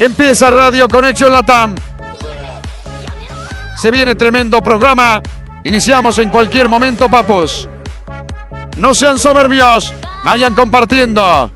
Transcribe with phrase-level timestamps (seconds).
[0.00, 1.74] Empieza Radio Conexión Latam.
[3.76, 5.20] Se viene tremendo programa.
[5.62, 7.68] Iniciamos en cualquier momento, papos.
[8.78, 9.92] No sean soberbios.
[10.24, 11.50] Vayan compartiendo.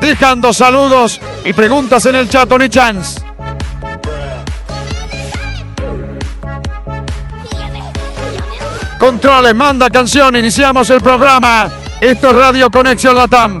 [0.00, 3.20] Dejando saludos y preguntas en el chat, Tony Chance.
[8.98, 11.68] Controles, manda canción, iniciamos el programa.
[12.00, 13.58] Esto es Radio Conexión Latam.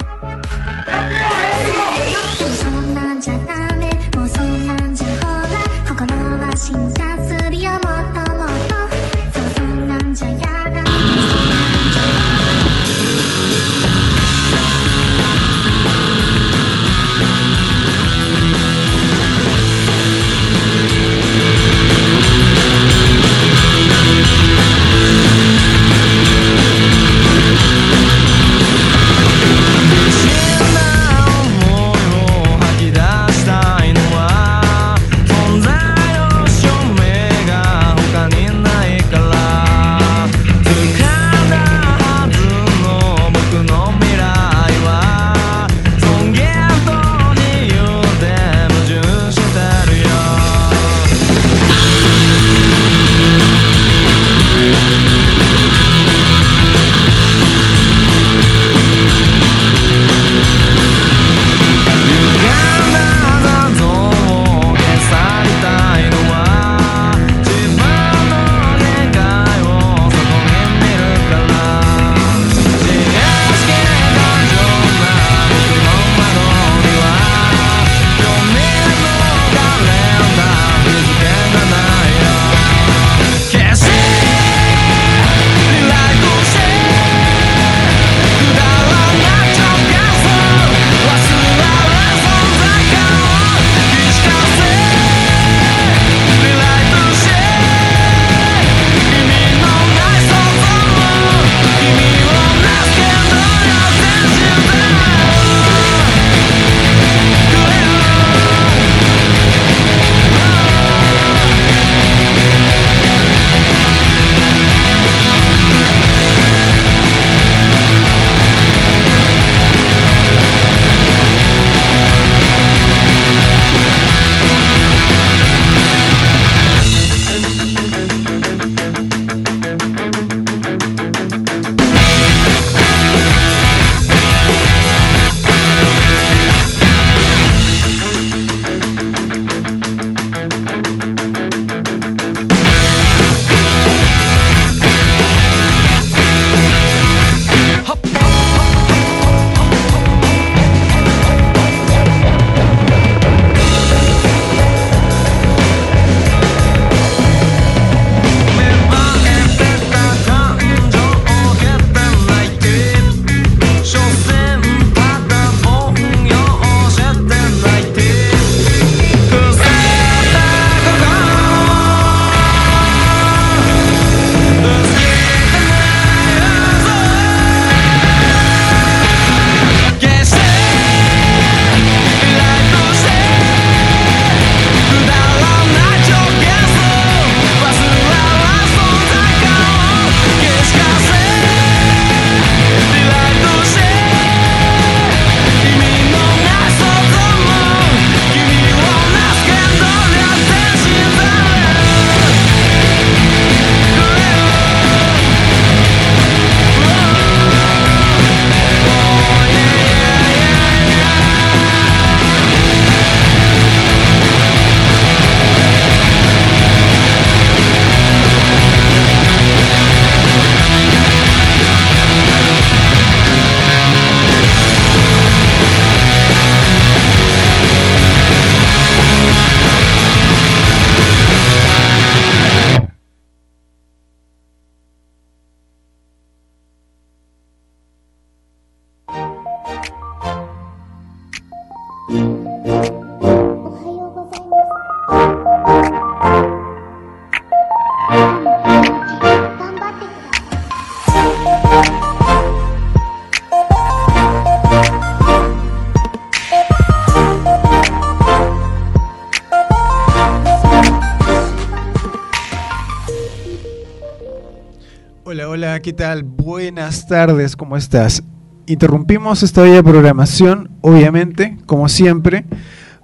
[265.82, 266.22] ¿Qué tal?
[266.22, 268.22] Buenas tardes, ¿cómo estás?
[268.66, 272.44] Interrumpimos esta bella programación, obviamente, como siempre,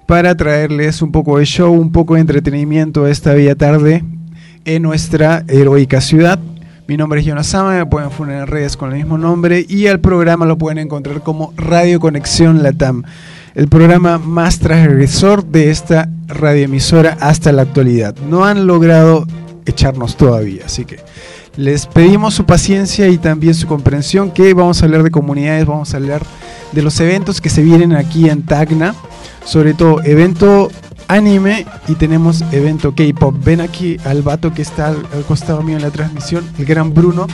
[0.07, 4.05] para traerles un poco de show, un poco de entretenimiento esta bella tarde
[4.65, 6.39] en nuestra heroica ciudad.
[6.87, 9.87] Mi nombre es Jonas Sama, me pueden poner en redes con el mismo nombre y
[9.87, 13.03] el programa lo pueden encontrar como Radio Conexión Latam,
[13.57, 18.15] el programa más transgresor de esta radioemisora hasta la actualidad.
[18.31, 19.27] No han logrado
[19.67, 21.01] echarnos todavía, así que
[21.57, 25.93] les pedimos su paciencia y también su comprensión que vamos a hablar de comunidades, vamos
[25.95, 26.23] a hablar
[26.73, 28.95] de los eventos que se vienen aquí en Tacna,
[29.45, 30.71] sobre todo evento
[31.09, 33.35] anime y tenemos evento K-pop.
[33.43, 37.27] Ven aquí al vato que está al, costado mío en la transmisión, el gran Bruno,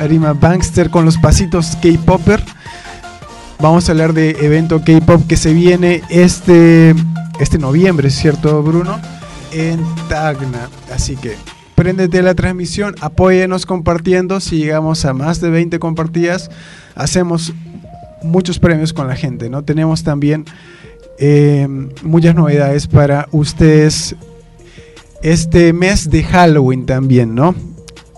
[0.00, 2.42] Arima Bankster con los pasitos K-popper.
[3.58, 6.94] Vamos a hablar de evento K-pop que se viene este,
[7.40, 9.00] este noviembre, ¿cierto, Bruno?
[9.52, 10.68] En Tacna.
[10.92, 11.36] Así que
[11.76, 14.40] préndete la transmisión, apóyenos compartiendo.
[14.40, 16.50] Si llegamos a más de 20 compartidas,
[16.96, 17.52] hacemos
[18.22, 19.62] muchos premios con la gente, ¿no?
[19.62, 20.46] Tenemos también
[21.18, 21.68] eh,
[22.02, 24.16] muchas novedades para ustedes
[25.22, 27.54] este mes de Halloween también, ¿no?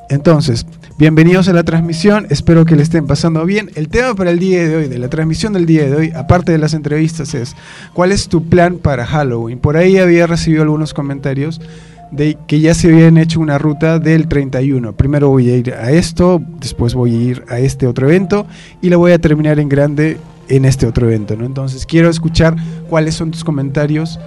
[0.09, 0.65] Entonces,
[0.97, 3.71] bienvenidos a la transmisión, espero que le estén pasando bien.
[3.75, 6.53] El tema para el día de hoy, de la transmisión del día de hoy, aparte
[6.53, 7.57] de las entrevistas, es
[7.93, 9.59] ¿cuál es tu plan para Halloween?
[9.59, 11.61] Por ahí había recibido algunos comentarios
[12.11, 14.95] de que ya se habían hecho una ruta del 31.
[14.95, 18.47] Primero voy a ir a esto, después voy a ir a este otro evento
[18.81, 20.19] y la voy a terminar en grande
[20.49, 21.45] en este otro evento, ¿no?
[21.45, 22.57] Entonces quiero escuchar
[22.89, 24.19] cuáles son tus comentarios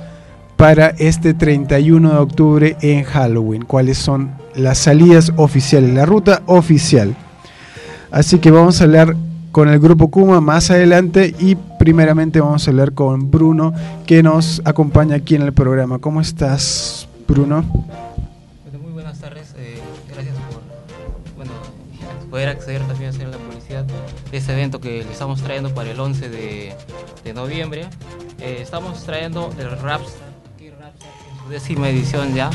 [0.56, 7.16] para este 31 de octubre en Halloween, cuáles son las salidas oficiales, la ruta oficial.
[8.12, 9.16] Así que vamos a hablar
[9.52, 13.74] con el grupo Kuma más adelante y primeramente vamos a hablar con Bruno
[14.06, 16.00] que nos acompaña aquí en el programa.
[16.00, 17.64] ¿Cómo estás, Bruno?
[18.64, 19.80] Bueno, muy buenas tardes, eh,
[20.14, 20.62] gracias por
[21.38, 21.52] bueno,
[22.30, 23.86] poder acceder también a hacer la publicidad
[24.32, 26.76] de este evento que le estamos trayendo para el 11 de,
[27.24, 27.88] de noviembre.
[28.40, 30.12] Eh, estamos trayendo el Raps,
[31.44, 32.50] su décima edición ya.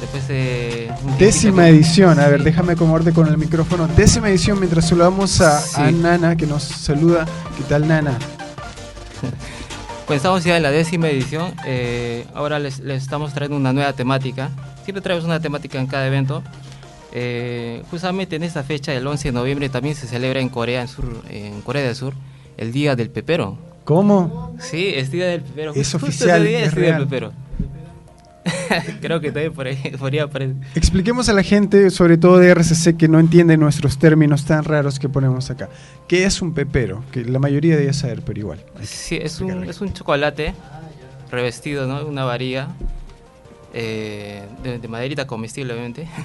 [0.00, 2.44] Después de un Décima edición, a ver, Sí.
[2.46, 3.86] déjame acomodarte con el micrófono.
[3.88, 5.78] Décima edición, mientras saludamos a, Sí.
[5.80, 7.26] a Nana que nos saluda.
[7.58, 8.18] ¿Qué tal, Nana?
[10.10, 11.54] Pues estamos ya en la décima edición.
[11.64, 14.50] eh, ahora les, les estamos trayendo una nueva temática.
[14.82, 16.42] Siempre traemos una temática en cada evento.
[17.12, 20.88] Eh, justamente en esta fecha, el 11 de noviembre, también se celebra en Corea, en,
[20.88, 22.14] Sur, en Corea del Sur,
[22.56, 23.56] el Día del Pepero.
[23.84, 24.56] ¿Cómo?
[24.58, 25.70] Sí, es Día del Pepero.
[25.76, 27.32] Es Justo oficial, día es es Día del Pepero.
[29.00, 30.56] Creo que también por ahí podría aparecer.
[30.74, 34.98] Expliquemos a la gente, sobre todo de RCC, que no entiende nuestros términos tan raros
[34.98, 35.68] que ponemos acá.
[36.08, 37.04] ¿Qué es un pepero?
[37.12, 38.64] Que la mayoría debe saber, pero igual.
[38.82, 40.54] Sí, es un, es un chocolate
[41.30, 42.06] revestido, ¿no?
[42.06, 42.68] Una varilla
[43.72, 46.08] eh, de, de maderita comestible, obviamente.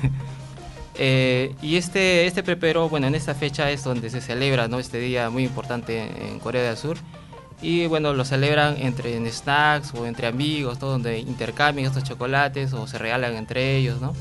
[0.98, 4.80] Eh, y este, este pepero, bueno, en esta fecha es donde se celebra, ¿no?
[4.80, 6.98] Este día muy importante en Corea del Sur.
[7.66, 12.74] Y bueno, lo celebran entre en snacks o entre amigos, todo donde intercambian estos chocolates
[12.74, 14.14] o se regalan entre ellos, ¿no?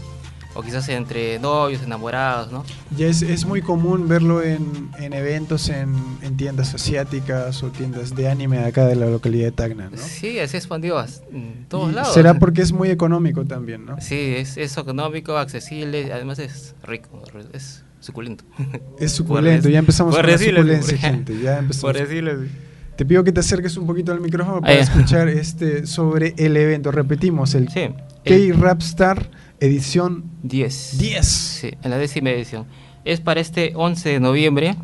[0.55, 2.65] O quizás entre novios, enamorados, ¿no?
[2.97, 8.15] Ya es, es muy común verlo en, en eventos en, en tiendas asiáticas o tiendas
[8.15, 9.99] de anime de acá de la localidad de Tacna, ¿no?
[9.99, 12.15] Sí, se expandió a en todos Y lados.
[12.15, 14.01] Será porque es muy económico también, ¿no?
[14.01, 17.23] Sí, es, es económico, accesible, además es rico,
[17.53, 18.45] es suculento.
[18.99, 21.39] Es suculento, ya empezamos por con la suculencia, gente.
[21.43, 21.93] Ya empezamos.
[21.93, 22.49] Por decirlo así.
[22.97, 26.93] Te pido que te acerques un poquito al micrófono para escuchar este sobre el evento.
[26.93, 27.89] Repetimos, el Sí,
[28.25, 30.99] K-Rapstar edición 10.
[30.99, 31.27] 10.
[31.27, 32.67] Sí, en la décima edición.
[33.05, 34.77] Es para este 11 de noviembre.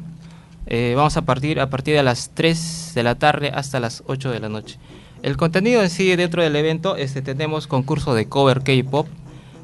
[0.67, 4.31] Eh, vamos a partir a partir de las 3 de la tarde hasta las 8
[4.31, 4.79] de la noche.
[5.23, 9.07] El contenido en sí dentro del evento este, tenemos concurso de cover K-pop.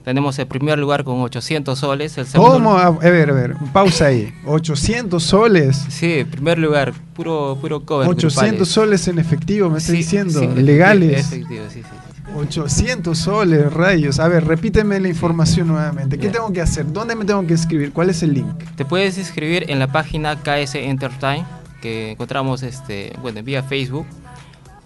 [0.06, 2.16] Tenemos el primer lugar con 800 soles.
[2.16, 2.78] El segundo, ¿Cómo?
[2.78, 4.32] A ver, a ver, pausa ahí.
[4.46, 5.84] 800 soles.
[5.88, 8.06] Sí, primer lugar, puro, puro cover.
[8.08, 8.68] 800 grupales.
[8.68, 10.38] soles en efectivo, me está Sí, diciendo.
[10.38, 11.26] sí, legales.
[11.32, 12.32] Efectivo, sí, sí, sí.
[12.36, 14.20] 800 soles, rayos.
[14.20, 16.16] A ver, repíteme la información nuevamente.
[16.18, 16.32] ¿Qué Ya.
[16.34, 16.92] tengo que hacer?
[16.92, 17.92] ¿Dónde me tengo que escribir?
[17.92, 18.46] ¿Cuál es el link?
[18.76, 21.44] Te puedes inscribir en la página KS Entertain,
[21.82, 24.06] que encontramos este, bueno, vía Facebook,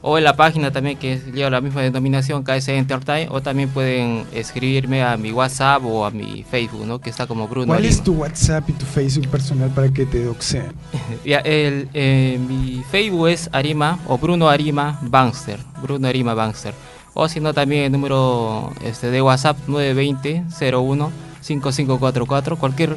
[0.03, 4.25] o en la página también que lleva la misma denominación KS Entertain, o también pueden
[4.33, 7.01] escribirme a mi WhatsApp o a mi Facebook, ¿no?
[7.01, 7.67] que está como Bruno.
[7.67, 10.73] ¿Cuál es tu WhatsApp y tu Facebook personal para que te doxeen?
[11.25, 16.73] Ya, el, eh, mi Facebook es Arima o Bruno Arima Bangster, Bruno Arima Bangster.
[17.13, 22.57] O si no, también el número este, de WhatsApp 920-01-5544.
[22.57, 22.97] Cualquier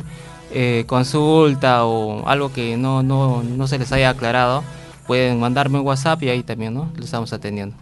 [0.53, 4.63] eh, consulta o algo que no, no, no se les haya aclarado,
[5.07, 6.91] pueden mandarme un WhatsApp y ahí también ¿no?
[6.95, 7.75] lo estamos atendiendo.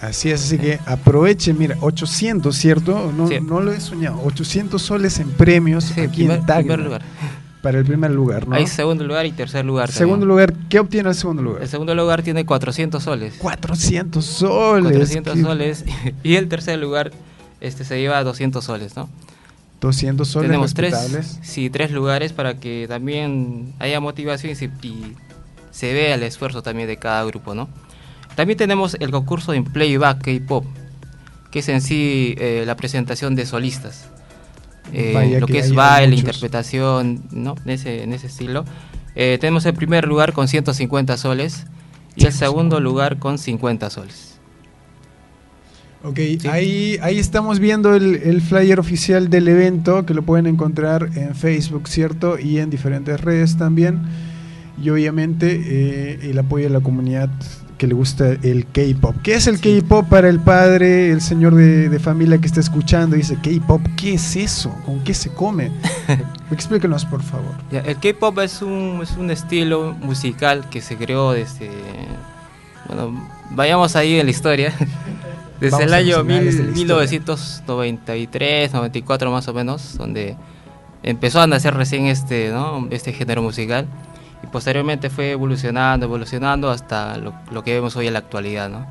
[0.00, 3.12] Así es, así que aprovechen, mira, 800, ¿cierto?
[3.16, 3.38] No, Sí.
[3.40, 4.20] no lo he soñado.
[4.24, 6.62] 800 soles en premios Sí, aquí primer, en Tacna.
[6.74, 7.02] primer lugar.
[7.62, 8.54] para el primer lugar, ¿no?
[8.54, 9.90] Hay segundo lugar y tercer lugar.
[9.90, 10.28] Segundo también.
[10.28, 11.62] lugar, ¿qué obtiene el segundo lugar?
[11.62, 13.34] El segundo lugar tiene 400 soles.
[13.38, 14.84] 400 soles.
[14.92, 15.84] 400 qué- soles.
[16.22, 17.10] Y el tercer lugar
[17.60, 19.08] este, se lleva 200 soles, ¿no?
[19.80, 24.54] 200 soles Tenemos tres, sí, tres lugares para que también haya motivación y
[25.78, 27.68] se vea el esfuerzo también de cada grupo, ¿no?
[28.34, 30.64] También tenemos el concurso en Playback K-Pop,
[31.52, 34.08] que es en sí eh, la presentación de solistas.
[34.92, 37.54] Eh, lo que que es baile, interpretación, ¿no?
[37.64, 38.64] En ese, en ese estilo.
[39.14, 41.64] Eh, tenemos el primer lugar con 150 soles
[42.16, 44.40] y el segundo lugar con 50 soles.
[46.02, 46.18] Ok,
[46.50, 51.36] ahí, ahí estamos viendo el, el flyer oficial del evento que lo pueden encontrar en
[51.36, 52.36] Facebook, ¿cierto?
[52.36, 54.27] Y en diferentes redes también.
[54.82, 57.28] Y obviamente eh, el apoyo de la comunidad
[57.78, 59.16] que le gusta el K-pop.
[59.22, 63.14] ¿Qué es el K-pop para el padre, el señor de, de familia que está escuchando?
[63.16, 64.74] Dice, K-pop, ¿qué es eso?
[64.84, 65.70] ¿Con qué se come?
[66.50, 67.54] Explíquenos, por favor.
[67.70, 71.70] Ya, el K-pop es un, es un estilo musical que se creó desde.
[72.88, 74.72] Bueno, vayamos ahí en la historia.
[75.60, 76.72] Desde Vamos el año mil- la historia.
[76.72, 80.36] 1993, 94 más o menos, donde
[81.02, 82.86] empezó a nacer recién este, ¿no?
[82.90, 83.86] este género musical.
[84.42, 88.68] Y posteriormente fue evolucionando, evolucionando hasta lo, lo que vemos hoy en la actualidad.
[88.68, 88.86] ¿no?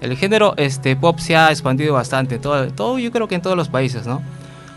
[0.00, 3.56] El género este, pop se ha expandido bastante, todo, todo, yo creo que en todos
[3.56, 4.22] los países, ¿no?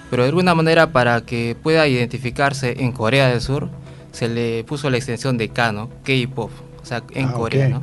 [0.09, 3.69] Pero de alguna manera para que pueda identificarse en Corea del Sur,
[4.11, 5.89] se le puso la extensión de K, ¿no?
[6.03, 6.51] K-pop,
[6.81, 7.69] o sea, en Ah, Corea.
[7.69, 7.81] ¿no?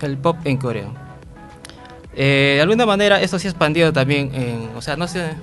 [0.00, 0.88] El pop en Corea.
[2.14, 5.34] Eh, de alguna manera esto se ha expandido también, en, o sea, no, se,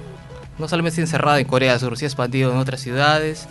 [0.57, 3.47] no solamente se ha encerrado en Corea del Sur, se ha expandido en otras ciudades,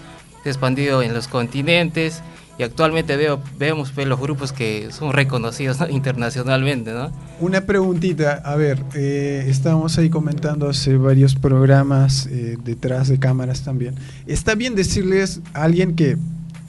[0.49, 2.23] expandido en los continentes
[2.59, 5.89] y actualmente veo, vemos pues, los grupos que son reconocidos ¿no?
[5.91, 7.11] internacionalmente, ¿no?
[7.41, 13.63] Una preguntita, a ver, eh, estábamos ahí comentando hace varios programas eh, detrás de cámaras
[13.63, 13.95] también.
[14.27, 16.17] ¿Está bien decirles a alguien que,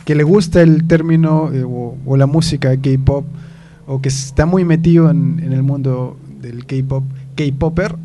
[0.05, 3.25] que le gusta el término eh, o, o la música K-pop
[3.87, 7.03] o que está muy metido en, en el mundo del K-pop,
[7.35, 7.95] K-popper?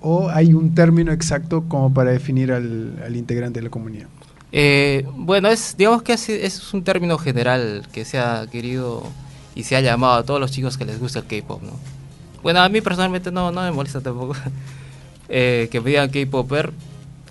[0.00, 4.08] ¿O hay un término exacto como para definir al, al integrante de la comunidad?
[4.52, 9.02] Eh, bueno, es, digamos que es, es un término general que se ha querido
[9.54, 11.72] y se ha llamado a todos los chicos que les gusta el K-pop, ¿no?
[12.42, 14.34] Bueno, a mí personalmente no, no me molesta tampoco
[15.28, 16.72] eh, que me digan K-popper,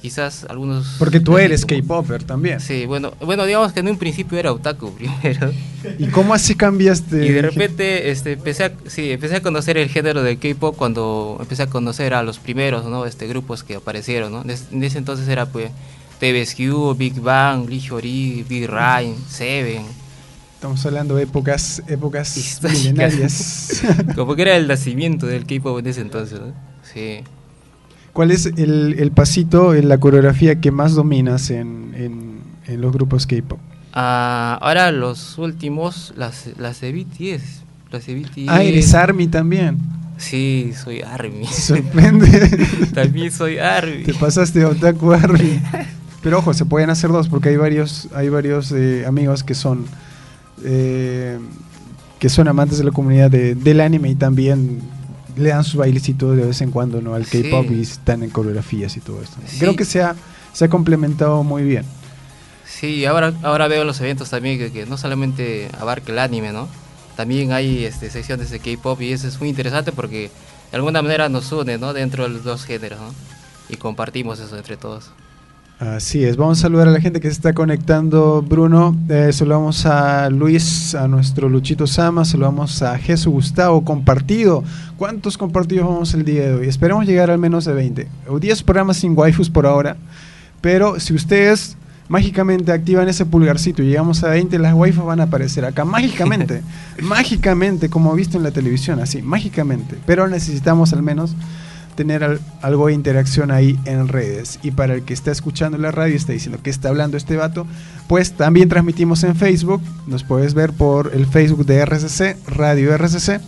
[0.01, 0.95] quizás algunos...
[0.97, 2.59] Porque tú eres K-popper también.
[2.59, 5.51] Sí, bueno, bueno, digamos que en un principio era otaku primero.
[5.99, 7.25] ¿Y cómo así cambiaste?
[7.25, 11.37] Y de repente este, empecé, a, sí, empecé a conocer el género del K-pop cuando
[11.39, 13.05] empecé a conocer a los primeros ¿no?
[13.05, 14.31] este, grupos que aparecieron.
[14.31, 14.41] ¿no?
[14.43, 15.71] En ese entonces era pues
[16.21, 19.81] TVSQ, Big Bang, Lee Hyori, Big Rhyme, Seven.
[20.53, 22.83] Estamos hablando de épocas, épocas Históricas.
[22.83, 23.81] milenarias.
[24.15, 26.39] Como que era el nacimiento del K-pop en ese entonces.
[26.39, 26.53] ¿no?
[26.93, 27.21] Sí.
[28.13, 32.93] ¿Cuál es el, el pasito, en la coreografía que más dominas en, en- en los
[32.93, 33.57] grupos K-pop?
[33.91, 37.63] Ah, ahora los últimos, las, las de BTS.
[37.91, 38.45] Las de BTS.
[38.49, 39.79] Ah, eres ARMY también.
[40.17, 41.47] Sí, soy ARMY.
[41.47, 42.27] Sorprende.
[42.93, 44.03] También soy ARMY.
[44.03, 45.59] Te pasaste de Otaku ARMY.
[46.21, 49.85] Pero ojo, se pueden hacer dos porque hay varios, hay varios eh, amigos que son
[50.63, 51.39] eh,
[52.19, 54.79] que son amantes de la comunidad de- del anime y también
[55.35, 57.15] le dan sus bailecitos de vez en cuando ¿no?
[57.15, 57.41] al Sí.
[57.41, 59.37] K-pop y están en coreografías y todo esto.
[59.47, 59.57] Sí.
[59.59, 60.15] Creo que se ha,
[60.53, 61.83] se ha complementado muy bien.
[62.67, 66.67] Sí, ahora, ahora veo los eventos también que, que no solamente abarca el anime, ¿no?
[67.15, 70.29] También hay este, secciones de K-pop y eso es muy interesante porque
[70.71, 71.93] de alguna manera nos une, ¿no?
[71.93, 73.13] Dentro de los dos géneros, ¿no?
[73.69, 75.09] Y compartimos eso entre todos.
[75.81, 78.95] Así es, vamos a saludar a la gente que se está conectando, Bruno.
[79.09, 84.63] Eh, saludamos a Luis, a nuestro Luchito Sama, saludamos a Jesús Gustavo, compartido.
[84.95, 86.67] ¿Cuántos compartidos vamos el día de hoy?
[86.67, 88.07] Esperemos llegar al menos de 20.
[88.27, 89.97] O 10 programas sin waifus por ahora,
[90.61, 91.75] pero si ustedes
[92.09, 96.61] mágicamente activan ese pulgarcito y llegamos a 20, las waifus van a aparecer acá mágicamente,
[97.01, 99.97] mágicamente, como visto en la televisión, así, mágicamente.
[100.05, 101.35] Pero necesitamos al menos
[101.95, 104.60] tener al- algo de interacción ahí en redes.
[104.63, 107.36] Y para el que está escuchando la radio y está diciendo que está hablando este
[107.38, 107.65] vato,
[108.07, 109.81] pues también transmitimos en Facebook.
[110.07, 113.39] Nos puedes ver por el Facebook de RCC, Radio RCC,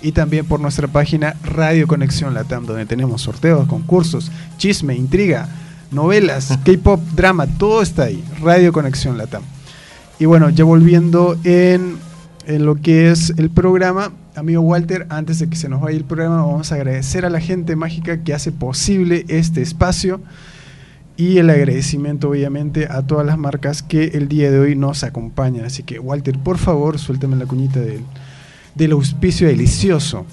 [0.00, 5.48] y también por nuestra página Radio Conexión Latam, donde tenemos sorteos, concursos, chisme, intriga,
[5.90, 8.22] novelas, K-pop, drama, todo está ahí.
[8.40, 9.42] Radio Conexión Latam.
[10.20, 11.96] Y bueno, ya volviendo en,
[12.48, 16.04] en lo que es el programa, amigo Walter, antes de que se nos vaya el
[16.04, 20.22] programa, vamos a agradecer a la gente mágica que hace posible este espacio
[21.18, 25.66] y el agradecimiento obviamente a todas las marcas que el día de hoy nos acompañan.
[25.66, 28.00] Así que Walter, por favor, suéltame la cuñita del,
[28.74, 30.24] del auspicio delicioso.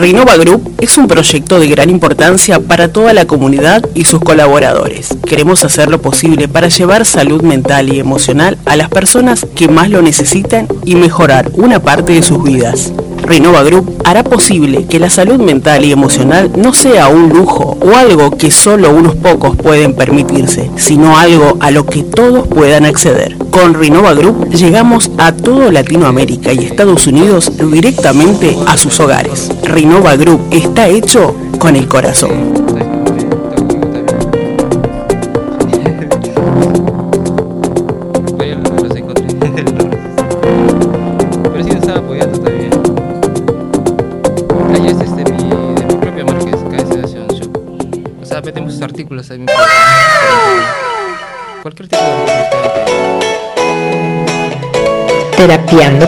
[0.00, 5.10] Renova Group es un proyecto de gran importancia para toda la comunidad y sus colaboradores.
[5.26, 9.90] Queremos hacer lo posible para llevar salud mental y emocional a las personas que más
[9.90, 12.94] lo necesitan y mejorar una parte de sus vidas.
[13.22, 17.96] Renova Group hará posible que la salud mental y emocional no sea un lujo o
[17.96, 23.36] algo que solo unos pocos pueden permitirse, sino algo a lo que todos puedan acceder.
[23.50, 29.50] Con Renova Group llegamos a todo Latinoamérica y Estados Unidos directamente a sus hogares.
[29.64, 32.59] Renova Group está hecho con el corazón.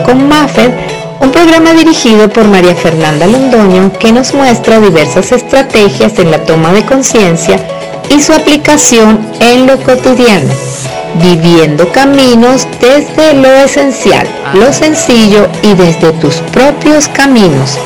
[0.05, 0.73] Con Maffer,
[1.21, 6.73] un programa dirigido por María Fernanda Londoño que nos muestra diversas estrategias en la toma
[6.73, 7.57] de conciencia
[8.09, 10.51] y su aplicación en lo cotidiano,
[11.15, 17.77] viviendo caminos desde lo esencial, lo sencillo y desde tus propios caminos.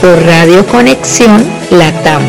[0.00, 2.22] Por Radio Conexión Latam.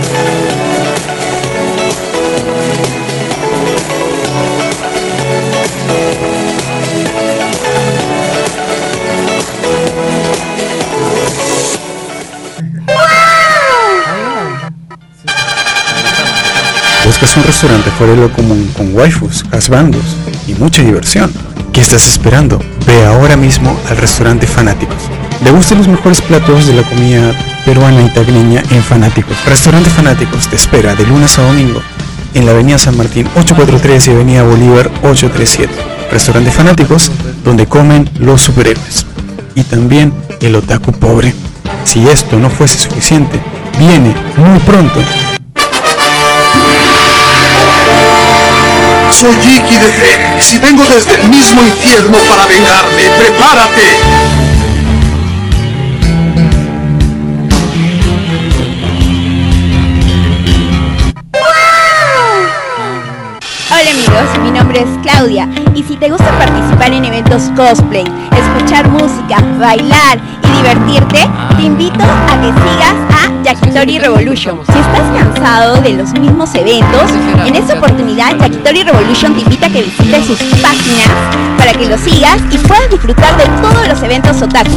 [17.38, 20.04] Un restaurante fuera de lo común con waifus, bandos
[20.48, 21.32] y mucha diversión.
[21.72, 22.60] ¿Qué estás esperando?
[22.86, 24.98] Ve ahora mismo al restaurante Fanáticos.
[25.44, 27.34] Degusta los mejores platos de la comida
[27.66, 29.36] peruana y tagneña en Fanáticos.
[29.46, 31.82] Restaurante Fanáticos te espera de lunes a domingo
[32.34, 35.74] en la avenida San Martín 843 y avenida Bolívar 837.
[36.12, 37.12] Restaurante Fanáticos
[37.44, 39.06] donde comen los superhéroes.
[39.56, 41.34] Y también el otaku pobre.
[41.84, 43.39] Si esto no fuese suficiente,
[43.80, 45.00] viene muy pronto
[49.19, 53.04] Soy Iki de Fénix y vengo desde el mismo infierno para vengarme.
[53.19, 53.82] ¡Prepárate!
[63.69, 68.88] Hola amigos, mi nombre es Claudia y si te gusta participar en eventos cosplay, escuchar
[68.89, 73.12] música, bailar y divertirte, te invito a que sigas
[73.43, 74.60] Yakitori Revolution.
[74.65, 77.12] Si estás cansado de los mismos eventos,
[77.45, 81.10] en esta oportunidad Yakitori Revolution te invita a que visites sus páginas
[81.58, 84.71] para que lo sigas y puedas disfrutar de todos los eventos otaku.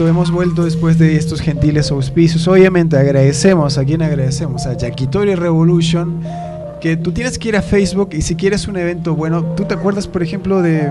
[0.00, 2.48] Vuelto, hemos vuelto después de estos gentiles auspicios.
[2.48, 4.66] Obviamente agradecemos, ¿a quién agradecemos?
[4.66, 6.22] A Yakitori Revolution,
[6.80, 9.74] que tú tienes que ir a Facebook y si quieres un evento bueno, ¿tú te
[9.74, 10.90] acuerdas, por ejemplo, de,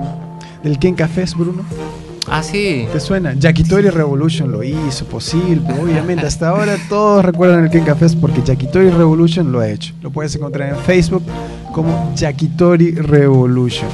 [0.63, 1.63] del Ken Cafés, Bruno?
[2.28, 2.88] Ah, sí.
[2.91, 3.34] ¿Te suena?
[3.34, 6.28] Yakitori Revolution lo hizo posible, obviamente.
[6.28, 9.93] Hasta ahora todos recuerdan el Ken Cafés porque Yakitori Revolution lo ha hecho.
[10.04, 11.24] Lo puedes encontrar en Facebook
[11.74, 13.89] como Yakitori Revolution.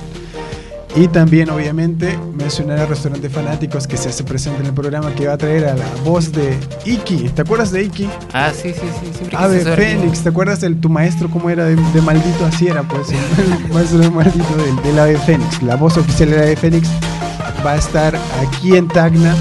[0.95, 5.27] Y también, obviamente, mencionar al restaurante Fanáticos que se hace presente en el programa que
[5.27, 7.29] va a traer a la voz de Iki.
[7.29, 8.09] ¿Te acuerdas de Iki?
[8.31, 9.11] Ah, sí, sí, sí.
[9.13, 12.45] Siempre Ave Fénix, ¿te acuerdas de tu maestro cómo era de, de maldito?
[12.45, 15.61] Así era, pues, el maestro de maldito del, del Ave Fénix.
[15.63, 16.89] La voz oficial del Ave Fénix
[17.65, 18.15] va a estar
[18.47, 19.35] aquí en Tacna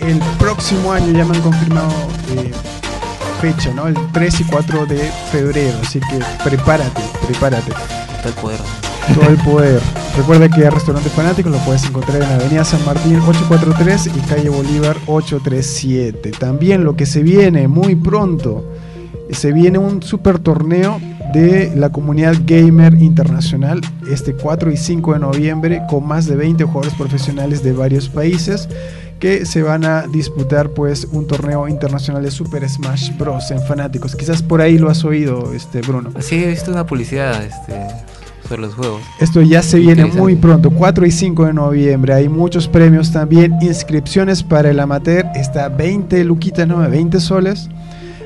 [0.00, 1.88] el próximo año, ya me han confirmado
[2.36, 2.52] eh,
[3.40, 3.88] fecha, ¿no?
[3.88, 4.98] El 3 y 4 de
[5.32, 7.72] febrero, así que prepárate, prepárate.
[8.22, 8.85] Todo el poder.
[9.14, 9.80] Todo el poder.
[10.16, 14.48] Recuerda que el restaurante fanático lo puedes encontrar en Avenida San Martín 843 y calle
[14.48, 16.32] Bolívar 837.
[16.32, 18.64] También lo que se viene muy pronto,
[19.30, 21.00] se viene un super torneo
[21.32, 26.64] de la comunidad gamer internacional este 4 y 5 de noviembre con más de 20
[26.64, 28.68] jugadores profesionales de varios países
[29.18, 33.50] que se van a disputar pues un torneo internacional de Super Smash Bros.
[33.50, 34.14] en fanáticos.
[34.14, 36.10] Quizás por ahí lo has oído, este Bruno.
[36.20, 37.86] Sí, he visto una publicidad este,
[38.46, 39.02] sobre los juegos.
[39.20, 42.14] Esto ya se viene muy pronto, 4 y 5 de noviembre.
[42.14, 43.56] Hay muchos premios también.
[43.60, 47.68] Inscripciones para el amateur está 20 luquitas, no, 20 soles.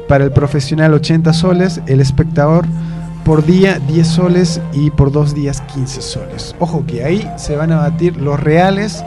[0.08, 1.80] Para el profesional 80 soles.
[1.86, 2.66] El espectador
[3.24, 6.56] por día 10 soles y por dos días 15 soles.
[6.58, 9.04] Ojo que ahí se van a batir los reales,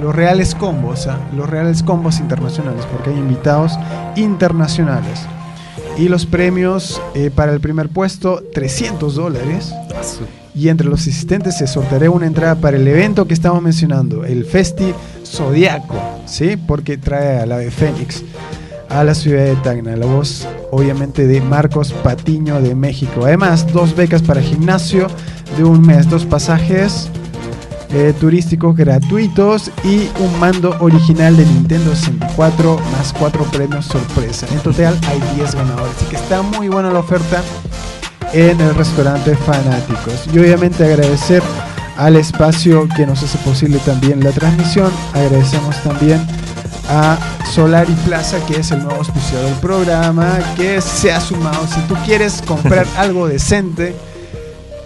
[0.00, 1.18] los reales combos, ¿ah?
[1.36, 3.78] los reales combos internacionales, porque hay invitados
[4.16, 5.26] internacionales.
[5.98, 9.74] Y los premios eh, para el primer puesto, 300 dólares.
[10.56, 14.46] Y entre los asistentes se sorteará una entrada para el evento que estamos mencionando, el
[14.46, 16.56] Festi Zodiaco, ¿sí?
[16.56, 18.24] Porque trae a la de Fénix
[18.88, 19.96] a la ciudad de Tacna.
[19.96, 23.24] La voz, obviamente, de Marcos Patiño de México.
[23.24, 25.08] Además, dos becas para gimnasio
[25.56, 27.10] de un mes, dos pasajes
[27.90, 34.46] eh, turísticos gratuitos y un mando original de Nintendo 64 más cuatro premios sorpresa.
[34.50, 35.96] En total hay 10 ganadores.
[35.96, 37.42] Así que está muy buena la oferta
[38.32, 40.26] en el restaurante Fanáticos.
[40.32, 41.42] Y obviamente agradecer
[41.96, 44.90] al espacio que nos hace posible también la transmisión.
[45.14, 46.26] Agradecemos también
[46.88, 47.18] a
[47.50, 51.66] Solari Plaza, que es el nuevo auspiciador del programa, que se ha sumado.
[51.66, 53.94] Si tú quieres comprar algo decente,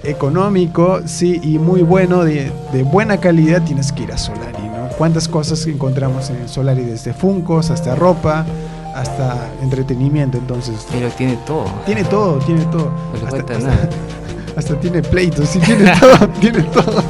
[0.02, 4.88] económico, sí, y muy bueno, de, de buena calidad, tienes que ir a Solari, ¿no?
[4.96, 6.84] ¿Cuántas cosas encontramos en Solari?
[6.84, 8.46] Desde Funcos hasta ropa,
[8.94, 10.86] hasta entretenimiento, entonces.
[10.92, 11.66] Pero tiene todo.
[11.86, 12.90] Tiene todo, tiene todo.
[13.12, 13.88] No le Hasta- falta hasta- nada.
[14.56, 17.02] hasta tiene pleitos, sí, tiene todo, tiene todo.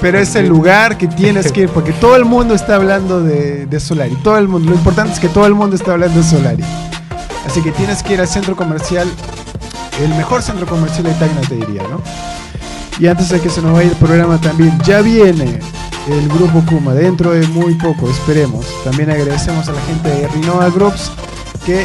[0.00, 3.66] Pero es el lugar que tienes que ir, porque todo el mundo está hablando de,
[3.66, 4.14] de Solari.
[4.16, 4.70] Todo el mundo.
[4.70, 6.62] Lo importante es que todo el mundo está hablando de Solari.
[7.46, 9.08] Así que tienes que ir al centro comercial,
[10.02, 12.02] el mejor centro comercial de Tacna, te diría, ¿no?
[12.98, 15.60] Y antes de que se nos vaya el programa también, ya viene
[16.08, 18.66] el grupo Kuma, dentro de muy poco, esperemos.
[18.84, 21.10] También agradecemos a la gente de Rinoa Groups
[21.64, 21.84] que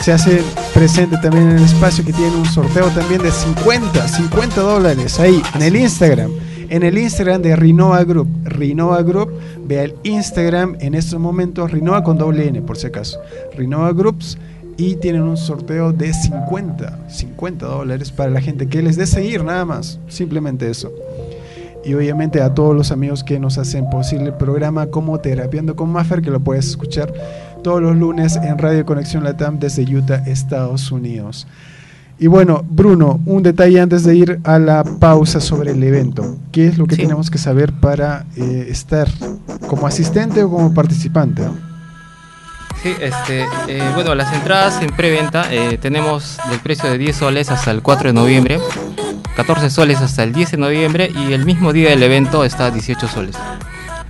[0.00, 0.42] se hace
[0.72, 5.42] presente también en el espacio que tiene un sorteo también de 50, 50 dólares ahí
[5.54, 6.30] en el Instagram.
[6.70, 8.28] En el Instagram de Rinoa Group.
[8.44, 9.30] Rinoa Group,
[9.66, 13.18] vea el Instagram en estos momentos, Rinoa con doble N por si acaso.
[13.56, 14.38] Rinoa Groups
[14.76, 19.42] y tienen un sorteo de 50, 50 dólares para la gente que les dé seguir
[19.42, 19.98] nada más.
[20.08, 20.92] Simplemente eso.
[21.84, 25.90] Y obviamente a todos los amigos que nos hacen posible el programa como Terapiando con
[25.90, 27.12] Maffer, que lo puedes escuchar
[27.62, 31.46] todos los lunes en Radio Conexión Latam desde Utah, Estados Unidos.
[32.20, 36.36] Y bueno, Bruno, un detalle antes de ir a la pausa sobre el evento.
[36.50, 37.02] ¿Qué es lo que Sí.
[37.02, 39.08] tenemos que saber para eh, estar
[39.68, 41.44] como asistente o como participante?
[42.82, 47.50] Sí, este, eh, bueno, las entradas en preventa eh, tenemos del precio de 10 soles
[47.50, 48.58] hasta el 4 de noviembre,
[49.38, 52.70] 14 soles hasta el 10 de noviembre y el mismo día del evento está a
[52.72, 53.36] 18 soles.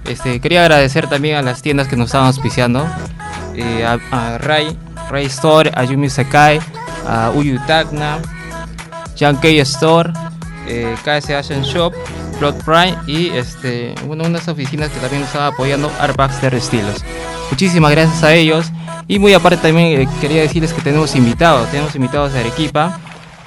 [0.07, 2.89] Este, quería agradecer también a las tiendas que nos estaban auspiciando,
[3.55, 4.75] eh, a, Ray,
[5.11, 6.61] Ray Store, a Yumi Sekai,
[7.07, 8.23] a Uyu Tacna,
[9.17, 10.11] Yankee Store,
[10.67, 11.93] eh, KS Asian Shop,
[12.39, 17.05] Plot Prime y este, unas oficinas que también nos estaban apoyando, Art Baxter Estilos.
[17.51, 18.73] Muchísimas gracias a ellos.
[19.09, 22.99] Y muy aparte también eh, quería decirles que tenemos invitados, tenemos invitados de Arequipa.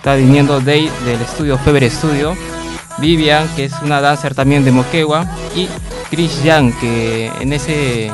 [0.02, 2.36] Está viniendo Day del estudio Feber Studio,
[2.98, 5.68] Vivian, que es una dancer también de Moquegua, y
[6.10, 8.12] Chris Yang, que en ese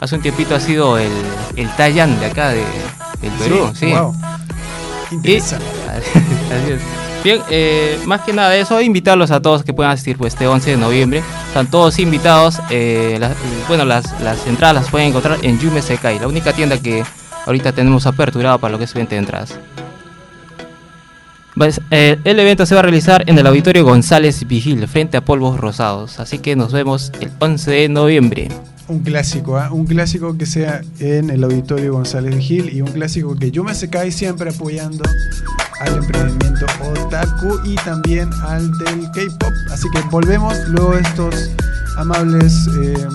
[0.00, 1.12] hace un tiempito ha sido el,
[1.54, 2.64] el Tayan de acá de,
[3.22, 3.70] del Perú.
[3.72, 4.12] Sí, wow.
[5.12, 5.64] Y- Interesante.
[5.94, 6.80] Así es.
[7.22, 10.70] Bien, eh, más que nada eso, invitarlos a todos que puedan asistir pues, este 11
[10.72, 11.22] de noviembre.
[11.46, 12.58] Están todos invitados.
[12.70, 13.36] eh, las-
[13.68, 17.04] bueno, las, las entradas las pueden encontrar en Yume Sekai, la única tienda que
[17.46, 19.56] ahorita tenemos aperturada para lo que es venta de entradas.
[21.90, 25.58] Eh, el evento se va a realizar en el Auditorio González Vigil, frente a Polvos
[25.58, 26.20] Rosados.
[26.20, 28.48] Así que nos vemos el 11 de noviembre.
[28.86, 29.70] Un clásico, ¿ah?
[29.70, 33.74] un clásico que sea en el auditorio González Gil y un clásico que yo me
[33.74, 35.04] secai siempre apoyando
[35.80, 36.64] al emprendimiento
[37.04, 39.52] otaku y también al del K-pop.
[39.70, 41.50] Así que volvemos luego estos
[41.98, 43.06] amables, eh,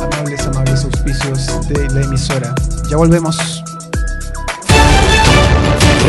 [0.00, 2.54] amables, amables auspicios de la emisora.
[2.90, 3.64] Ya volvemos.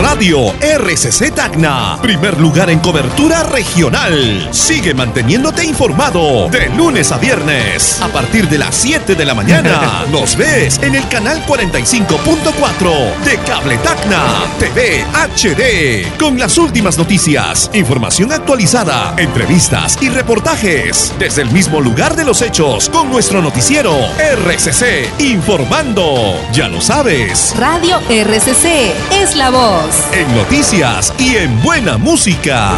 [0.01, 4.47] Radio RCC Tacna, primer lugar en cobertura regional.
[4.51, 8.01] Sigue manteniéndote informado de lunes a viernes.
[8.01, 13.37] A partir de las 7 de la mañana, nos ves en el canal 45.4 de
[13.39, 16.17] Cable Tacna TV HD.
[16.17, 21.13] Con las últimas noticias, información actualizada, entrevistas y reportajes.
[21.19, 26.39] Desde el mismo lugar de los hechos, con nuestro noticiero RCC Informando.
[26.53, 27.53] Ya lo sabes.
[27.57, 29.88] Radio RCC es la voz.
[30.13, 32.71] En noticias y en buena música.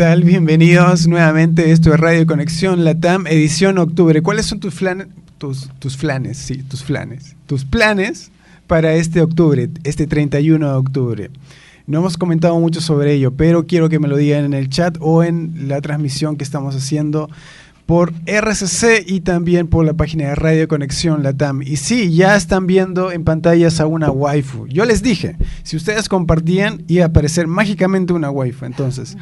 [0.00, 0.24] Tal?
[0.24, 1.72] Bienvenidos nuevamente.
[1.72, 4.22] Esto es Radio Conexión Latam, edición octubre.
[4.22, 5.08] ¿Cuáles son tus flanes?
[5.36, 5.98] Tus, tus
[6.32, 7.36] sí, tus flanes.
[7.44, 8.30] Tus planes
[8.66, 11.30] para este octubre, este 31 de octubre.
[11.86, 14.96] No hemos comentado mucho sobre ello, pero quiero que me lo digan en el chat
[15.00, 17.28] o en la transmisión que estamos haciendo
[17.84, 21.60] por RCC y también por la página de Radio Conexión Latam.
[21.60, 24.66] Y sí, ya están viendo en pantallas a una waifu.
[24.66, 28.64] Yo les dije, si ustedes compartían, iba a aparecer mágicamente una waifu.
[28.64, 29.18] Entonces,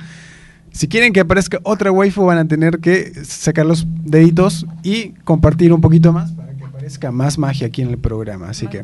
[0.78, 5.72] si quieren que aparezca otra waifu, van a tener que sacar los deditos y compartir
[5.72, 8.48] un poquito más para que aparezca más magia aquí en el programa.
[8.48, 8.82] Así que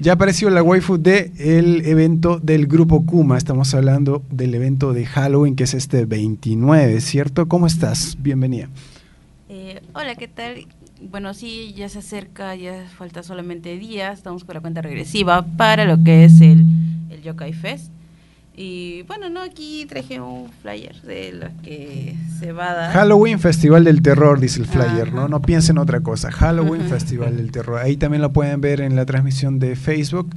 [0.00, 3.38] ya apareció la waifu del el evento del grupo Kuma.
[3.38, 7.46] Estamos hablando del evento de Halloween que es este 29, ¿cierto?
[7.46, 8.16] ¿Cómo estás?
[8.18, 8.68] Bienvenida.
[9.48, 10.66] Eh, hola, ¿qué tal?
[11.08, 15.84] Bueno, sí, ya se acerca, ya falta solamente días, estamos con la cuenta regresiva para
[15.84, 16.66] lo que es el,
[17.10, 17.92] el Yokai Fest.
[18.64, 22.92] Y bueno, no, aquí traje un flyer de lo que se va a dar.
[22.92, 25.26] Halloween Festival del Terror, dice el flyer, ¿no?
[25.26, 26.30] No piensen otra cosa.
[26.30, 27.80] Halloween Festival del Terror.
[27.80, 30.30] Ahí también lo pueden ver en la transmisión de Facebook.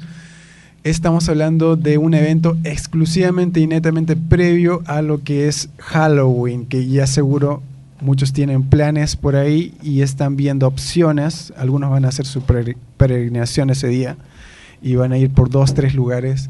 [0.83, 6.87] Estamos hablando de un evento exclusivamente y netamente previo a lo que es Halloween, que
[6.87, 7.61] ya seguro
[8.01, 11.53] muchos tienen planes por ahí y están viendo opciones.
[11.57, 14.17] Algunos van a hacer su peregrinación ese día
[14.81, 16.49] y van a ir por dos, tres lugares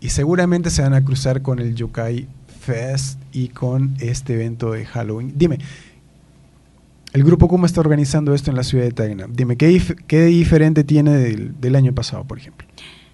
[0.00, 2.26] y seguramente se van a cruzar con el Yokai
[2.60, 5.32] Fest y con este evento de Halloween.
[5.36, 5.58] Dime,
[7.12, 9.26] el grupo cómo está organizando esto en la ciudad de Tacna.
[9.28, 12.66] Dime, ¿qué, qué diferente tiene del, del, año pasado, por ejemplo?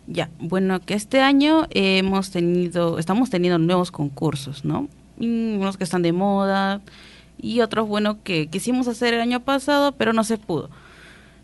[0.07, 4.88] Ya, bueno, que este año hemos tenido, estamos teniendo nuevos concursos, ¿no?
[5.18, 6.81] Unos que están de moda,
[7.40, 10.71] y otros, bueno, que quisimos hacer el año pasado, pero no se pudo.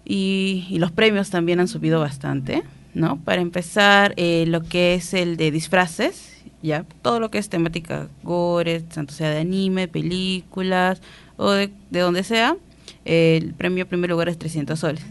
[0.05, 2.62] Y, y los premios también han subido bastante,
[2.98, 3.18] ¿no?
[3.24, 8.08] Para empezar, eh, lo que es el de disfraces, ya, todo lo que es temática
[8.22, 11.00] gore, tanto sea de anime, películas
[11.37, 12.56] o de, de donde sea,
[13.04, 15.04] el premio primer lugar es 300 soles.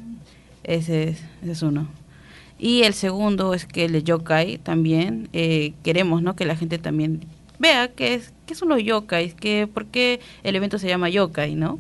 [0.64, 1.88] Ese es, ese es uno.
[2.60, 6.36] Y el segundo es que el de yokai también eh, queremos, ¿no?
[6.36, 7.22] Que la gente también
[7.60, 11.56] vea qué es qué son los yokais, que por qué el evento se llama yokai,
[11.56, 11.80] ¿no?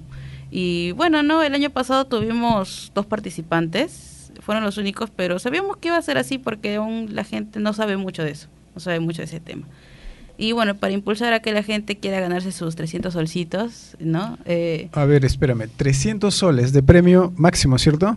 [0.51, 5.89] Y bueno, no, el año pasado tuvimos dos participantes, fueron los únicos, pero sabíamos que
[5.89, 8.99] iba a ser así porque aún la gente no sabe mucho de eso, no sabe
[8.99, 9.67] mucho de ese tema.
[10.37, 14.37] Y bueno, para impulsar a que la gente quiera ganarse sus 300 solcitos, ¿no?
[14.45, 18.15] Eh, a ver, espérame, 300 soles de premio máximo, ¿cierto?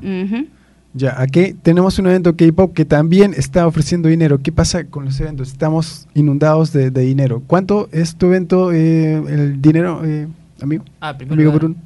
[0.92, 4.40] Ya, aquí tenemos un evento K-Pop que también está ofreciendo dinero.
[4.42, 5.48] ¿Qué pasa con los eventos?
[5.48, 7.42] Estamos inundados de, de dinero.
[7.46, 10.26] ¿Cuánto es tu evento, eh, el dinero, eh,
[10.61, 10.85] amigo?
[11.00, 11.76] Ah, primero amigo Bruno.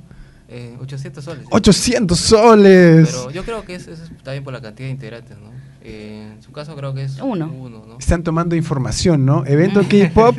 [0.56, 1.46] Eh, 800 soles.
[1.50, 3.08] 800 soles.
[3.10, 5.52] Pero yo creo que es, eso es también por la cantidad de integrantes, ¿no?
[5.82, 7.46] Eh, en su caso creo que es Uno.
[7.46, 7.98] ¿no?
[7.98, 9.44] Están tomando información, ¿no?
[9.46, 10.36] Evento K-Pop,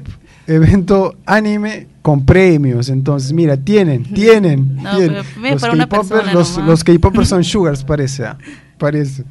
[0.48, 2.90] evento anime con premios.
[2.90, 5.24] Entonces, mira, tienen, tienen, No, tienen.
[5.24, 5.24] pero
[5.60, 8.26] primero Los K-popers, los, los K-popers son sugars, parece.
[8.26, 8.38] ah,
[8.78, 9.24] Parece.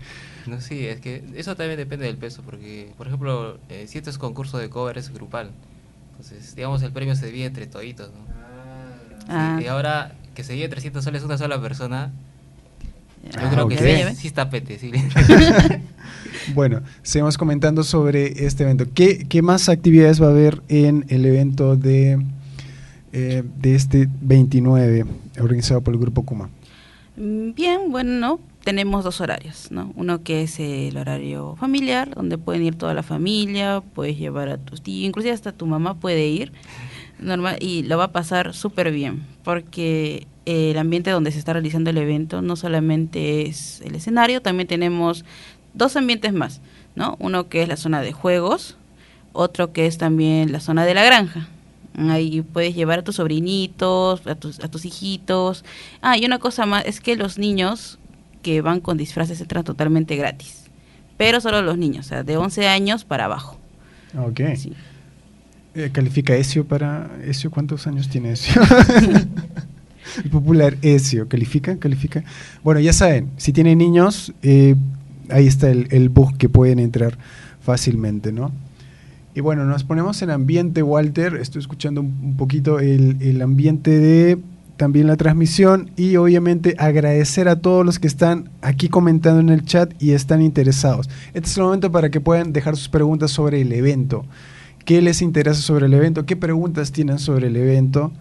[0.47, 4.11] No, sí, es que eso también depende del peso, porque, por ejemplo, eh, si esto
[4.11, 5.51] es concurso de cover, es grupal.
[6.12, 8.25] Entonces, digamos, el premio se divide entre toditos, ¿no?
[9.20, 9.59] Sí, Ah.
[9.62, 12.12] y ahora que se divide 300 soles una sola persona,
[13.25, 13.70] yo Ah, creo ok.
[13.70, 15.03] que sí, sí está apetecible.
[16.55, 18.87] Bueno, seguimos comentando sobre este evento.
[18.92, 22.23] ¿Qué, qué más actividades va a haber en el evento de,
[23.12, 25.07] eh, de este 29
[25.40, 26.51] organizado por el Grupo Kuma?
[27.16, 28.40] Mm, Bien, bueno, ¿no?
[28.64, 29.92] tenemos dos horarios, ¿no?
[29.94, 34.57] Uno que es el horario familiar, donde pueden ir toda la familia, puedes llevar a
[34.59, 36.51] tus tíos, inclusive hasta tu mamá puede ir,
[37.18, 41.90] normal, y lo va a pasar súper bien, porque el ambiente donde se está realizando
[41.90, 45.24] el evento no solamente es el escenario, también tenemos
[45.72, 46.61] dos ambientes más,
[46.94, 47.16] ¿no?
[47.18, 48.77] Uno que es la zona de juegos,
[49.33, 51.48] otro que es también la zona de la granja.
[51.96, 55.64] Ahí puedes llevar a tus sobrinitos, a tus, a tus hijitos.
[56.03, 57.98] Ah, y una cosa más, es que los niños
[58.42, 60.64] que van con disfraces entran totalmente gratis.
[61.16, 63.59] Pero solo los niños, o sea, de 11 años para abajo.
[64.18, 64.40] Ok.
[65.75, 67.51] Eh, ¿Califica Ezio para Ezio?
[67.51, 68.63] ¿Cuántos años tiene Ezio?
[70.25, 71.29] El popular Ezio.
[71.29, 71.77] ¿Califica?
[71.79, 72.23] ¿Califica?
[72.63, 74.77] Bueno, ya saben, si tienen niños, eh,
[75.31, 77.19] ahí está el, el bus que pueden entrar
[77.61, 78.53] fácilmente, ¿no?
[79.35, 81.35] Y bueno, nos ponemos en ambiente, Walter.
[81.35, 84.39] Estoy escuchando un, un poquito el, el ambiente de
[84.77, 89.65] también la transmisión y obviamente agradecer a todos los que están aquí comentando en el
[89.65, 91.11] chat y están interesados.
[91.33, 94.25] Este es el momento para que puedan dejar sus preguntas sobre el evento.
[94.85, 96.27] ¿Qué les interesa sobre el evento?
[96.27, 98.12] ¿Qué preguntas tienen sobre el evento?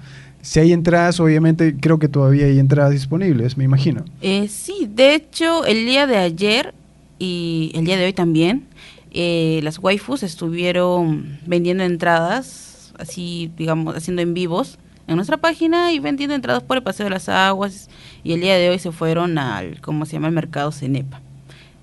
[0.42, 4.04] Si hay entradas, obviamente creo que todavía hay entradas disponibles, me imagino.
[4.22, 6.74] Eh, sí, de hecho, el día de ayer
[7.20, 8.66] y el día de hoy también,
[9.12, 16.00] eh, las waifus estuvieron vendiendo entradas así, digamos, haciendo en vivos en nuestra página y
[16.00, 17.90] vendiendo entradas por el Paseo de las Aguas.
[18.24, 20.28] Y el día de hoy se fueron al, ¿cómo se llama?
[20.28, 21.22] El mercado Cenepa.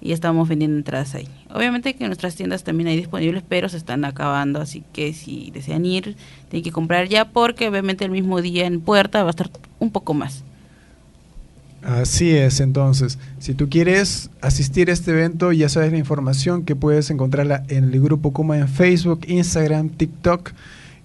[0.00, 1.28] Y estamos vendiendo entradas ahí.
[1.52, 4.60] Obviamente que nuestras tiendas también hay disponibles, pero se están acabando.
[4.60, 6.16] Así que si desean ir,
[6.48, 9.90] tienen que comprar ya porque obviamente el mismo día en puerta va a estar un
[9.90, 10.42] poco más.
[11.82, 16.76] Así es, entonces, si tú quieres asistir a este evento, ya sabes la información que
[16.76, 20.52] puedes encontrarla en el grupo Kuma en Facebook, Instagram, TikTok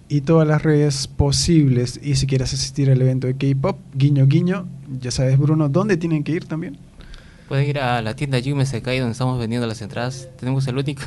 [0.10, 2.00] y todas las redes posibles.
[2.04, 4.68] Y si quieres asistir al evento de K-Pop, guiño guiño,
[5.00, 6.78] ya sabes Bruno, ¿dónde tienen que ir también?
[7.48, 10.30] Pueden ir a la tienda Yume Sekai donde estamos vendiendo las entradas.
[10.40, 11.04] Tenemos el único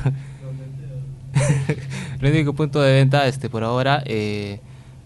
[2.20, 4.02] el único punto de venta este por ahora.
[4.06, 4.60] Eh,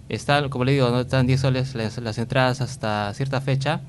[0.08, 3.80] están, como le digo, no están 10 soles las, las entradas hasta cierta fecha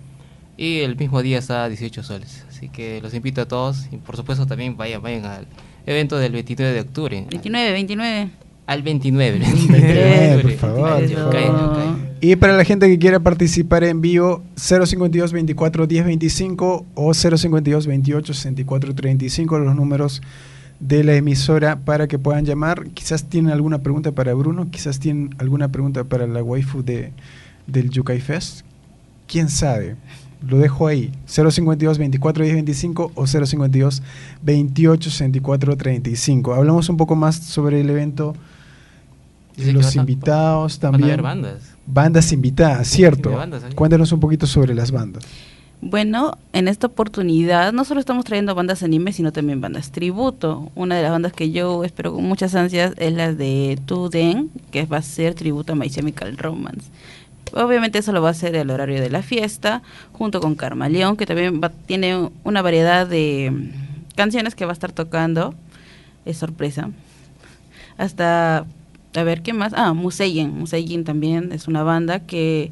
[0.56, 2.45] y el mismo día está a 18 soles.
[2.49, 5.47] Así que los invito a todos y por supuesto también vayan, vayan al
[5.86, 7.25] evento del 29 de octubre.
[7.29, 8.29] 29, 29.
[8.65, 9.39] Al 29.
[9.39, 11.15] 29, por favor, Eso.
[11.25, 12.12] por favor.
[12.23, 17.86] Y para la gente que quiera participar en vivo, 052 24 10 25 o 052
[17.86, 20.21] 28 64 35, los números
[20.79, 22.88] de la emisora para que puedan llamar.
[22.91, 27.12] Quizás tienen alguna pregunta para Bruno, quizás tienen alguna pregunta para la waifu de,
[27.67, 28.62] del Yukai Fest.
[29.27, 29.97] ¿Quién sabe?
[30.47, 31.12] Lo dejo ahí.
[31.25, 34.01] 052 24 10 25 o 052
[34.43, 36.53] 28 64 35.
[36.53, 38.33] Hablamos un poco más sobre el evento.
[39.57, 41.12] Dice los invitados van a también.
[41.12, 41.72] haber bandas.
[41.86, 43.32] Bandas invitadas, cierto.
[43.32, 43.74] bandas ahí.
[43.74, 45.24] Cuéntanos un poquito sobre las bandas.
[45.82, 50.72] Bueno, en esta oportunidad no solo estamos trayendo bandas anime, sino también bandas tributo.
[50.76, 54.86] Una de las bandas que yo espero con muchas ansias es la de Tuden, que
[54.86, 56.88] va a ser tributo a My Chemical Romance.
[57.54, 59.82] Obviamente eso lo va a hacer el horario de la fiesta,
[60.13, 64.72] junto con Karma León, que también va- tiene una variedad de mm, canciones que va
[64.72, 65.54] a estar tocando.
[66.26, 66.91] Es sorpresa.
[67.98, 68.65] Hasta,
[69.15, 69.73] a ver, ¿qué más?
[69.76, 70.58] Ah, Museyen.
[70.58, 72.71] Museyen también es una banda que,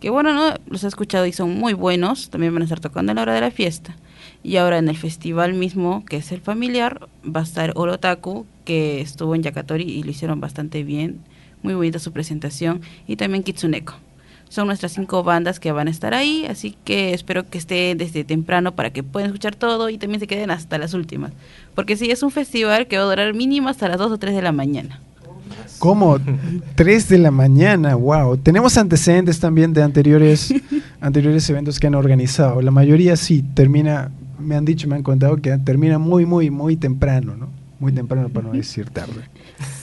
[0.00, 0.54] que bueno, ¿no?
[0.68, 2.30] Los he escuchado y son muy buenos.
[2.30, 3.96] También van a estar tocando a la hora de la fiesta.
[4.42, 9.00] Y ahora en el festival mismo, que es el familiar, va a estar Orotaku, que
[9.00, 11.20] estuvo en Yakatori y lo hicieron bastante bien.
[11.62, 12.80] Muy bonita su presentación.
[13.06, 13.94] Y también Kitsuneko.
[14.48, 18.22] Son nuestras cinco bandas que van a estar ahí, así que espero que estén desde
[18.22, 21.32] temprano para que puedan escuchar todo y también se queden hasta las últimas.
[21.74, 24.34] Porque sí, es un festival que va a durar mínimo hasta las 2 o 3
[24.36, 25.00] de la mañana.
[25.78, 26.18] ¿Cómo?
[26.74, 28.36] 3 de la mañana, wow.
[28.36, 30.52] Tenemos antecedentes también de anteriores,
[31.00, 32.62] anteriores eventos que han organizado.
[32.62, 36.76] La mayoría sí termina, me han dicho, me han contado que termina muy, muy, muy
[36.76, 37.48] temprano, ¿no?
[37.78, 39.28] Muy temprano para no decir tarde.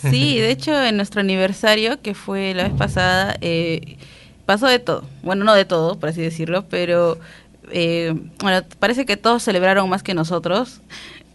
[0.10, 3.98] Sí, de hecho, en nuestro aniversario, que fue la vez pasada, eh,
[4.46, 5.04] pasó de todo.
[5.22, 7.20] Bueno, no de todo, por así decirlo, pero
[7.72, 10.82] eh, bueno, parece que todos celebraron más que nosotros.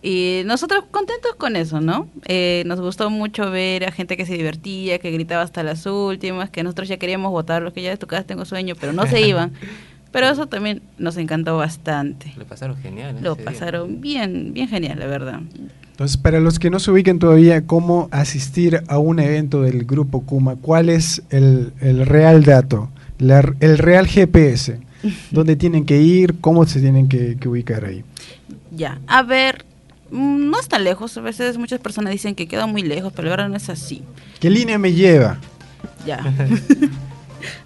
[0.02, 2.08] Y nosotros contentos con eso, ¿no?
[2.26, 6.50] Eh, nos gustó mucho ver a gente que se divertía, que gritaba hasta las últimas,
[6.50, 9.20] que nosotros ya queríamos votarlos, que ya de tu casa tengo sueño, pero no se
[9.26, 9.52] iban.
[10.12, 12.32] Pero eso también nos encantó bastante.
[12.38, 13.16] Le pasaron genial.
[13.16, 13.20] ¿eh?
[13.22, 15.40] Lo pasaron bien, bien genial, la verdad.
[15.90, 20.22] Entonces, para los que no se ubiquen todavía cómo asistir a un evento del grupo
[20.22, 22.88] Kuma, ¿cuál es el, el real dato?
[23.18, 24.78] La- el real GPS.
[25.32, 26.36] ¿Dónde tienen que ir?
[26.40, 28.04] ¿Cómo se tienen que, que ubicar ahí?
[28.70, 29.64] Ya, a ver,
[30.10, 31.16] mm, no está lejos.
[31.16, 34.02] A veces muchas personas dicen que queda muy lejos, pero la verdad no es así.
[34.40, 35.38] ¿Qué línea me lleva?
[36.06, 36.20] Ya.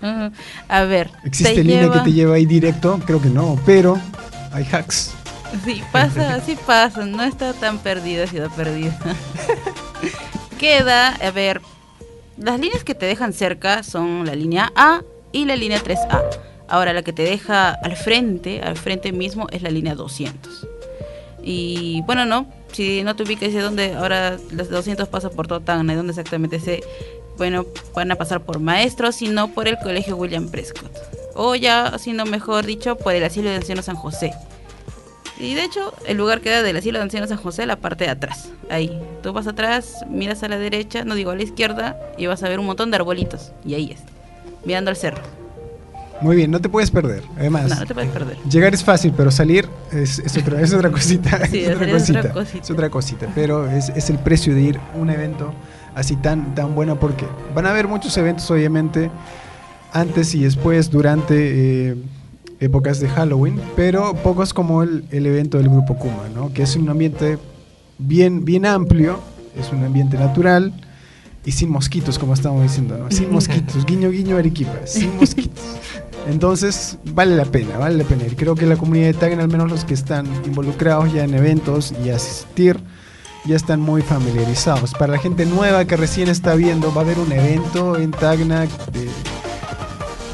[0.68, 1.10] A ver.
[1.24, 3.00] ¿Existe te línea lleva- que te lleva ahí directo?
[3.06, 3.98] Creo que no, pero
[4.52, 5.12] hay hacks.
[5.64, 7.04] Sí, pasa, sí pasa.
[7.04, 8.98] No está tan perdida, ciudad perdida.
[10.58, 11.60] Queda, a ver,
[12.38, 15.02] las líneas que te dejan cerca son la línea A
[15.32, 16.22] y la línea 3A.
[16.68, 20.66] Ahora, la que te deja al frente, al frente mismo, es la línea 200.
[21.42, 25.94] Y bueno, no, si no te ubicas de dónde, ahora los 200 pasa por Totana,
[25.94, 26.82] dónde exactamente se,
[27.36, 30.92] bueno, van a pasar por maestros, sino por el colegio William Prescott.
[31.34, 34.32] O ya, sino mejor dicho, por el asilo de ancianos San José.
[35.38, 38.10] Y de hecho, el lugar queda del asilo de ancianos San José, la parte de
[38.10, 38.50] atrás.
[38.70, 38.96] Ahí.
[39.22, 42.48] Tú vas atrás, miras a la derecha, no digo a la izquierda, y vas a
[42.48, 43.50] ver un montón de arbolitos.
[43.64, 44.00] Y ahí es.
[44.64, 45.41] Mirando al cerro.
[46.22, 47.22] Muy bien, no te puedes perder.
[47.36, 48.36] Además, No, no te puedes perder.
[48.48, 51.46] llegar es fácil, pero salir es, es otra, es otra cosita.
[51.50, 52.34] Sí, es, otra cosita.
[52.62, 53.26] es otra cosita.
[53.34, 55.52] Pero es, es el precio de ir a un evento
[55.94, 59.10] así tan, tan bueno porque van a haber muchos eventos, obviamente,
[59.92, 61.96] antes y después, durante eh,
[62.60, 66.52] épocas de Halloween, pero pocos como el, el evento del Grupo Kuma, ¿no?
[66.52, 67.36] que es un ambiente
[67.98, 69.18] bien, bien amplio,
[69.58, 70.72] es un ambiente natural
[71.44, 73.10] y sin mosquitos, como estamos diciendo, ¿no?
[73.10, 75.62] sin mosquitos, guiño, guiño, Arequipa, sin mosquitos.
[76.28, 78.24] Entonces, vale la pena, vale la pena.
[78.26, 81.34] Y creo que la comunidad de Taggen, al menos los que están involucrados ya en
[81.34, 82.78] eventos y asistir,
[83.44, 84.92] ya están muy familiarizados.
[84.92, 88.60] Para la gente nueva que recién está viendo, va a haber un evento en Tacna
[88.60, 89.08] de,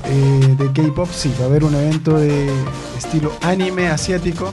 [0.04, 1.08] eh, de K-pop.
[1.10, 2.50] Sí, va a haber un evento de
[2.96, 4.52] estilo anime asiático.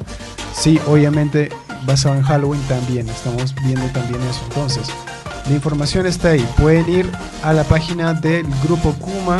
[0.54, 1.50] Sí, obviamente
[1.86, 3.10] basado en Halloween también.
[3.10, 4.42] Estamos viendo también eso.
[4.50, 4.88] Entonces,
[5.48, 6.48] la información está ahí.
[6.58, 7.12] Pueden ir
[7.44, 9.38] a la página del grupo Kuma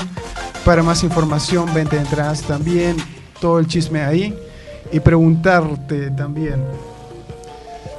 [0.66, 2.98] para más información, venta de entradas también,
[3.40, 4.36] todo el chisme ahí.
[4.92, 6.64] Y preguntarte también,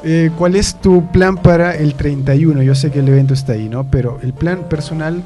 [0.04, 2.62] eh, ¿cuál es tu plan para el 31?
[2.62, 3.84] Yo sé que el evento está ahí, ¿no?
[3.90, 5.22] Pero el plan personal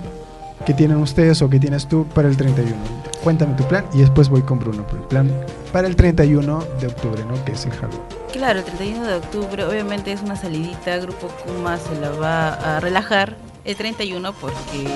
[0.65, 2.77] que tienen ustedes o que tienes tú para el 31.
[3.25, 4.85] Cuéntame tu plan y después voy con Bruno.
[4.93, 5.31] el plan
[5.73, 7.43] para el 31 de octubre, ¿no?
[7.45, 8.01] Que es el Halloween.
[8.33, 12.81] Claro, el 31 de octubre obviamente es una salidita, Grupo Kuma se la va a
[12.81, 14.87] relajar el 31 porque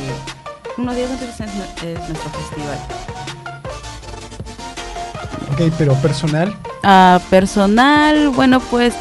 [0.77, 2.79] unos días antes es, nu- es nuestro festival.
[5.53, 8.93] Ok, pero personal, Ah, personal, bueno pues,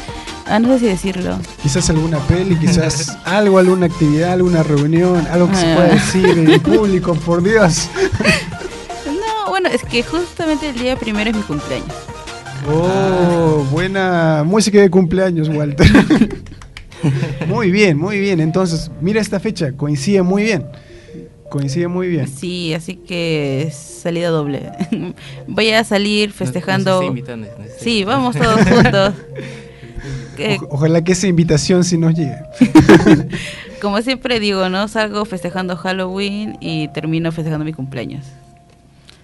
[0.46, 1.36] ah, no sé si decirlo.
[1.62, 5.74] quizás alguna peli, quizás algo, alguna actividad, alguna reunión, algo que se Ah.
[5.74, 7.88] pueda decir en público, por Dios.
[9.06, 11.88] No, bueno, es que justamente el día primero es mi cumpleaños.
[12.70, 15.86] Oh, buena música de cumpleaños, Walter.
[17.46, 18.40] muy bien, muy bien.
[18.40, 20.66] Entonces, mira esta fecha, coincide muy bien.
[21.54, 22.26] Coincide muy bien.
[22.26, 24.72] Sí, así que salida doble.
[25.46, 27.14] Voy a salir festejando.
[27.78, 29.14] sí, vamos todos juntos.
[30.36, 32.36] O- ojalá que esa invitación sí nos llegue.
[33.80, 34.88] como siempre digo, ¿no?
[34.88, 38.26] Salgo festejando Halloween y termino festejando mi cumpleaños.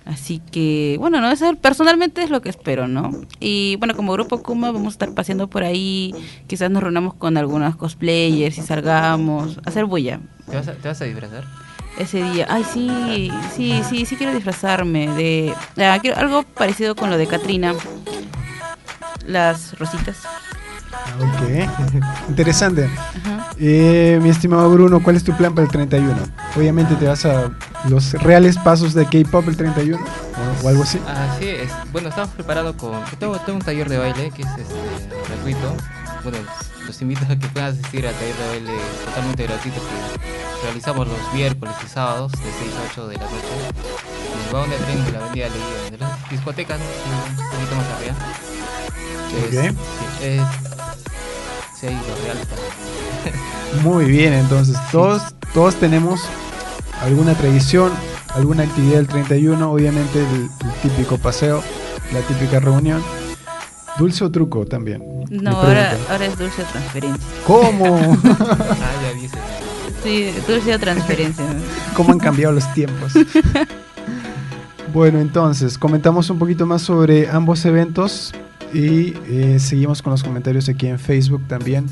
[0.04, 3.10] Así que, bueno, no, eso personalmente es lo que espero, ¿no?
[3.40, 6.14] Y bueno, como grupo Kuma vamos a estar paseando por ahí,
[6.46, 10.20] quizás nos reunamos con algunos cosplayers y salgamos a hacer bulla.
[10.48, 11.44] ¿Te vas a, te vas a disfrazar?
[12.00, 12.46] Ese día.
[12.48, 17.26] Ay, sí, sí, sí, sí quiero disfrazarme de ah, quiero algo parecido con lo de
[17.26, 17.74] Katrina.
[19.26, 20.18] Las rositas.
[21.18, 21.98] Ok,
[22.28, 22.88] interesante.
[23.58, 26.16] Eh, mi estimado Bruno, ¿cuál es tu plan para el 31?
[26.56, 27.50] Obviamente te vas a
[27.88, 30.98] los reales pasos de K-pop el 31 o, o algo así.
[31.06, 31.70] Así es.
[31.92, 32.92] Bueno, estamos preparados con...
[33.18, 34.74] Tengo, tengo un taller de baile que es este,
[35.28, 35.76] gratuito.
[36.22, 36.38] Bueno,
[36.86, 38.72] los invito a que puedan asistir al taller de baile
[39.06, 43.36] totalmente gratuito que realizamos los miércoles y sábados de 6 a 8 de la noche
[44.34, 46.84] en el vagón de tren de la avenida Leguía, de la discoteca, ¿no?
[46.84, 47.10] Sí,
[47.40, 48.14] un poquito más arriba.
[49.30, 49.76] Es- Ok.
[50.20, 50.42] sí, es,
[51.80, 51.86] sí.
[53.82, 55.22] Muy bien, entonces todos,
[55.54, 56.20] todos tenemos
[57.02, 57.92] alguna tradición,
[58.34, 61.62] alguna actividad del 31, obviamente el, el típico paseo,
[62.12, 63.02] la típica reunión.
[64.00, 65.02] Dulce o truco también.
[65.28, 65.92] No, ahora,
[66.24, 67.26] es dulce o transferencia.
[67.46, 68.16] ¿Cómo?
[68.26, 69.36] Ah, ya ese.
[70.02, 71.44] Sí, dulce o transferencia.
[71.94, 73.12] ¿Cómo han cambiado los tiempos?
[74.92, 78.32] Bueno, entonces, comentamos un poquito más sobre ambos eventos
[78.74, 81.86] y eh, seguimos con los comentarios aquí en Facebook también.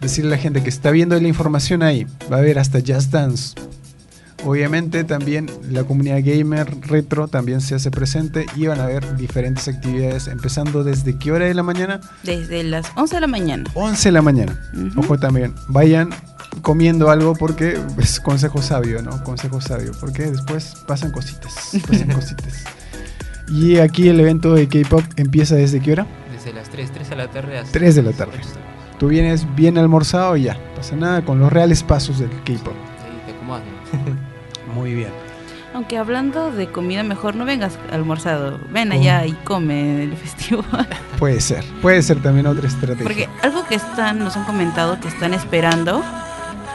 [0.00, 3.12] Decirle a la gente que está viendo la información ahí, va a haber hasta Just
[3.12, 3.54] Dance.
[4.44, 9.68] Obviamente también la comunidad gamer retro también se hace presente y van a haber diferentes
[9.68, 12.00] actividades empezando desde qué hora de la mañana?
[12.22, 13.64] Desde las 11 de la mañana.
[13.74, 14.58] 11 de la mañana.
[14.96, 16.10] Ojo también, vayan
[16.62, 19.22] comiendo algo porque es consejo sabio, ¿no?
[19.24, 22.64] Consejo sabio, porque después pasan cositas, pasan cositas.
[23.48, 26.06] Y aquí el evento de K-pop empieza desde qué hora?
[26.32, 28.36] Desde las 3, 3 de la tarde hasta 3 de la tarde.
[28.38, 28.56] las 8.
[28.98, 32.74] Tú vienes bien almorzado y ya, pasa nada con los reales pasos del K-pop.
[34.80, 35.10] Muy bien.
[35.72, 38.58] Aunque hablando de comida, mejor no vengas almorzado.
[38.70, 38.94] Ven Oh.
[38.94, 40.88] allá y come en el festival.
[41.18, 43.04] Puede ser, puede ser también otra estrategia.
[43.04, 46.02] Porque algo que están, nos han comentado que están esperando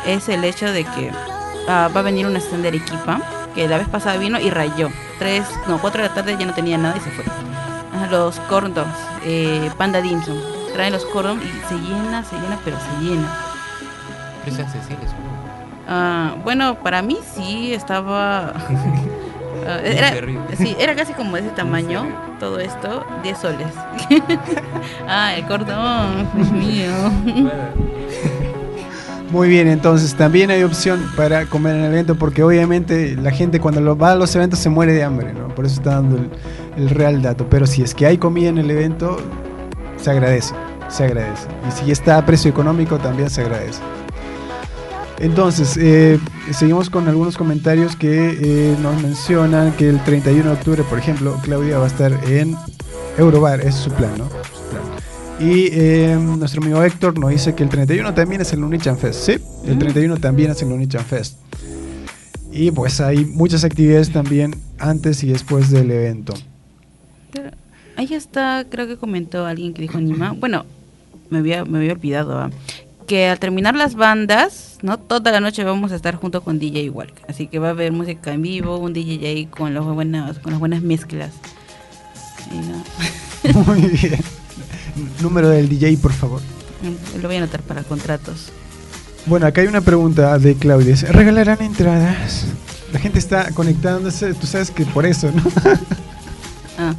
[0.05, 1.11] es el hecho de que
[1.67, 3.19] ah, va a venir una stand de Arequipa,
[3.53, 4.89] que la vez pasada vino y rayó.
[5.19, 7.25] Tres, no, cuatro de la tarde ya no tenía nada y se fue.
[8.11, 8.89] Los corn dogs,
[9.25, 10.37] eh, Panda Dimsum.
[10.73, 13.27] Traen los corn dogs y se llena, se llena, pero se llena.
[14.43, 15.09] Precios accesibles.
[15.87, 18.49] Ah, bueno, para mí sí estaba.
[19.67, 20.13] ah, era,
[20.57, 22.07] sí, era casi como de ese tamaño,
[22.39, 23.67] todo esto, 10 soles.
[25.07, 26.91] ah, el cordón, Dios mío.
[29.31, 33.59] Muy bien, entonces también hay opción para comer en el evento porque obviamente la gente
[33.59, 35.49] cuando lo va a los eventos se muere de hambre, ¿no?
[35.49, 36.29] Por eso está dando el,
[36.77, 37.47] el real dato.
[37.49, 39.17] Pero si es que hay comida en el evento,
[39.97, 40.53] se agradece,
[40.87, 41.47] se agradece.
[41.67, 43.81] Y si está a precio económico, también se agradece.
[45.19, 46.19] Entonces, eh,
[46.51, 51.39] seguimos con algunos comentarios que eh, nos mencionan que el 31 de octubre, por ejemplo,
[51.41, 52.55] Claudia va a estar en
[53.17, 54.25] Eurobar, es su plan, ¿no?
[54.25, 54.83] Su plan.
[55.39, 59.25] Y eh, nuestro amigo Héctor nos dice que el 31 también es el Unichan Fest.
[59.25, 61.37] Sí, el 31 también es el Unichan Fest.
[62.51, 66.33] Y pues hay muchas actividades también antes y después del evento.
[67.31, 67.51] Pero
[67.95, 70.31] ahí está, creo que comentó alguien que dijo Nima.
[70.31, 70.65] Bueno,
[71.29, 72.37] me había, me había olvidado.
[72.37, 72.49] ah,
[73.05, 74.97] que al terminar las bandas, ¿no?
[74.99, 77.13] Toda la noche vamos a estar junto con DJ Walk.
[77.27, 80.51] Así que va a haber música en vivo, un DJ ahí con, los buenas, con
[80.51, 81.31] las buenas mezclas.
[82.51, 84.19] Y no, Muy bien.
[85.21, 86.41] Número del DJ, por favor.
[87.21, 88.49] lo voy a anotar para contratos.
[89.25, 90.95] Bueno, acá hay una pregunta de Claudia.
[90.95, 92.45] ¿Se ¿Regalarán entradas?
[92.93, 95.43] La gente está conectándose, tú sabes que por eso, ¿no?
[96.77, 96.93] Ah.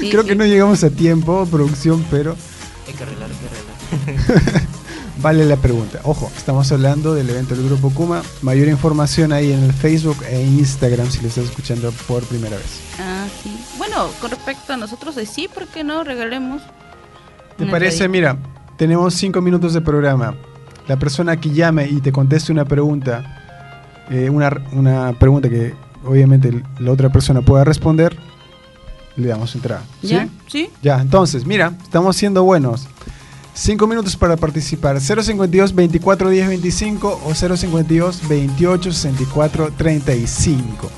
[0.00, 0.28] Sí, Creo sí.
[0.28, 2.34] que no llegamos a tiempo, producción, pero
[2.86, 3.63] Hay que arreglar, hay que arreglar.
[5.22, 6.00] vale la pregunta.
[6.04, 8.22] Ojo, estamos hablando del evento del Grupo Kuma.
[8.42, 12.80] Mayor información ahí en el Facebook e Instagram si lo estás escuchando por primera vez.
[12.98, 13.56] Ah, sí.
[13.78, 16.04] Bueno, con respecto a nosotros, de sí, ¿por qué no?
[16.04, 16.62] Regalemos.
[17.56, 18.08] ¿Te una parece?
[18.08, 18.36] Mira,
[18.76, 20.34] tenemos cinco minutos de programa.
[20.88, 25.74] La persona que llame y te conteste una pregunta, eh, una, una pregunta que
[26.04, 28.16] obviamente la otra persona pueda responder,
[29.16, 29.82] le damos entrada.
[30.02, 30.08] ¿sí?
[30.08, 30.28] ¿Ya?
[30.46, 30.70] ¿Sí?
[30.82, 32.86] Ya, entonces, mira, estamos siendo buenos.
[33.54, 35.00] 5 minutos para participar.
[35.00, 40.90] 052 24 10 25 o 052 28 64 35.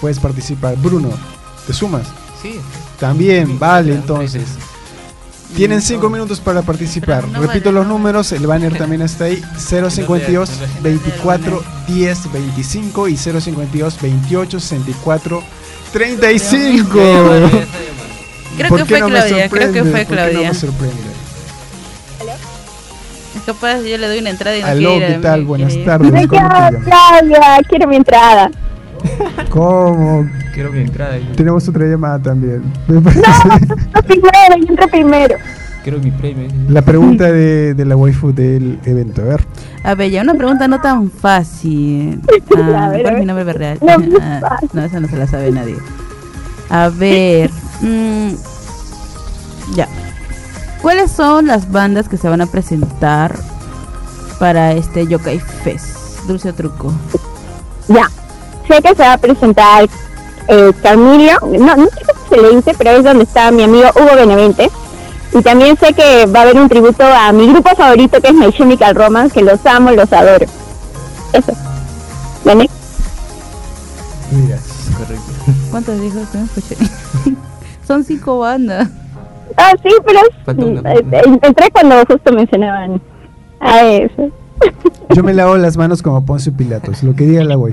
[0.00, 0.76] Puedes participar.
[0.76, 1.10] Bruno,
[1.66, 2.06] ¿te sumas?
[2.42, 2.60] Sí.
[3.00, 4.44] También, vale, entonces.
[5.56, 7.26] Tienen 5 minutos para participar.
[7.32, 9.42] Repito los números, el banner también está ahí.
[9.56, 10.50] 052
[10.82, 15.42] 24 10 25 y 052 28 64
[15.92, 16.90] 35.
[18.58, 20.48] Creo ¿Por que fue no Claudia, creo que fue ¿Por qué no Claudia.
[20.48, 21.27] me sorprende?
[23.36, 25.40] Es capaz, yo le doy una entrada y no Aló, ¿qué tal?
[25.40, 26.10] me Buenas tardes.
[26.10, 26.74] ¿Cómo te llamas?
[26.84, 28.50] Claudia, quiero mi entrada.
[29.50, 30.28] ¿Cómo?
[30.54, 31.16] Quiero mi entrada.
[31.36, 32.62] Tenemos otra llamada también.
[32.88, 35.36] Me parece- Yo primero, yo entro primero.
[35.84, 36.48] Quiero mi premio.
[36.68, 39.22] La pregunta de, de la waifu del evento.
[39.22, 39.44] A ver.
[39.84, 42.20] A ver, ya una pregunta no tan fácil.
[42.56, 43.78] Ah, A ver, ¿Cuál a es mi nombre real?
[43.80, 45.76] No, Ah, no, esa no se la sabe nadie.
[46.68, 47.50] A ver.
[47.80, 48.30] mm,
[49.76, 49.88] ya.
[50.82, 53.36] ¿Cuáles son las bandas que se van a presentar
[54.38, 56.20] para este Yokai Fest?
[56.26, 56.92] Dulce truco.
[57.88, 58.08] Ya.
[58.68, 59.88] Sé que se va a presentar
[60.46, 61.38] eh, Carmilio.
[61.42, 64.70] No, no sé cómo se le dice, pero es donde está mi amigo Hugo Benavente.
[65.32, 68.34] Y también sé que va a haber un tributo a mi grupo favorito que es
[68.34, 70.46] My Chemical Romance, que los amo, los adoro.
[71.32, 71.52] Eso.
[72.44, 72.70] ¿Vale?
[74.30, 74.58] Mira.
[74.96, 75.32] Correcto.
[75.70, 76.18] ¿Cuántos dijo?
[76.32, 76.76] No escuché.
[77.86, 78.88] son cinco bandas.
[79.58, 83.00] Ah, sí, pero es- eh, eh, entré cuando justo mencionaban
[83.60, 84.30] a eso.
[85.14, 87.02] Yo me lavo las manos como Poncio Pilatos.
[87.02, 87.56] Lo que diga la.
[87.56, 87.66] No.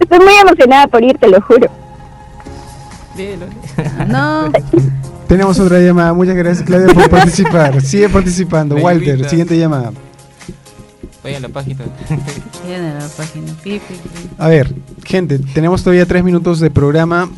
[0.00, 1.68] Estoy muy emocionada por ir, te lo juro.
[4.08, 4.50] No.
[5.26, 6.12] Tenemos otra llamada.
[6.12, 7.80] Muchas gracias, Claudia, por participar.
[7.82, 8.76] Sigue participando.
[8.76, 9.92] Walter, siguiente llamada.
[11.24, 11.84] Vaya a la página.
[12.64, 13.52] Tiene la página.
[14.38, 14.72] A ver,
[15.04, 17.28] gente, tenemos todavía tres minutos de programa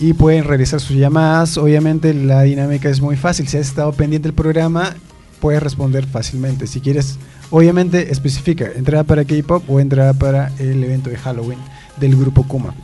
[0.00, 1.56] y pueden realizar sus llamadas.
[1.58, 3.48] Obviamente la dinámica es muy fácil.
[3.48, 4.94] Si has estado pendiente del programa,
[5.40, 6.66] puedes responder fácilmente.
[6.66, 7.16] Si quieres,
[7.50, 11.58] obviamente especifica entrada para K-pop o entrada para el evento de Halloween
[11.96, 12.74] del grupo Kuma.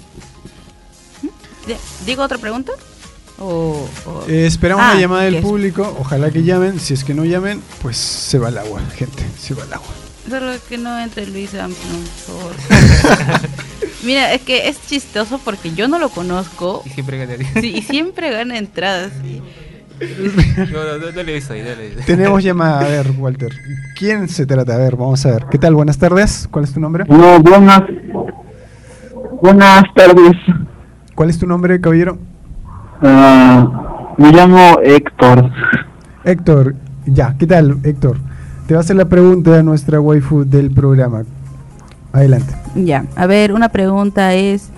[1.67, 1.75] Di-
[2.07, 2.73] ¿Digo otra pregunta?
[3.39, 5.97] O, o- Eh, esperamos Ah, la llamada del público.
[5.99, 6.79] Ojalá que llamen.
[6.79, 9.23] Si es que no llamen, pues se va el agua, gente.
[9.41, 9.89] Se va el agua.
[10.29, 13.41] Solo que no entre Luis Armstrong, por favor.
[14.05, 16.83] Mira, es que es chistoso porque yo no lo conozco.
[16.85, 17.45] Y siempre gana.
[17.61, 19.12] Sí, y siempre gana entradas.
[19.20, 21.62] No, no, no, no le hizo ahí.
[22.07, 22.81] Tenemos llamada.
[22.81, 23.53] A ver, Walter.
[23.97, 24.75] ¿Quién se trata?
[24.75, 25.47] A ver, vamos a ver.
[25.51, 25.75] ¿Qué tal?
[25.75, 26.49] Buenas tardes.
[26.51, 27.05] ¿Cuál es tu nombre?
[27.09, 27.83] No, buenas,
[29.41, 30.37] buenas tardes.
[31.14, 32.18] ¿Cuál es tu nombre, caballero?
[33.03, 35.51] Ah, me llamo Héctor.
[36.25, 36.75] Héctor,
[37.07, 38.18] ya, ¿qué tal, Héctor?
[38.67, 41.25] Te va a hacer la pregunta a nuestra waifu del programa.
[42.12, 42.55] Adelante.
[42.75, 44.71] Ya, a ver, una pregunta es,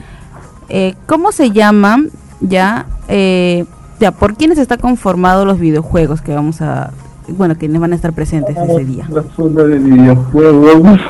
[0.68, 2.10] eh, ¿cómo se llaman
[2.40, 3.64] ya, eh,
[4.00, 6.90] ya, por quiénes está conformado los videojuegos que vamos a,
[7.28, 9.06] bueno, quienes van a estar presentes ese día?
[9.10, 11.00] La zona de videojuegos.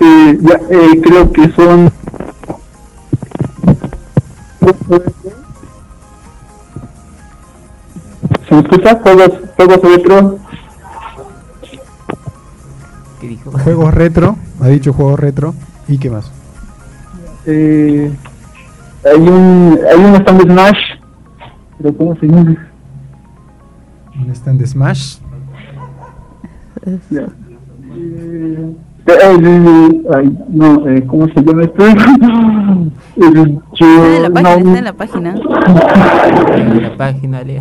[0.00, 1.90] Eh, ya, eh, creo que son.
[8.48, 9.00] ¿Se escucha?
[9.02, 10.38] ¿Juegos, juegos retro?
[13.26, 13.50] ¿Qué dijo?
[13.50, 15.52] Juegos retro, ha dicho juegos retro.
[15.88, 16.30] ¿Y qué más?
[17.44, 18.12] Eh,
[19.04, 20.78] hay un hay un stand de Smash.
[21.78, 22.68] ¿Pero cómo se llama?
[24.16, 25.16] Un stand de Smash.
[26.86, 27.26] Eh, eh,
[29.06, 31.84] eh, ay, no, eh, ¿cómo se llama esto?
[33.16, 35.34] Yo, Está en la página, no, está en la página.
[36.54, 37.60] En la página, lea.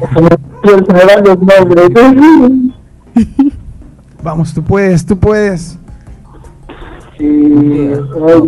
[0.64, 1.90] se me dan los nombres.
[4.26, 5.78] Vamos, tú puedes, tú puedes.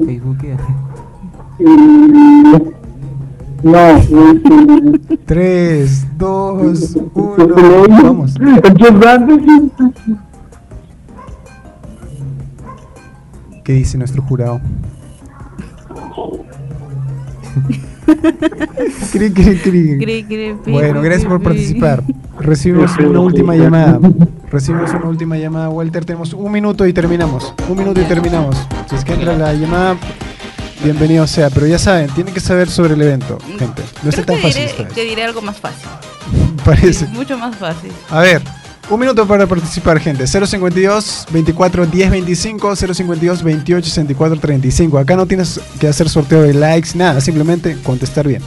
[0.03, 0.57] Facebookea.
[1.59, 2.73] eh,
[3.61, 4.99] No, es el...
[5.23, 7.88] 3, 2, el 1, peleón.
[8.03, 8.34] vamos.
[13.63, 14.59] ¿Qué dice nuestro jurado?
[19.11, 19.97] Cri, cri, cri.
[19.97, 22.03] Cri, cri, pi, Bueno, gracias por participar.
[22.39, 23.99] Recibimos una última llamada.
[24.51, 26.05] Recibimos una última llamada, Walter.
[26.05, 27.53] Tenemos un minuto y terminamos.
[27.67, 28.55] Un minuto y terminamos.
[28.89, 29.97] Si es que entra la llamada,
[30.83, 31.49] bienvenido sea.
[31.49, 33.83] Pero ya saben, tienen que saber sobre el evento, gente.
[34.03, 35.89] No está tan fácil diré, que diré algo más fácil.
[36.65, 37.07] Parece.
[37.07, 37.91] Mucho más fácil.
[38.09, 38.41] A ver,
[38.89, 40.25] un minuto para participar, gente.
[40.27, 44.97] 052 24 10 25 052 28 64 35.
[44.97, 48.41] Acá no tienes que hacer sorteo de likes, nada, simplemente contestar bien.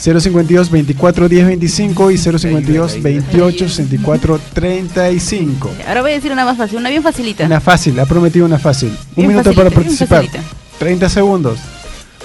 [0.00, 5.70] 052 24 10 25 y 052 28 64 35.
[5.88, 7.44] Ahora voy a decir una más fácil, una bien facilita.
[7.44, 8.90] Una fácil, ha prometido una fácil.
[8.90, 10.24] Un Bien minuto para facilita, bien participar.
[10.26, 10.56] facilita.
[10.78, 11.58] 30 segundos.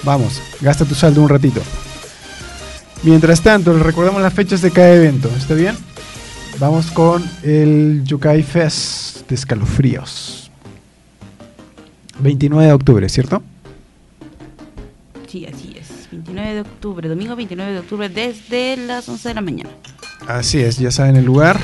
[0.04, 1.60] Vamos, gasta tu saldo un ratito.
[3.02, 5.28] Mientras tanto, recordamos las fechas de cada evento.
[5.36, 5.74] ¿Está bien?
[6.58, 10.50] Vamos con el Yukai Fest de escalofríos.
[12.20, 13.42] 29 de octubre, ¿cierto?
[15.26, 16.08] Sí, así es.
[16.12, 19.70] 29 de octubre, domingo 29 de octubre, desde las 11 de la mañana.
[20.28, 21.58] Así es, ya saben el lugar.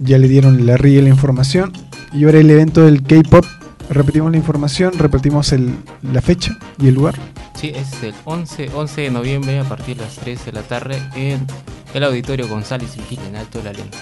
[0.00, 1.72] Ya le dieron la RIE la información.
[2.12, 3.44] Y ahora el evento del K-pop.
[3.90, 7.14] Repetimos la información, repetimos el- la fecha y el lugar.
[7.54, 11.00] Sí, es el 11, 11 de noviembre a partir de las 3 de la tarde
[11.14, 11.46] en
[11.94, 13.98] el Auditorio González Vigil en Alto de la Lenta.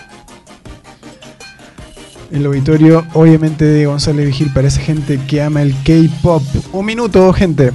[2.30, 6.43] El auditorio, obviamente, de González Vigil para esa gente que ama el K-pop.
[6.72, 7.72] Un minuto, gente.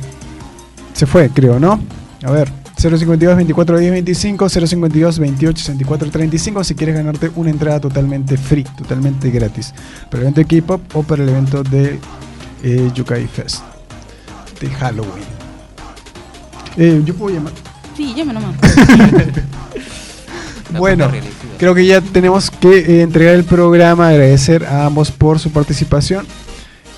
[0.93, 1.79] Se fue, creo, ¿no?
[2.23, 7.79] A ver, 052 24 10 25, 052 28 64 35 si quieres ganarte una entrada
[7.79, 9.75] totalmente free, totalmente gratis.
[10.09, 11.99] Para el evento de K-pop o para el evento de
[12.63, 13.61] eh, Yukai Fest
[14.59, 15.25] de Halloween.
[16.77, 17.53] Eh, Yo puedo llamar.
[17.95, 18.55] Sí, llame nomás.
[20.71, 21.11] Bueno,
[21.57, 26.25] creo que ya tenemos que eh, entregar el programa, agradecer a ambos por su participación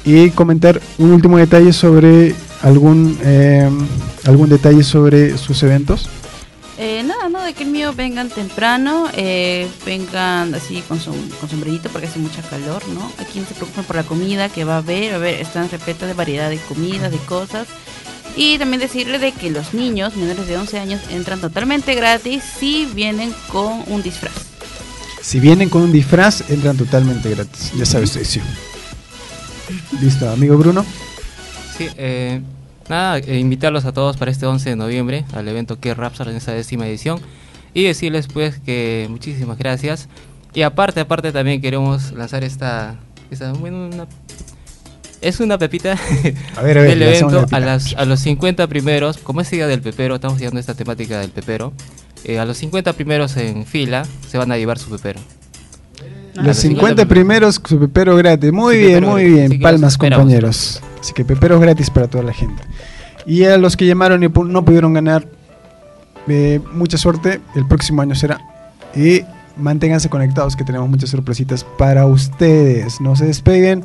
[0.04, 3.70] y comentar un último detalle sobre algún eh,
[4.26, 6.10] algún detalle sobre sus eventos.
[6.82, 11.50] Eh, nada, no, de que el mío vengan temprano, eh, vengan así con su con
[11.50, 13.12] sombrerito porque hace mucha calor, ¿no?
[13.20, 16.08] Aquí no se preocupen por la comida que va a haber, a ver, están repletas
[16.08, 17.68] de variedad de comidas, de cosas.
[18.40, 22.86] Y también decirle de que los niños menores de 11 años entran totalmente gratis si
[22.86, 24.32] vienen con un disfraz.
[25.22, 27.74] Si vienen con un disfraz, entran totalmente gratis.
[27.78, 28.46] Ya sabes, edición.
[30.00, 30.86] Listo, amigo Bruno.
[31.78, 32.40] Sí, eh,
[32.88, 36.38] nada, eh, invitarlos a todos para este 11 de noviembre al evento que Rapsar en
[36.38, 37.20] esa décima edición
[37.74, 40.08] y decirles pues que muchísimas gracias.
[40.54, 42.96] Y aparte, aparte también queremos lanzar esta,
[43.32, 44.08] esta bueno, una,
[45.22, 45.98] es una pepita
[46.56, 49.50] A ver, a ver, del evento la a, las, a los 50 primeros, como es
[49.50, 51.74] día del pepero, estamos siguiendo esta temática del pepero,
[52.24, 55.20] eh, a los 50 primeros en fila se van a llevar su pepero.
[56.38, 58.52] A Los 50 primeros, su pepero gratis.
[58.52, 59.60] Muy bien, muy bien.
[59.60, 60.82] Palmas, los compañeros.
[61.00, 62.62] Así que peperos gratis para toda la gente.
[63.26, 65.28] Y a los que llamaron y no pudieron ganar,
[66.28, 67.42] eh, mucha suerte.
[67.56, 68.40] El próximo año será.
[68.96, 69.24] Y
[69.58, 73.02] manténganse conectados que tenemos muchas sorpresitas para ustedes.
[73.02, 73.84] No se despeguen.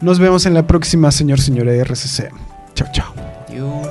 [0.00, 2.30] Nos vemos en la próxima, señor, señora de RCC.
[2.74, 3.14] Chao, chao.
[3.48, 3.88] Adiós.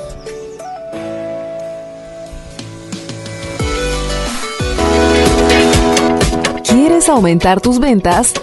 [6.64, 8.34] ¿Quieres aumentar tus ventas?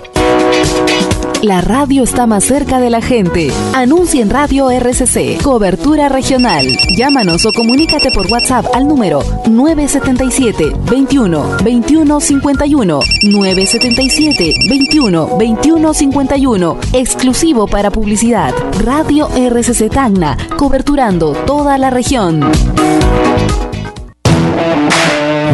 [1.42, 3.50] La radio está más cerca de la gente.
[3.72, 6.66] Anuncia en Radio RCC, cobertura regional.
[6.98, 16.78] Llámanos o comunícate por WhatsApp al número 977 21 21 51 977 21 21 51.
[16.92, 18.52] Exclusivo para publicidad.
[18.84, 22.50] Radio RCC Tacna, coberturando toda la región.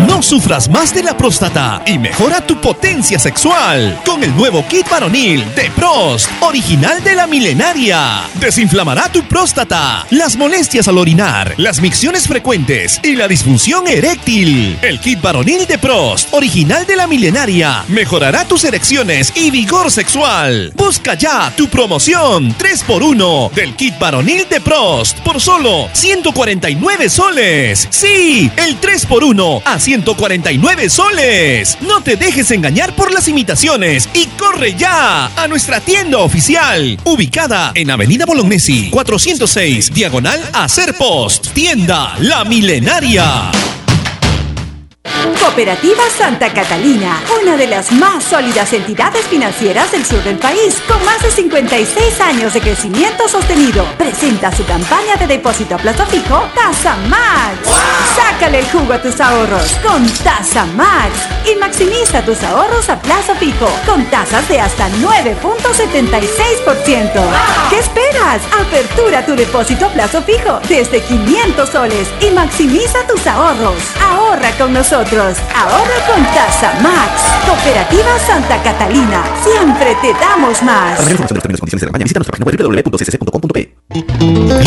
[0.05, 4.87] No sufras más de la próstata y mejora tu potencia sexual con el nuevo kit
[4.91, 8.25] varonil de Prost, original de la milenaria.
[8.35, 14.79] Desinflamará tu próstata, las molestias al orinar, las micciones frecuentes y la disfunción eréctil.
[14.83, 20.73] El kit varonil de Prost, original de la milenaria, mejorará tus erecciones y vigor sexual.
[20.77, 27.89] Busca ya tu promoción 3x1 del kit varonil de Prost por solo 149 soles.
[27.91, 31.79] Sí, el 3x1 a 149 soles.
[31.81, 37.71] No te dejes engañar por las imitaciones y corre ya a nuestra tienda oficial, ubicada
[37.73, 40.67] en Avenida Bolognesi 406, diagonal a
[40.99, 43.53] Post, tienda La Milenaria.
[45.41, 51.03] Cooperativa Santa Catalina, una de las más sólidas entidades financieras del sur del país, con
[51.05, 56.43] más de 56 años de crecimiento sostenido, presenta su campaña de depósito a plazo fijo
[56.55, 57.57] Tasa Max.
[58.15, 61.13] Sácale el jugo a tus ahorros con Tasa Max
[61.51, 67.11] y maximiza tus ahorros a plazo fijo con tasas de hasta 9.76%.
[67.71, 68.43] ¿Qué esperas?
[68.61, 73.77] Apertura tu depósito a plazo fijo desde 500 soles y maximiza tus ahorros.
[74.03, 75.06] Ahorra con nosotros.
[75.09, 77.23] Ahorra con Tasa Max.
[77.47, 79.23] Cooperativa Santa Catalina.
[79.41, 80.99] Siempre te damos más.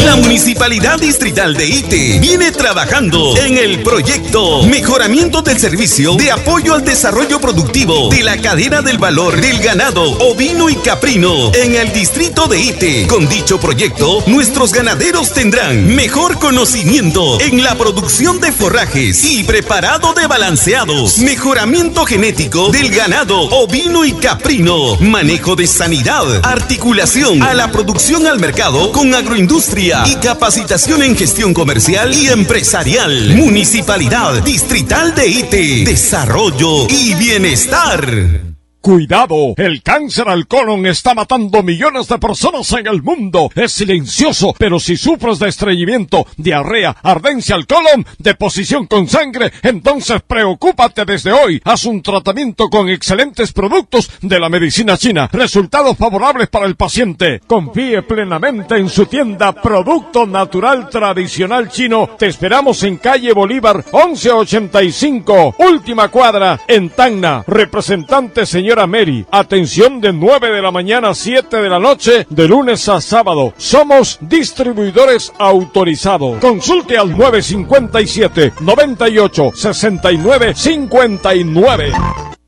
[0.05, 6.73] La Municipalidad Distrital de Ite viene trabajando en el proyecto Mejoramiento del Servicio de Apoyo
[6.73, 11.91] al Desarrollo Productivo de la Cadena del Valor del Ganado Ovino y Caprino en el
[11.91, 13.07] distrito de Ite.
[13.07, 20.13] Con dicho proyecto, nuestros ganaderos tendrán mejor conocimiento en la producción de forrajes y preparado
[20.13, 27.71] de balanceados, mejoramiento genético del ganado ovino y caprino, manejo de sanidad, articulación a la
[27.71, 33.35] producción al mercado con agroindustria y capacitación en gestión comercial y empresarial.
[33.35, 35.83] Municipalidad Distrital de Ite.
[35.83, 38.48] Desarrollo y bienestar.
[38.81, 43.51] Cuidado, el cáncer al colon está matando millones de personas en el mundo.
[43.53, 50.21] Es silencioso, pero si sufres de estreñimiento, diarrea, ardencia al colon, deposición con sangre, entonces
[50.25, 51.61] preocúpate desde hoy.
[51.65, 55.29] Haz un tratamiento con excelentes productos de la medicina china.
[55.33, 57.41] Resultados favorables para el paciente.
[57.45, 62.11] Confíe plenamente en su tienda Producto Natural Tradicional Chino.
[62.17, 67.43] Te esperamos en calle Bolívar 1185, última cuadra, en Tacna.
[67.45, 69.25] Representante señor señora Mary.
[69.31, 73.53] Atención de 9 de la mañana a 7 de la noche, de lunes a sábado.
[73.57, 76.39] Somos distribuidores autorizados.
[76.39, 82.38] Consulte al 957 98 69 59.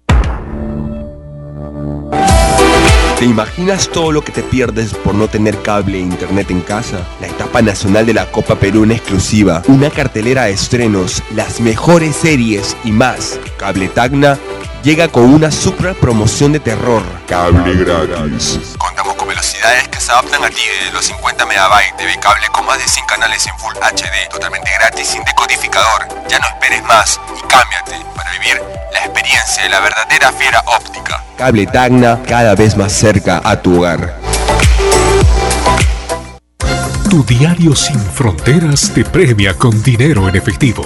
[3.22, 7.08] ¿Te imaginas todo lo que te pierdes por no tener cable e internet en casa?
[7.20, 12.16] La etapa nacional de la Copa Perú en exclusiva, una cartelera de estrenos, las mejores
[12.16, 13.40] series y más.
[13.60, 14.40] Cable Tacna
[14.82, 17.04] llega con una super promoción de terror.
[17.28, 18.76] Cable gratis.
[18.80, 22.66] Contamos con velocidades que se adaptan a ti desde los 50 MB de cable con
[22.66, 26.08] más de 100 canales en Full HD, totalmente gratis sin decodificador.
[26.30, 28.62] Ya no esperes más y cámbiate para vivir
[28.92, 31.24] la experiencia de la verdadera fiera óptica.
[31.38, 34.20] Cable Tacna cada vez más cerca a tu hogar.
[37.10, 40.86] Tu diario sin fronteras te premia con dinero en efectivo.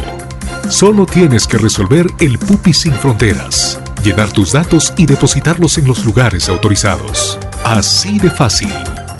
[0.70, 6.06] Solo tienes que resolver el Pupi sin fronteras, llenar tus datos y depositarlos en los
[6.06, 7.39] lugares autorizados.
[7.66, 8.72] Así de fácil.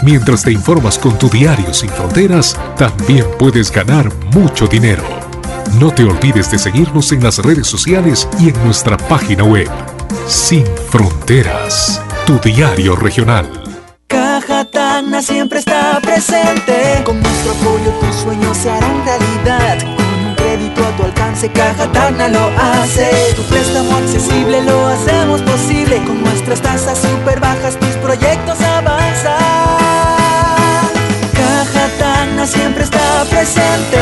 [0.04, 5.04] Mientras te informas con tu diario sin fronteras, también puedes ganar mucho dinero.
[5.80, 9.68] No te olvides de seguirnos en las redes sociales y en nuestra página web.
[10.28, 13.50] Sin fronteras, tu diario regional.
[14.06, 17.02] Caja Tacna siempre está presente.
[17.04, 19.78] Con nuestro apoyo tus sueños se harán realidad.
[20.76, 23.34] Crédito a tu alcance, Caja Tacna lo hace.
[23.36, 26.04] Tu préstamo accesible lo hacemos posible.
[26.06, 29.65] Con nuestras tasas super bajas tus proyectos avanzan.
[32.46, 33.98] Siempre está presente.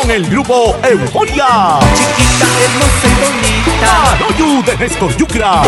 [0.00, 1.78] Con el grupo Euforia.
[1.96, 4.12] Chiquita, hermosa y bonita.
[4.12, 5.62] Aloyu de Néstor Yucra.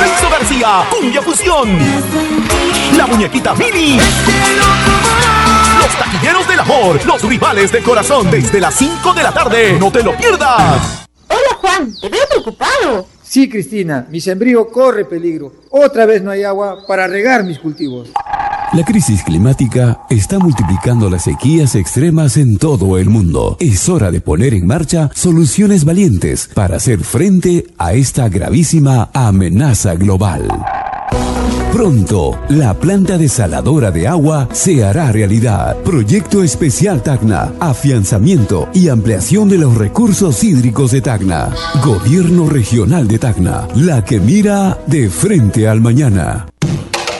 [0.00, 1.78] Renzo García, Cumbia Fusión.
[2.96, 3.98] La muñequita Mini.
[5.78, 9.76] Los taquilleros del amor, los rivales del corazón desde las 5 de la tarde.
[9.78, 11.06] No te lo pierdas.
[11.28, 13.11] Hola Juan, te veo preocupado.
[13.32, 15.54] Sí, Cristina, mi sembrío corre peligro.
[15.70, 18.10] Otra vez no hay agua para regar mis cultivos.
[18.74, 23.56] La crisis climática está multiplicando las sequías extremas en todo el mundo.
[23.58, 29.94] Es hora de poner en marcha soluciones valientes para hacer frente a esta gravísima amenaza
[29.94, 30.46] global.
[31.72, 35.74] Pronto, la planta desaladora de agua se hará realidad.
[35.78, 37.54] Proyecto Especial Tacna.
[37.60, 41.48] Afianzamiento y ampliación de los recursos hídricos de Tacna.
[41.82, 43.66] Gobierno Regional de Tacna.
[43.74, 46.51] La que mira de frente al mañana.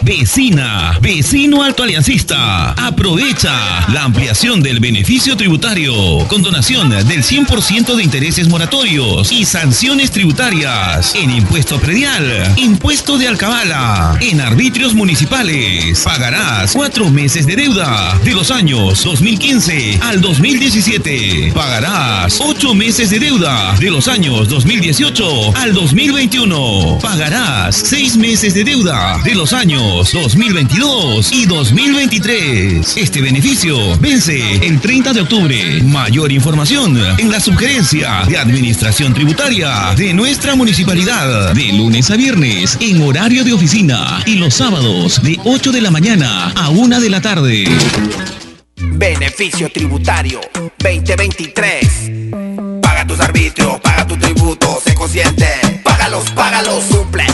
[0.04, 2.72] Vecina, vecino alto aliancista.
[2.72, 5.94] Aprovecha la ampliación del beneficio tributario
[6.26, 13.28] con donación del 100% de intereses moratorios y sanciones tributarias en impuesto predial, impuesto de
[13.28, 16.00] alcabala, en arbitrios municipales.
[16.00, 21.52] Pagarás cuatro meses de deuda de los años 2015 al 2017.
[21.54, 26.98] Pagarás ocho meses de deuda de los años 2018 al 2021.
[27.00, 32.96] Pagarás seis meses de deuda de los años 2022 y 2023.
[32.96, 35.82] Este beneficio vence el 30 de octubre.
[35.82, 42.78] Mayor información en la sugerencia de Administración Tributaria de nuestra municipalidad de lunes a viernes
[42.80, 47.10] en horario de oficina y los sábados de 8 de la mañana a 1 de
[47.10, 47.64] la tarde.
[48.76, 50.40] Beneficio tributario
[50.78, 52.32] 2023.
[52.80, 55.46] Paga tus arbitrios, paga tu tributo, sé consciente.
[55.84, 57.26] Págalos, págalos, cumple,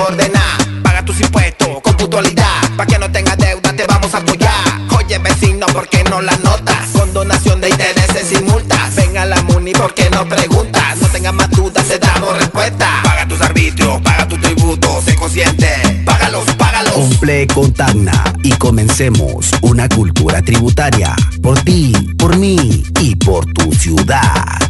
[0.00, 0.42] limpia y ordena.
[0.82, 2.76] Paga tus impuestos con puntualidad.
[2.76, 4.50] Para que no tengas deuda, te vamos a apoyar.
[4.96, 6.90] Oye, vecino, ¿por qué no la notas?
[6.92, 8.94] Con donación de intereses y multas.
[8.96, 10.98] Ven a la Muni, ¿por qué no preguntas?
[11.00, 13.00] No tengas más dudas, te damos respuesta.
[13.02, 16.02] Paga tus arbitrios, paga tu tributo, sé consciente.
[16.04, 16.94] Págalos, págalos.
[16.94, 23.72] Cumple con Tacna y comencemos una cultura tributaria por ti, por mí y por tu
[23.72, 24.69] ciudad.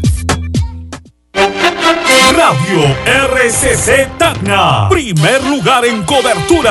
[2.37, 4.89] Radio RCC Tacna.
[4.91, 6.71] Primer lugar en cobertura.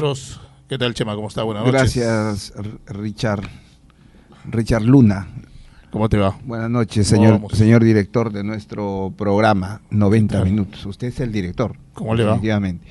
[0.68, 1.16] ¿Qué tal, Chema?
[1.16, 1.44] ¿Cómo está?
[1.44, 1.96] Buenas noches.
[1.96, 2.54] Gracias,
[2.86, 3.42] Richard.
[4.46, 5.28] Richard Luna.
[5.92, 6.38] ¿Cómo te va?
[6.44, 7.54] Buenas noches, señor, Vamos.
[7.54, 10.86] señor director de nuestro programa 90 minutos.
[10.86, 11.76] Usted es el director.
[11.94, 12.34] ¿Cómo le va?
[12.34, 12.86] Definitivamente.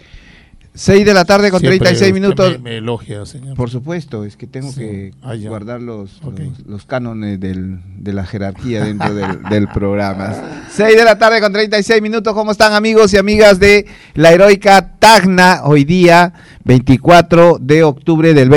[0.80, 2.52] 6 de la tarde con Siempre 36 usted minutos.
[2.52, 3.56] Me, me elogia, señor.
[3.56, 4.78] Por supuesto, es que tengo Sí.
[4.78, 6.20] que Ah, guardar los,
[6.66, 10.34] los cánones del- de la jerarquía dentro del, del programa.
[10.70, 12.32] 6 de la tarde con 36 minutos.
[12.32, 15.62] ¿Cómo están amigos y amigas de la heroica Tacna?
[15.64, 16.32] Hoy día,
[16.64, 18.48] 24 de octubre del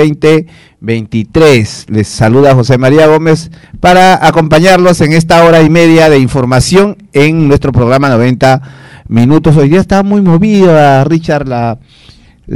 [0.80, 1.86] 2023.
[1.88, 3.50] Les saluda José María Gómez
[3.80, 8.62] para acompañarlos en esta hora y media de información en nuestro programa 90
[9.08, 9.56] minutos.
[9.56, 11.78] Hoy día está muy movida, Richard, la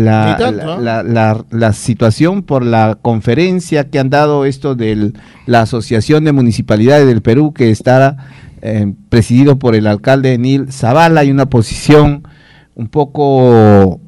[0.04, 5.12] la, tanto, la- la- la- la situación por la conferencia que han dado esto de
[5.46, 8.16] la Asociación de Municipalidades del Perú, que está
[8.62, 12.22] eh, presidido por el alcalde Nil Zavala, y una posición
[12.74, 14.00] un poco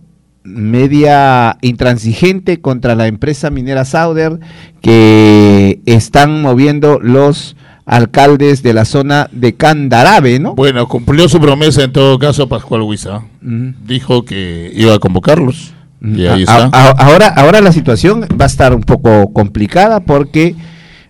[0.44, 4.40] media intransigente contra la empresa minera Sauder
[4.80, 10.54] que están moviendo los alcaldes de la zona de Candarabe, ¿no?
[10.54, 13.22] Bueno, cumplió su promesa en todo caso Pascual Huiza.
[13.40, 15.74] Dijo que iba a convocarlos.
[16.00, 16.70] Y ahí A- está.
[16.72, 20.54] a- ahora, ahora la situación va a estar un poco complicada porque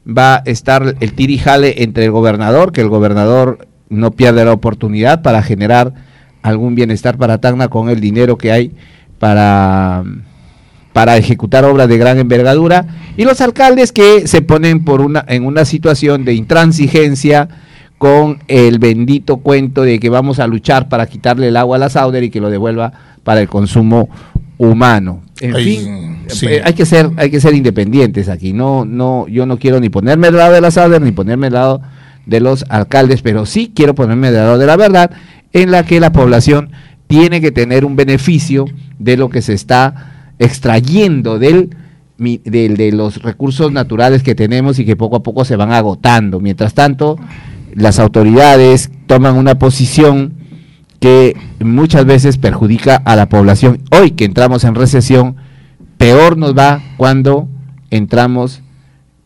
[0.07, 5.22] va a estar el tirijale entre el gobernador, que el gobernador no pierde la oportunidad
[5.22, 5.93] para generar
[6.43, 8.72] algún bienestar para Tacna con el dinero que hay
[9.18, 10.05] para,
[10.93, 12.86] para ejecutar obras de gran envergadura,
[13.16, 17.49] y los alcaldes que se ponen por una, en una situación de intransigencia
[17.99, 21.91] con el bendito cuento de que vamos a luchar para quitarle el agua a la
[21.91, 22.93] Sauder y que lo devuelva
[23.24, 24.09] para el consumo
[24.59, 25.23] humano.
[25.41, 26.47] En Ay, fin, sí.
[26.47, 28.53] eh, hay que ser hay que ser independientes aquí.
[28.53, 31.55] No no yo no quiero ni ponerme del lado de la Sauder ni ponerme del
[31.55, 31.81] lado
[32.27, 35.11] de los alcaldes, pero sí quiero ponerme del lado de la verdad
[35.53, 36.71] en la que la población
[37.07, 38.67] tiene que tener un beneficio
[38.99, 41.71] de lo que se está extrayendo del-
[42.19, 46.41] de los recursos naturales que tenemos y que poco a poco se van agotando.
[46.41, 47.17] Mientras tanto,
[47.75, 50.35] las autoridades toman una posición
[51.01, 53.82] que muchas veces perjudica a la población.
[53.90, 55.36] Hoy que entramos en recesión,
[55.96, 57.49] peor nos va cuando
[57.90, 58.62] entramos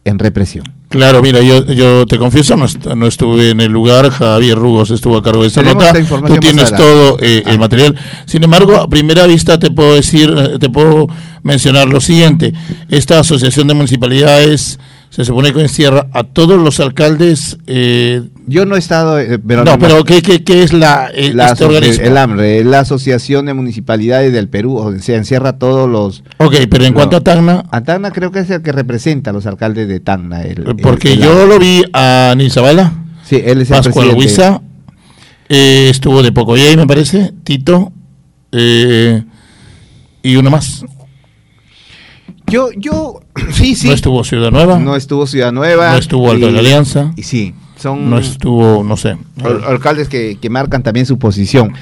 [0.05, 0.65] en represión.
[0.89, 4.91] Claro, mira, yo, yo te confieso, no, est- no estuve en el lugar, Javier Rugos
[4.91, 5.93] estuvo a cargo de esta nota,
[6.29, 7.97] tú tienes todo eh, el material.
[8.27, 11.07] Sin embargo, a primera vista te puedo decir, eh, te puedo
[11.43, 12.53] mencionar lo siguiente,
[12.91, 14.79] esta asociación de municipalidades
[15.15, 17.59] se supone que encierra a todos los alcaldes.
[17.67, 21.11] eh, Yo no he estado, eh, pero no, no- pero ¿qué, qué, qué es la,
[21.15, 22.07] eh, La este organismo?
[22.07, 26.25] el AMRE, la Asociación de Municipalidades del Perú, o sea, encierra todos los...
[26.39, 27.63] Ok, pero en cuanto a Tacna...
[27.71, 30.45] A Tacna creo que es el que representa a los alcaldes de Tacna.
[30.45, 32.95] el- Porque el yo lo vi a Nizabala.
[33.23, 34.15] Sí, él es el Pascual.
[34.17, 34.63] Huiza.
[35.51, 37.33] eh, estuvo de Pocoyay, me parece.
[37.45, 37.93] Tito.
[38.51, 39.23] eh,
[40.23, 40.85] y uno más.
[42.47, 43.21] Yo, yo,
[43.53, 43.89] sí, sí.
[43.89, 44.79] No estuvo Ciudad Nueva.
[44.79, 45.93] No estuvo Ciudad Nueva.
[45.93, 47.13] No estuvo Alto de la Alianza.
[47.17, 49.17] Y sí, son No estuvo, no sé.
[49.43, 51.73] al- alcaldes que, que marcan también su posición.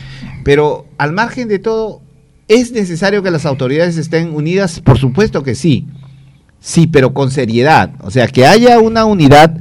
[0.44, 2.00] Pero al margen de todo,
[2.48, 4.80] ¿es necesario que las autoridades estén unidas?
[4.80, 5.86] Por supuesto que sí.
[6.60, 7.92] Sí, pero con seriedad.
[8.00, 9.56] O sea, que haya una unidad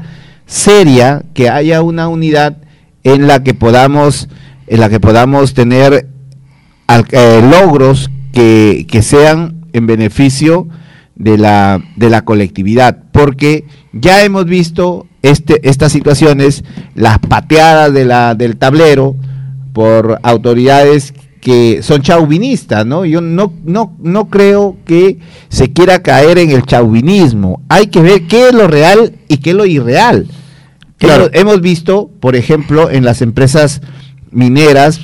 [0.45, 2.57] seria, que haya una unidad
[3.03, 4.27] en la que podamos,
[4.67, 6.07] en la que podamos tener
[6.87, 10.67] al- eh, logros que, que sean en beneficio
[11.19, 16.63] de la, de la colectividad, porque ya hemos visto este, estas situaciones,
[16.95, 19.17] las pateadas de la, del tablero
[19.73, 23.05] por autoridades que son chauvinistas, ¿no?
[23.05, 27.61] Yo no, no, no creo que se quiera caer en el chauvinismo.
[27.69, 30.25] Hay que ver qué es lo real y qué es lo irreal.
[30.99, 33.81] Hemos, hemos visto, por ejemplo, en las empresas
[34.31, 34.99] mineras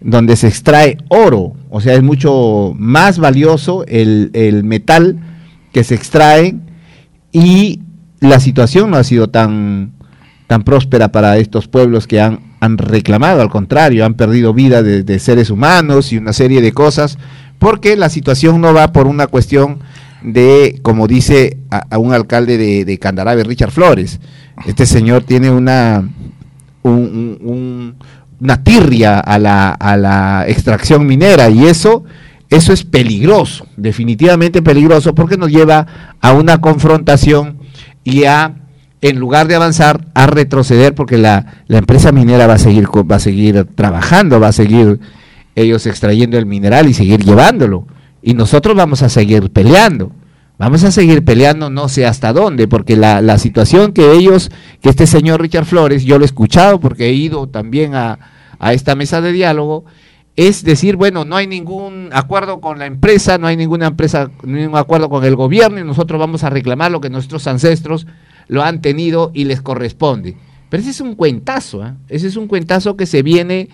[0.00, 5.18] donde se extrae oro, o sea, es mucho más valioso el, el metal
[5.72, 6.56] que se extrae
[7.32, 7.80] y
[8.20, 9.92] la situación no ha sido tan,
[10.46, 15.02] tan próspera para estos pueblos que han, han reclamado, al contrario, han perdido vida de,
[15.18, 17.18] seres humanos y una serie de cosas,
[17.58, 19.78] porque la situación no va por una cuestión
[20.22, 24.20] de, como dice a, un alcalde de, de Richard Flores.
[24.66, 26.06] Este señor tiene una,
[26.82, 27.94] un- un- un-
[28.40, 32.04] una tirria a la, a la extracción minera y eso,
[32.50, 35.86] eso es peligroso, definitivamente peligroso porque nos lleva
[36.20, 37.58] a una confrontación
[38.02, 38.56] y a,
[39.00, 43.16] en lugar de avanzar, a retroceder porque la, la empresa minera va a seguir, va
[43.16, 44.98] a seguir trabajando, va a seguir
[45.54, 47.86] ellos extrayendo el mineral y seguir llevándolo.
[48.20, 50.12] Y nosotros vamos a seguir peleando.
[50.58, 54.50] Vamos a seguir peleando no sé hasta dónde, porque la, la situación que ellos,
[54.82, 58.18] que este señor Richard Flores, yo lo he escuchado porque he ido también a,
[58.58, 59.86] a esta mesa de diálogo,
[60.48, 64.74] es decir, bueno, no hay ningún acuerdo con la empresa, no hay ninguna empresa, ningún
[64.74, 68.06] acuerdo con el gobierno y nosotros vamos a reclamar lo que nuestros ancestros
[68.48, 70.38] lo han tenido y les corresponde.
[70.70, 71.96] Pero ese es un cuentazo, ¿ah?
[72.08, 73.68] ese es un cuentazo que se viene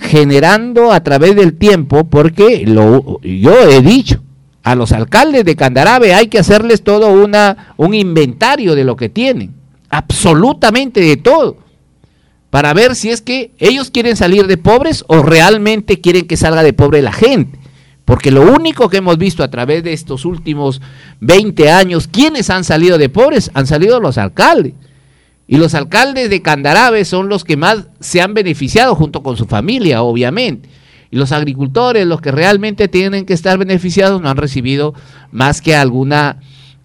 [0.00, 4.22] generando a través del tiempo porque lo, yo he dicho,
[4.62, 9.10] a los alcaldes de Candarabe hay que hacerles todo una, un inventario de lo que
[9.10, 9.54] tienen,
[9.90, 11.58] absolutamente de todo,
[12.52, 16.62] para ver si es que ellos quieren salir de pobres o realmente quieren que salga
[16.62, 17.58] de pobre la gente.
[18.04, 20.82] Porque lo único que hemos visto a través de estos últimos
[21.20, 23.50] 20 años, ¿quiénes han salido de pobres?
[23.54, 24.74] Han salido los alcaldes.
[25.46, 29.46] Y los alcaldes de Candarabe son los que más se han beneficiado junto con su
[29.46, 30.68] familia, obviamente.
[31.10, 34.92] Y los agricultores, los que realmente tienen que estar beneficiados, no han recibido
[35.30, 36.40] más que alguna,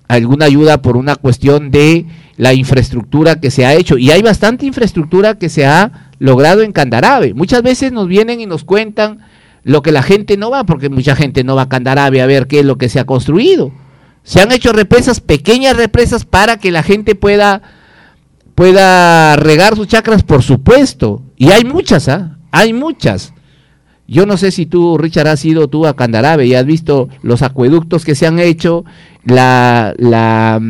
[0.07, 2.05] alguna ayuda por una cuestión de
[2.37, 3.97] la infraestructura que se ha hecho.
[3.97, 7.33] Y hay bastante infraestructura que se ha logrado en Candarabe.
[7.33, 9.19] Muchas veces nos vienen y nos cuentan
[9.63, 12.47] lo que la gente no va, porque mucha gente no va a Candarabe a ver
[12.47, 13.73] qué es lo que se ha construido.
[14.23, 17.61] Se han hecho represas, pequeñas represas, para que la gente pueda
[18.55, 21.21] pueda regar sus chacras, por supuesto.
[21.35, 22.37] Y hay muchas, ¿ah?
[22.51, 23.33] Hay muchas.
[24.07, 27.41] Yo no sé si tú, Richard, has ido tú a Candarabe y has visto los
[27.41, 28.85] acueductos que se han hecho,
[29.25, 30.61] la, la,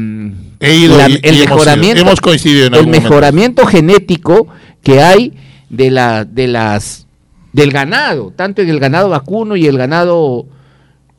[0.59, 3.09] He ido la- y- el y hemos mejoramiento, ido, hemos coincidido en el algún momento.
[3.09, 4.47] mejoramiento genético
[4.81, 5.33] que hay
[5.69, 7.05] de la, de las,
[7.53, 10.47] del ganado, tanto en el ganado vacuno y el ganado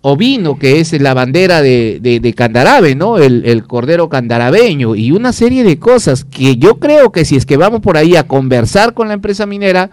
[0.01, 3.19] ovino, que es la bandera de, de, de Candarabe, ¿no?
[3.19, 7.47] El, el cordero candarabeño y una serie de cosas que yo creo que si es
[7.47, 9.91] que vamos por ahí a conversar con la empresa minera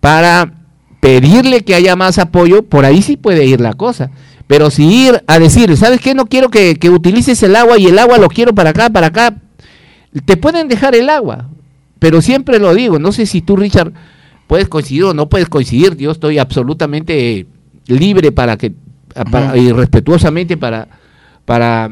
[0.00, 0.52] para
[1.04, 4.10] pedirle que haya más apoyo, por ahí sí puede ir la cosa.
[4.46, 6.14] Pero si ir a decir, ¿sabes qué?
[6.14, 9.08] No quiero que, que utilices el agua y el agua lo quiero para acá, para
[9.08, 9.36] acá,
[10.24, 11.50] te pueden dejar el agua.
[11.98, 13.92] Pero siempre lo digo, no sé si tú, Richard,
[14.46, 17.46] puedes coincidir o no puedes coincidir, yo estoy absolutamente
[17.86, 18.72] libre para que
[19.30, 20.88] para- y respetuosamente para
[21.44, 21.90] para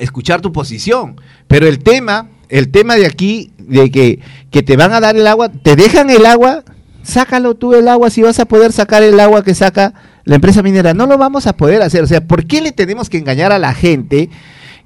[0.00, 4.18] escuchar tu posición, pero el tema, el tema de aquí de que
[4.50, 6.64] que te van a dar el agua, te dejan el agua,
[7.02, 9.94] sácalo tú el agua si vas a poder sacar el agua que saca
[10.24, 13.08] la empresa minera, no lo vamos a poder hacer, o sea, ¿por qué le tenemos
[13.08, 14.28] que engañar a la gente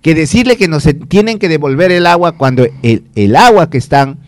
[0.00, 4.18] que decirle que nos tienen que devolver el agua cuando el, el agua que están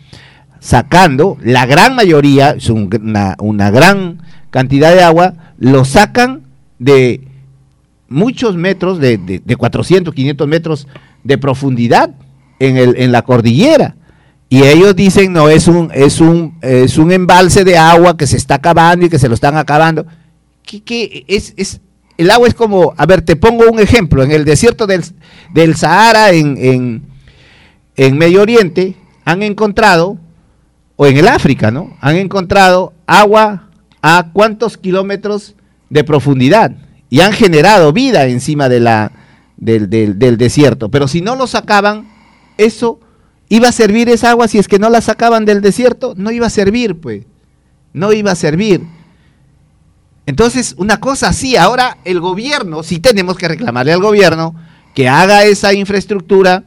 [0.59, 6.43] sacando, la gran mayoría, es un- una, una gran cantidad de agua, lo sacan
[6.79, 7.21] de
[8.07, 10.87] muchos metros, de, de, de 400, 500 metros
[11.23, 12.11] de profundidad
[12.59, 13.95] en, el, en la cordillera.
[14.47, 18.37] Y ellos dicen, no, es un, es, un, es un embalse de agua que se
[18.37, 20.05] está acabando y que se lo están acabando.
[20.63, 21.25] ¿Qué, qué?
[21.27, 21.81] Es, es,
[22.17, 25.03] el agua es como, a ver, te pongo un ejemplo, en el desierto del,
[25.53, 27.03] del Sahara, en, en,
[27.95, 30.17] en Medio Oriente, han encontrado,
[30.95, 31.97] o en el África, ¿no?
[31.99, 33.69] Han encontrado agua
[34.01, 35.55] a cuántos kilómetros
[35.89, 36.71] de profundidad
[37.09, 39.11] y han generado vida encima de la,
[39.57, 40.89] del, del- del desierto.
[40.89, 42.07] Pero si no lo sacaban,
[42.57, 42.99] eso
[43.49, 46.47] iba a servir esa agua, si es que no la sacaban del desierto, no iba
[46.47, 47.25] a servir, pues.
[47.93, 48.81] No iba a servir.
[50.25, 54.55] Entonces, una cosa así, ahora el gobierno, si tenemos que reclamarle al gobierno
[54.95, 56.63] que haga esa infraestructura,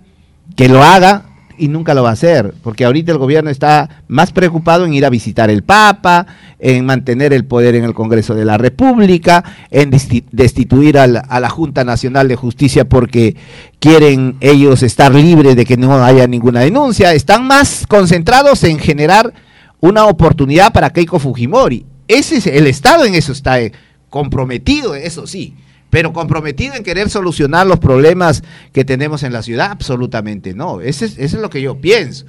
[0.55, 1.28] que lo haga,
[1.59, 5.05] y nunca lo va a hacer, porque ahorita el gobierno está más preocupado en ir
[5.05, 6.27] a visitar el Papa,
[6.59, 11.51] en mantener el poder en el Congreso de la República, en destituir al- a la
[11.51, 13.37] Junta Nacional de Justicia porque
[13.79, 17.13] quieren ellos estar libres de que no haya ninguna denuncia.
[17.13, 19.33] Están más concentrados en generar
[19.81, 21.85] una oportunidad para Keiko Fujimori.
[22.09, 23.73] Ese es el Estado en eso está eh,
[24.09, 25.55] comprometido, eso sí,
[25.91, 30.81] pero comprometido en querer solucionar los problemas que tenemos en la ciudad, absolutamente no.
[30.81, 32.27] Ese es, eso es lo que yo pienso.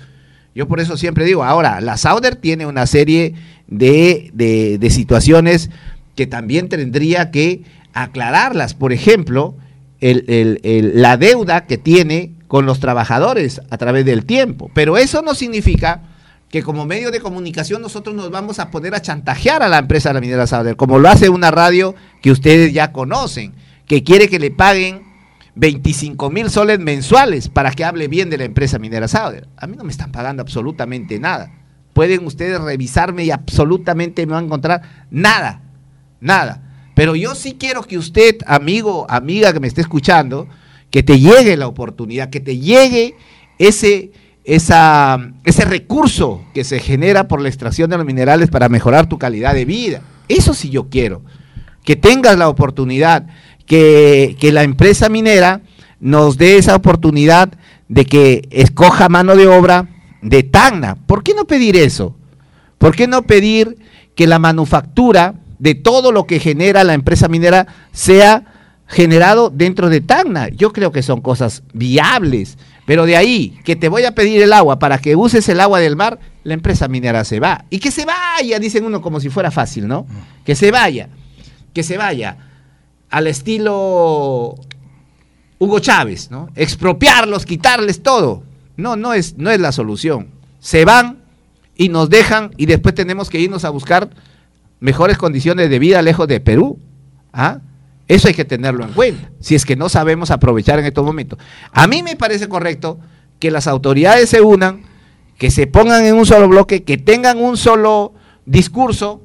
[0.55, 3.35] Yo por eso siempre digo, ahora, la Sauder tiene una serie
[3.67, 5.69] de, de- situaciones
[6.15, 7.61] que también tendría que
[7.93, 8.73] aclararlas.
[8.73, 9.55] Por ejemplo,
[10.01, 14.71] la deuda que tiene con los trabajadores a través del tiempo.
[14.73, 16.01] Pero eso no significa
[16.49, 20.09] que como medio de comunicación nosotros nos vamos a poner a chantajear a la empresa
[20.09, 23.53] de la minera Sauder, como lo hace una radio que ustedes ya conocen,
[23.85, 25.03] que quiere que le paguen
[25.55, 29.47] 25 mil soles mensuales para que hable bien de la empresa minera Sauder.
[29.57, 31.51] A mí no me están pagando absolutamente nada.
[31.93, 34.81] Pueden ustedes revisarme y absolutamente me van a encontrar
[35.11, 35.61] nada,
[36.19, 36.63] nada.
[36.95, 40.47] Pero yo sí quiero que usted, amigo, amiga que me esté escuchando,
[40.89, 43.15] que te llegue la oportunidad, que te llegue
[43.57, 44.11] ese,
[44.43, 49.17] esa, ese recurso que se genera por la extracción de los minerales para mejorar tu
[49.17, 50.01] calidad de vida.
[50.27, 51.21] Eso sí yo quiero.
[51.83, 53.27] Que tengas la oportunidad,
[53.65, 55.61] que, que la empresa minera
[55.99, 57.51] nos dé esa oportunidad
[57.87, 59.87] de que escoja mano de obra
[60.21, 60.95] de Tacna.
[60.95, 62.15] ¿Por qué no pedir eso?
[62.77, 63.77] ¿Por qué no pedir
[64.15, 68.45] que la manufactura de todo lo que genera la empresa minera sea
[68.87, 70.49] generado dentro de Tacna?
[70.49, 72.57] Yo creo que son cosas viables,
[72.89, 75.79] pero de ahí que te voy a pedir el agua para que uses el agua
[75.79, 77.65] del mar, la empresa minera se va.
[77.69, 80.07] Y que se vaya, dicen uno como si fuera fácil, ¿no?
[80.43, 81.07] Que se vaya,
[81.71, 82.37] que se vaya
[83.11, 84.55] al estilo
[85.59, 86.49] Hugo Chávez, ¿no?
[86.55, 88.41] Expropiarlos, quitarles todo.
[88.75, 90.29] No, no es, no es la solución.
[90.59, 91.19] Se van
[91.75, 94.09] y nos dejan y después tenemos que irnos a buscar
[94.79, 96.79] mejores condiciones de vida lejos de Perú.
[97.33, 97.59] ¿Ah?
[98.09, 101.37] Eso hay que tenerlo en cuenta, si es que no sabemos aprovechar en estos momentos.
[101.71, 102.99] A mí me parece correcto
[103.37, 104.81] que las autoridades se unan,
[105.37, 108.15] que se pongan en un solo bloque, que tengan un solo
[108.47, 109.21] discurso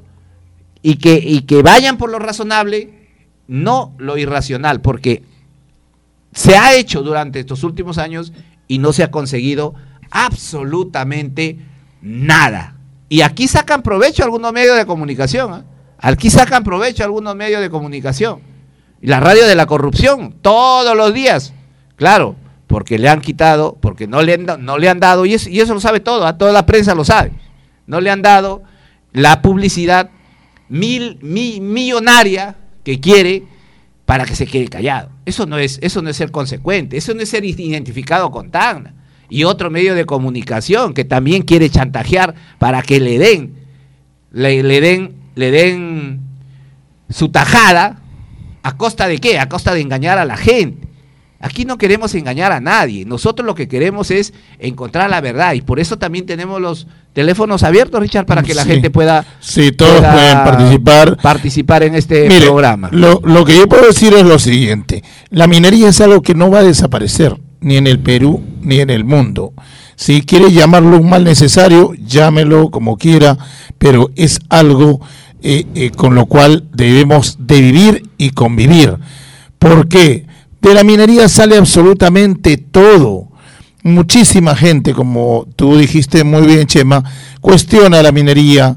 [0.83, 3.09] y que, vayan por lo razonable,
[3.49, 5.23] no lo irracional, porque
[6.35, 8.35] se ha hecho durante estos últimos años
[8.69, 9.75] y no se ha conseguido
[10.11, 11.59] absolutamente
[12.03, 12.77] nada.
[13.09, 15.53] Y aquí sacan provecho algunos medios de comunicación.
[15.55, 15.65] ¿ah?
[15.97, 18.54] Aquí sacan provecho algunos medios de comunicación.
[19.07, 21.53] La radio de la corrupción, todos los días.
[21.97, 22.37] Claro,
[22.67, 25.75] porque le han quitado, porque no le han, no le han dado, y eso, eso
[25.75, 26.39] lo sabe todo, ¿ah?
[26.39, 27.33] toda la prensa lo sabe.
[27.87, 28.63] No le han dado
[29.13, 30.11] la publicidad
[30.69, 33.45] mil, mi- millonaria que quiere
[34.07, 35.11] para que se quede callado.
[35.27, 38.95] Eso no es, eso no es ser consecuente, eso no es ser identificado con Tacna.
[39.29, 43.55] Y otro medio de comunicación que también quiere chantajear para que le den,
[44.33, 46.21] le, le den, le den
[47.09, 48.01] su tajada,
[48.65, 49.39] ¿a costa de qué?
[49.39, 50.89] A costa de engañar a la gente.
[51.41, 53.05] Aquí no queremos engañar a nadie.
[53.05, 55.53] Nosotros lo que queremos es encontrar la verdad.
[55.53, 58.71] Y por eso también tenemos los teléfonos abiertos, Richard, para que la Sí.
[58.71, 61.17] gente pueda, Sí, todos pueda pueden participar.
[61.19, 62.89] participar en este Mire, programa.
[62.93, 65.05] Lo, lo que yo puedo decir es lo siguiente.
[65.29, 68.89] La minería es algo que no va a desaparecer, ni en el Perú, ni en
[68.89, 69.53] el mundo.
[69.97, 73.37] Si quiere llamarlo un mal necesario, llámelo como quiera,
[73.77, 75.01] pero es algo
[75.47, 78.97] eh, eh, con lo cual debemos de vivir y convivir.
[79.59, 80.25] ¿Por qué?
[80.63, 83.29] De la minería sale absolutamente todo.
[83.83, 87.05] Muchísima gente, como tú dijiste muy bien, Chema,
[87.43, 88.75] cuestiona la minería,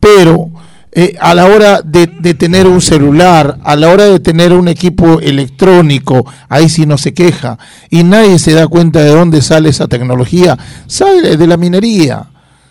[0.00, 0.50] pero
[0.90, 4.66] eh, a la hora de, de tener un celular, a la hora de tener un
[4.66, 7.56] equipo electrónico, ahí sí no se queja.
[7.88, 10.58] Y nadie se da cuenta de dónde sale esa tecnología.
[10.88, 12.30] Sale de la minería,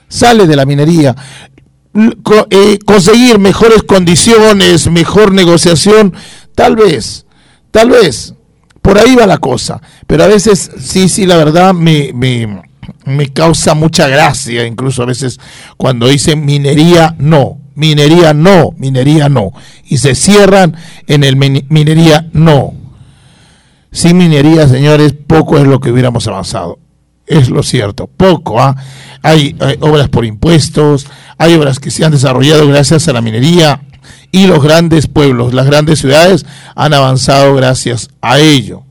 [0.09, 1.15] sale de la minería.
[1.93, 6.13] Eh, conseguir mejores condiciones, mejor negociación,
[6.53, 7.25] tal vez,
[7.71, 8.35] tal vez,
[8.81, 9.81] por ahí va la cosa.
[10.05, 12.61] Pero a veces, sí, sí, la verdad me, me,
[13.05, 15.39] me causa mucha gracia, incluso a veces
[15.77, 19.51] cuando dicen minería, no, minería, no, minería, no.
[19.85, 20.75] Y se cierran
[21.07, 22.73] en el minería, no.
[23.91, 26.77] Sin minería, señores, poco es lo que hubiéramos avanzado.
[27.25, 28.59] Es lo cierto, poco.
[29.21, 31.07] Hay, hay obras por impuestos,
[31.39, 33.81] hay obras que se han desarrollado gracias a la minería
[34.31, 36.45] y los grandes pueblos, las grandes ciudades
[36.75, 38.83] han avanzado gracias a ello.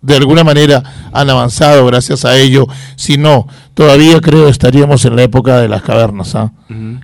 [0.00, 2.68] De alguna manera han avanzado gracias a ello.
[2.94, 6.36] Si no, todavía creo estaríamos en la época de las cavernas.
[6.36, 6.52] ¿ah?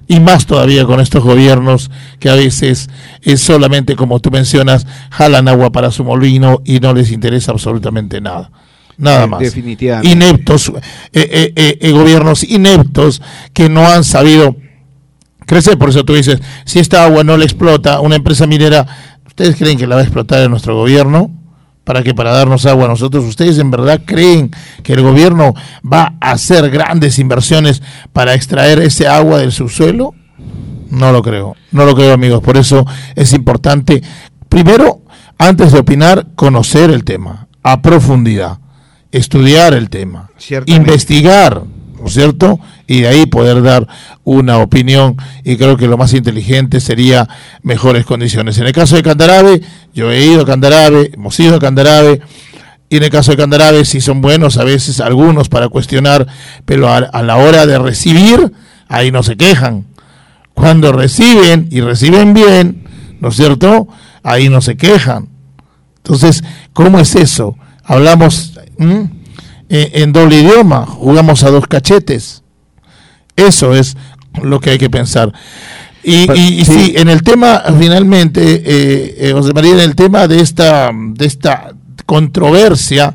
[0.07, 1.91] Y más todavía con estos gobiernos
[2.21, 2.89] que a veces
[3.23, 8.21] es solamente, como tú mencionas, jalan agua para su molino y no les interesa absolutamente
[8.21, 8.53] nada.
[8.97, 9.41] Nada Eh, más.
[9.41, 10.09] definitivamente.
[10.13, 10.73] Ineptos, eh,
[11.13, 13.21] eh, eh, eh, gobiernos ineptos
[13.53, 14.55] que no han sabido
[15.47, 15.79] crecer.
[15.79, 18.87] Por eso tú dices, si esta agua no la explota una empresa minera,
[19.27, 21.31] ¿ustedes creen que la va a explotar en nuestro gobierno?
[21.85, 23.25] ¿Para que Para darnos agua a nosotros.
[23.25, 24.51] ¿Ustedes en verdad creen
[24.83, 25.55] que el gobierno
[25.85, 30.15] va a hacer grandes inversiones para extraer ese agua del subsuelo?
[30.91, 32.43] No lo creo, no lo creo amigos.
[32.43, 34.03] Por eso es importante,
[34.49, 35.03] primero,
[35.39, 38.59] antes de opinar, conocer el tema a profundidad,
[39.11, 40.31] estudiar el tema,
[40.67, 41.63] investigar,
[42.05, 42.61] ¿no es cierto?
[42.87, 43.89] Y de ahí poder dar
[44.25, 47.27] una opinión y creo que lo más inteligente sería
[47.63, 48.59] mejores condiciones.
[48.59, 49.63] En el caso de Candarabe,
[49.95, 52.21] yo he ido a Candarabe, hemos ido a Candarabe,
[52.91, 56.27] y en el caso de Candarabe sí son buenos a veces algunos para cuestionar,
[56.67, 58.53] pero a, la hora de recibir,
[58.87, 59.87] ahí no se quejan.
[60.53, 62.85] Cuando reciben y reciben bien,
[63.19, 63.89] ¿no es cierto?
[64.23, 65.31] Ahí no se quejan.
[65.97, 66.45] Entonces,
[66.75, 67.57] ¿cómo es eso?
[67.83, 69.09] Hablamos ¿m?
[69.69, 72.43] En doble idioma, jugamos a dos cachetes.
[73.37, 73.97] Eso es
[74.43, 75.33] lo que hay que pensar.
[76.03, 80.29] Y, y- y sí, en el tema, finalmente, eh, eh, José María, en el tema
[80.29, 81.73] de esta, de esta
[82.07, 83.15] controversia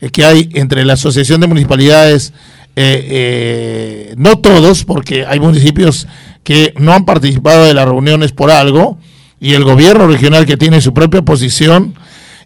[0.00, 2.32] eh, que hay entre la Asociación de Municipalidades,
[2.76, 6.06] eh, eh, no todos, porque hay municipios
[6.44, 8.98] que no han participado de las reuniones por algo,
[9.40, 11.94] y el gobierno regional que tiene su propia posición,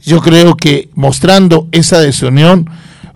[0.04, 2.68] yo creo que mostrando esa desunión,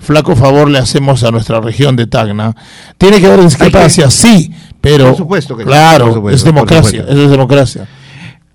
[0.06, 2.54] flaco favor le hacemos a nuestra región de Tacna.
[2.96, 4.50] Tiene que haber discrepancias, sí,
[4.80, 7.88] pero Por supuesto que claro, por supuesto, es democracia, eso es democracia.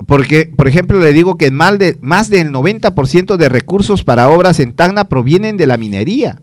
[0.07, 4.59] Porque, por ejemplo, le digo que más, de, más del 90% de recursos para obras
[4.59, 6.41] en Tacna provienen de la minería.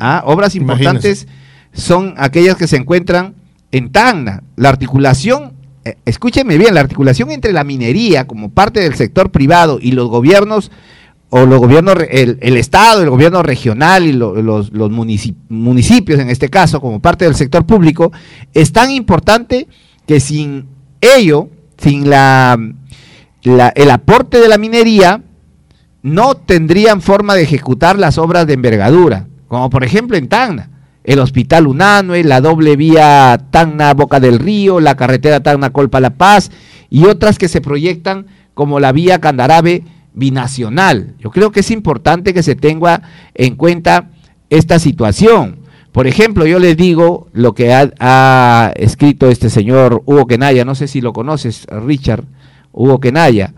[0.00, 1.28] Ah, Obras importantes
[1.72, 3.34] son aquellas que se encuentran
[3.70, 4.42] en Tacna.
[4.56, 5.52] La articulación,
[5.84, 10.08] eh, escúcheme bien, la articulación entre la minería como parte del sector privado y los
[10.08, 10.70] gobiernos,
[11.30, 16.18] o los gobiernos, el, el Estado, el gobierno regional y lo- los, los munici- municipios,
[16.20, 18.12] en este caso, como parte del sector público,
[18.54, 19.68] es tan importante
[20.06, 20.66] que sin
[21.02, 22.58] ello, sin la,
[23.42, 25.22] la- el aporte de la minería,
[26.02, 30.70] no tendrían forma de ejecutar las obras de envergadura, como por ejemplo en Tacna,
[31.04, 36.50] el Hospital Unanue, la doble vía Tacna-Boca del Río, la carretera Tacna-Colpa-La Paz
[36.90, 39.84] y otras que se proyectan como la vía Candarabe
[40.18, 41.14] binacional.
[41.18, 43.02] Yo creo que es importante que se tenga
[43.34, 44.10] en cuenta
[44.50, 45.60] esta situación.
[45.92, 50.86] Por ejemplo, yo les digo lo que ha, escrito este señor Hugo Kenaya, no sé
[50.86, 52.24] si lo conoces, Richard,
[52.72, 53.54] Hugo Kenaya.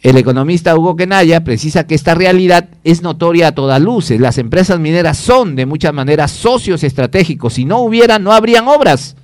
[0.00, 4.20] El economista Hugo Kenaya precisa que esta realidad es notoria a todas luces.
[4.20, 7.54] Las empresas mineras son de muchas maneras socios estratégicos.
[7.54, 9.16] Si no hubiera, no habrían obras.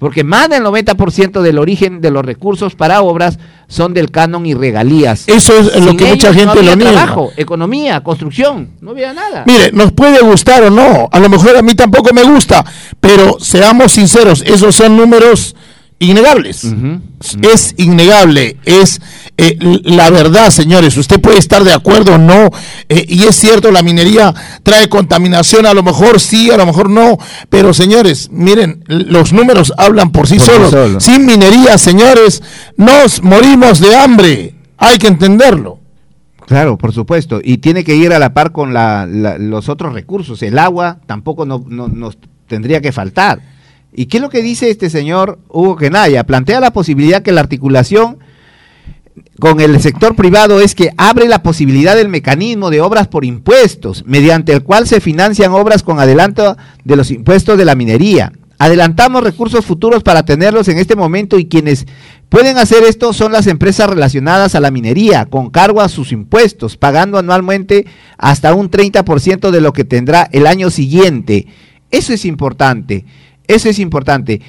[0.00, 4.54] Porque más del 90% del origen de los recursos para obras son del canon y
[4.54, 5.28] regalías.
[5.28, 6.92] Eso es lo que mucha gente no lo niega.
[6.92, 9.44] trabajo, economía, construcción, no había nada.
[9.46, 12.64] Mire, nos puede gustar o no, a lo mejor a mí tampoco me gusta,
[12.98, 15.54] pero seamos sinceros, esos son números
[16.00, 16.64] innegables.
[17.42, 19.00] Es innegable, es
[19.36, 20.96] eh, la verdad, señores.
[20.96, 22.50] Usted puede estar de acuerdo o no,
[22.88, 26.90] eh, y es cierto, la minería trae contaminación, a lo mejor sí, a lo mejor
[26.90, 27.18] no,
[27.48, 30.70] pero señores, miren, los números hablan por sí Por solos.
[31.02, 32.42] Sin minería, señores,
[32.76, 34.54] nos morimos de hambre.
[34.78, 35.78] Hay que entenderlo.
[36.46, 37.40] Claro, por supuesto.
[37.44, 40.42] Y tiene que ir a la par con la- la- los otros recursos.
[40.42, 42.18] El agua tampoco no- no- nos
[42.48, 43.40] tendría que faltar.
[43.92, 46.24] ¿Y qué es lo que dice este señor Hugo Kenaya?
[46.24, 48.18] Plantea la posibilidad que la articulación
[49.38, 54.04] con el sector privado es que abre la posibilidad del mecanismo de obras por impuestos,
[54.06, 58.32] mediante el cual se financian obras con adelanto de los impuestos de la minería.
[58.58, 61.86] Adelantamos recursos futuros para tenerlos en este momento y quienes
[62.28, 66.76] pueden hacer esto son las empresas relacionadas a la minería, con cargo a sus impuestos,
[66.76, 67.86] pagando anualmente
[68.18, 71.46] hasta un 30% de lo que tendrá el año siguiente.
[71.90, 73.06] Eso es importante,
[73.54, 74.40] eso es importante.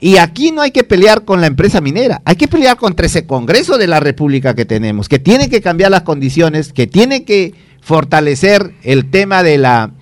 [0.00, 3.26] Y aquí no hay que pelear con la empresa minera, hay que pelear contra ese
[3.26, 7.54] Congreso de la República que tenemos, que tiene que cambiar las condiciones, que tiene que
[7.80, 9.92] fortalecer el tema de la,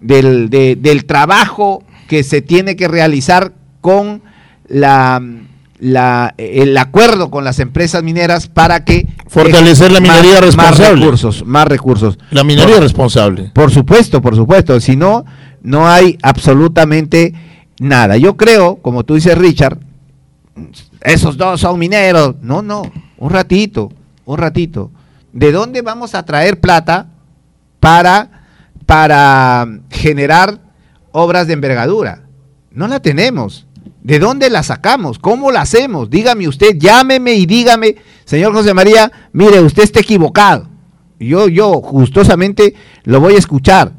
[0.00, 4.22] del, de- del trabajo que se tiene que realizar con
[4.68, 5.20] la,
[5.78, 11.00] la- el acuerdo con las empresas mineras para que Fortalecer la minería más, más responsable.
[11.04, 12.18] recursos, más recursos.
[12.30, 13.50] La minería Por- responsable.
[13.52, 14.78] por supuesto, por supuesto.
[14.80, 15.24] Si no,
[15.62, 17.34] no hay absolutamente
[17.84, 18.16] nada.
[18.16, 19.78] Yo creo, como tú dices, Richard,
[21.02, 22.36] esos dos son mineros.
[22.40, 23.92] No, no, un ratito,
[24.24, 24.90] un ratito.
[25.32, 27.08] ¿De dónde vamos a traer plata
[27.80, 28.46] para,
[28.86, 30.60] para generar
[31.12, 32.22] obras de envergadura?
[32.70, 33.66] No la tenemos.
[34.02, 35.18] ¿De dónde la sacamos?
[35.18, 36.10] ¿Cómo la hacemos?
[36.10, 37.96] Dígame usted, llámeme y dígame,
[38.26, 40.68] señor José María, mire, usted está equivocado.
[41.18, 42.74] Yo, yo gustosamente
[43.04, 43.92] lo voy a escuchar.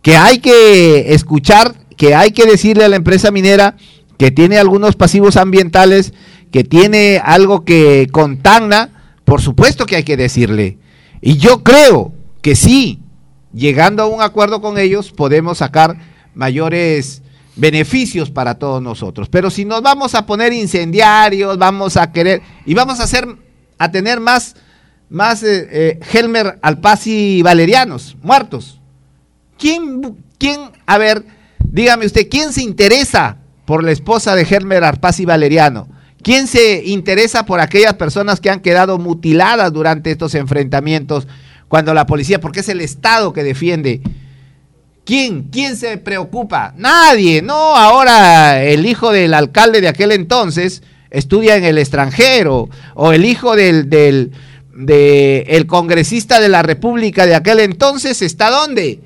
[0.00, 3.76] que hay que escuchar, que hay que decirle a la empresa minera
[4.18, 6.12] que tiene algunos pasivos ambientales,
[6.50, 8.90] que tiene algo que contagna,
[9.24, 10.78] por supuesto que hay que decirle.
[11.20, 12.12] Y yo creo
[12.42, 13.00] que sí,
[13.52, 15.96] llegando a un acuerdo con ellos, podemos sacar
[16.34, 17.22] mayores
[17.56, 19.28] beneficios para todos nosotros.
[19.28, 23.26] Pero si nos vamos a poner incendiarios, vamos a querer y vamos a hacer
[23.78, 24.56] a tener más
[25.08, 28.80] más eh, eh, Helmer Alpasi Valerianos muertos.
[29.58, 31.24] ¿Quién quién a ver,
[31.74, 35.88] dígame usted, quién se interesa por la esposa de Helmer Alpasi Valeriano?
[36.22, 41.26] ¿Quién se interesa por aquellas personas que han quedado mutiladas durante estos enfrentamientos
[41.68, 44.00] cuando la policía, porque es el Estado que defiende
[45.04, 45.48] ¿Quién?
[45.50, 46.72] ¿Quién se preocupa?
[46.78, 47.42] Nadie.
[47.42, 52.70] No, ahora el hijo del alcalde de aquel entonces estudia en el extranjero.
[52.94, 54.32] O el hijo del, del
[54.74, 59.00] de el congresista de la República de aquel entonces está dónde?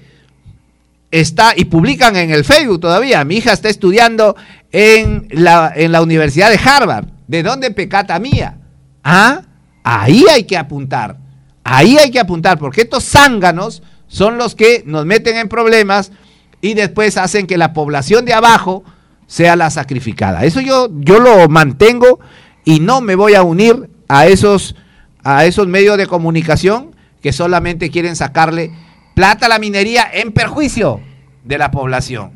[1.11, 3.25] Está, y publican en el Facebook todavía.
[3.25, 4.37] Mi hija está estudiando
[4.73, 7.07] en la, en la Universidad de Harvard.
[7.27, 8.59] ¿De dónde pecata mía?
[9.03, 9.43] Ah,
[9.83, 11.17] ahí hay que apuntar.
[11.65, 16.13] Ahí hay que apuntar, porque estos zánganos son los que nos meten en problemas
[16.61, 18.85] y después hacen que la población de abajo
[19.27, 20.45] sea la sacrificada.
[20.45, 22.21] Eso yo, yo lo mantengo
[22.65, 24.75] y no me voy a unir a esos,
[25.23, 28.73] a esos medios de comunicación que solamente quieren sacarle
[29.19, 31.01] plata la minería en perjuicio
[31.43, 32.31] de la población.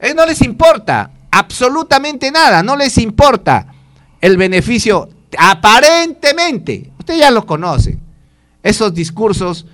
[0.00, 3.66] Eh, no les importa absolutamente nada, no les importa
[4.18, 6.92] el beneficio aparentemente.
[6.98, 7.98] Usted ya lo conoce.
[8.62, 9.66] Esos discursos,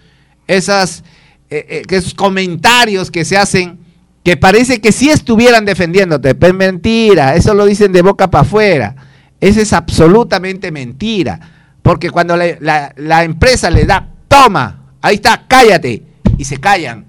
[0.49, 1.05] esas
[1.51, 3.79] eh, eh, esos comentarios que se hacen
[4.25, 8.97] que parece que sí estuvieran defendiéndote, pero mentira, eso lo dicen de boca para afuera.
[9.41, 11.39] Eso es absolutamente mentira,
[11.81, 17.07] porque cuando la, la, empresa le da, toma, ahí está, cállate, y se callan.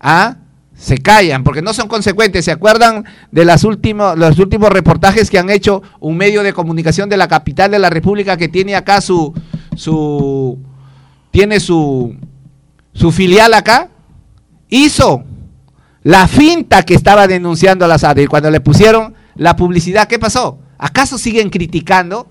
[0.00, 0.36] ¿Ah?
[0.74, 2.44] Se callan, porque no son consecuentes.
[2.44, 7.16] ¿Se acuerdan de las los últimos reportajes que han hecho un medio de comunicación de
[7.16, 9.34] la capital de la República que tiene acá su,
[9.74, 10.58] su,
[11.32, 12.16] tiene su,
[12.92, 13.88] su filial acá,
[14.68, 15.24] hizo
[16.02, 18.18] la finta que estaba denunciando a la SAD.
[18.18, 20.58] Y cuando le pusieron la publicidad, ¿qué pasó?
[20.78, 22.28] ¿Acaso siguen criticando?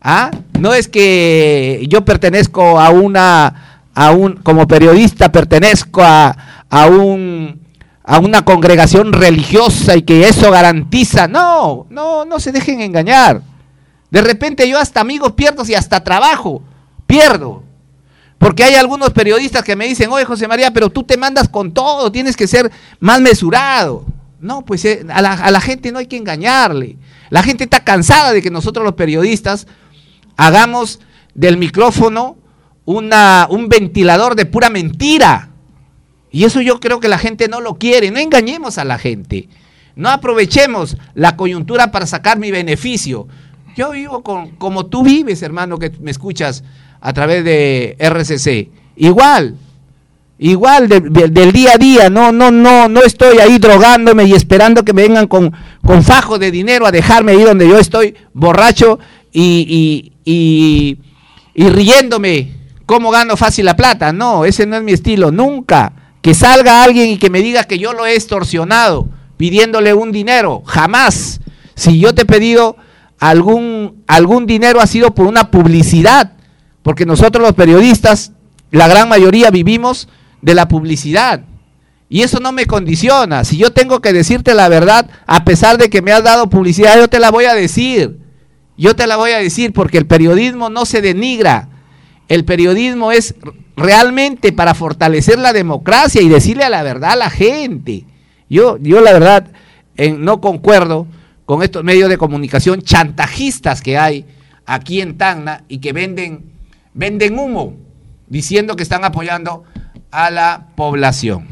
[0.00, 0.30] ¿Ah?
[0.58, 3.67] No es que yo pertenezco a una,
[3.98, 7.60] a un, como periodista pertenezco a, a un,
[8.04, 11.26] a una congregación religiosa y que eso garantiza.
[11.26, 13.42] No, no, no se dejen engañar.
[14.08, 16.62] De repente yo hasta amigos pierdo y hasta trabajo
[17.08, 17.64] pierdo.
[18.38, 21.72] Porque hay algunos periodistas que me dicen, oye José María, pero tú te mandas con
[21.72, 22.70] todo, tienes que ser
[23.00, 24.04] más mesurado.
[24.38, 26.98] No, pues eh, a, la, gente no hay que engañarle.
[27.30, 29.66] La gente está cansada de que nosotros los periodistas
[30.36, 31.00] hagamos
[31.34, 32.36] del micrófono
[32.88, 35.50] una, un ventilador de pura mentira.
[36.30, 38.10] Y eso yo creo que la gente no lo quiere.
[38.10, 39.46] No engañemos a la gente.
[39.94, 43.28] No aprovechemos la coyuntura para sacar mi beneficio.
[43.76, 46.64] Yo vivo con, como tú vives, hermano, que me escuchas
[47.02, 48.70] a través de RCC.
[48.96, 49.56] Igual,
[50.38, 54.94] igual del día a día, no, no, no, no estoy ahí drogándome y esperando que
[54.94, 55.52] me vengan con,
[55.84, 58.98] con fajo de dinero a dejarme ahí donde yo estoy borracho
[59.30, 60.98] y, y,
[61.54, 62.57] riéndome
[62.88, 64.12] cómo gano fácil la plata.
[64.12, 65.92] No, ese no es mi estilo, nunca.
[66.22, 70.62] Que salga alguien y que me diga que yo lo he extorsionado pidiéndole un dinero,
[70.66, 71.40] jamás.
[71.76, 72.76] Si yo te he pedido
[73.20, 76.32] algún, algún dinero ha sido por una publicidad
[76.82, 78.32] porque nosotros los periodistas,
[78.70, 80.08] la gran mayoría vivimos
[80.40, 81.42] de la publicidad.
[82.08, 83.44] Y eso no me condiciona.
[83.44, 86.96] Si yo tengo que decirte la verdad, a pesar de que me has dado publicidad,
[86.96, 88.18] yo te la voy a decir.
[88.78, 91.68] Yo te la voy a decir porque el periodismo no se denigra.
[92.28, 93.34] El periodismo es
[93.76, 98.04] realmente para fortalecer la democracia y decirle a la verdad a la gente.
[98.50, 99.50] Yo, yo la verdad
[100.18, 101.06] no concuerdo
[101.46, 104.26] con estos medios de comunicación chantajistas que hay
[104.66, 106.58] aquí en Tacna y que venden
[106.98, 107.74] venden humo
[108.26, 109.64] diciendo que están apoyando
[110.10, 111.46] a la población.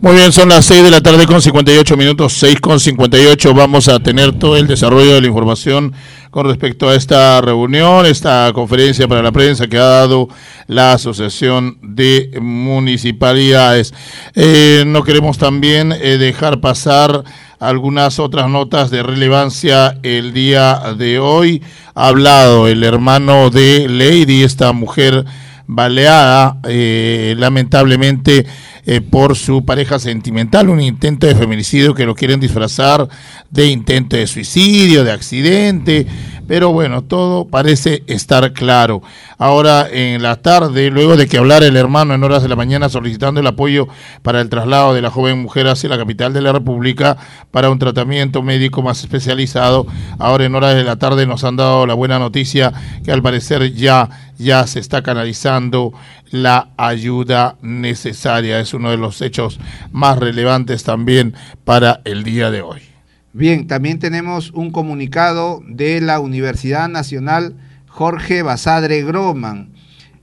[0.00, 3.54] Muy bien, son las 6 de la tarde con 58 minutos, 6 con 58.
[3.54, 5.92] Vamos a tener todo el desarrollo de la información
[6.30, 10.28] con respecto a esta reunión, esta conferencia para la prensa que ha dado
[10.66, 13.92] la Asociación de Municipalidades.
[14.34, 17.24] Eh, no queremos también eh, dejar pasar
[17.58, 21.62] algunas otras notas de relevancia el día de hoy.
[21.94, 25.24] Ha hablado el hermano de Lady, esta mujer
[25.72, 28.44] baleada, eh, lamentablemente
[28.86, 33.08] eh, por su pareja sentimental, un intento de feminicidio que lo quieren disfrazar
[33.50, 36.06] de intento de suicidio, de accidente,
[36.50, 39.02] pero bueno, todo parece estar claro.
[39.38, 42.88] Ahora en la tarde, luego de que hablara el hermano en horas de la mañana
[42.88, 43.86] solicitando el apoyo
[44.22, 47.16] para el traslado de la joven mujer hacia la capital de la República
[47.52, 49.86] para un tratamiento médico más especializado,
[50.18, 52.72] ahora en horas de la tarde nos han dado la buena noticia
[53.04, 55.92] que al parecer ya ya se está canalizando
[56.32, 58.58] la ayuda necesaria.
[58.58, 59.60] Es uno de los hechos
[59.92, 62.89] más relevantes también para el día de hoy.
[63.32, 67.54] Bien, también tenemos un comunicado de la Universidad Nacional
[67.86, 69.72] Jorge Basadre Groman.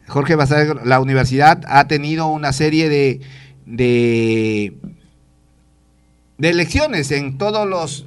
[0.08, 3.22] Jorge Basadre, la universidad ha tenido una serie de,
[3.66, 4.78] de,
[6.42, 8.06] elecciones en todas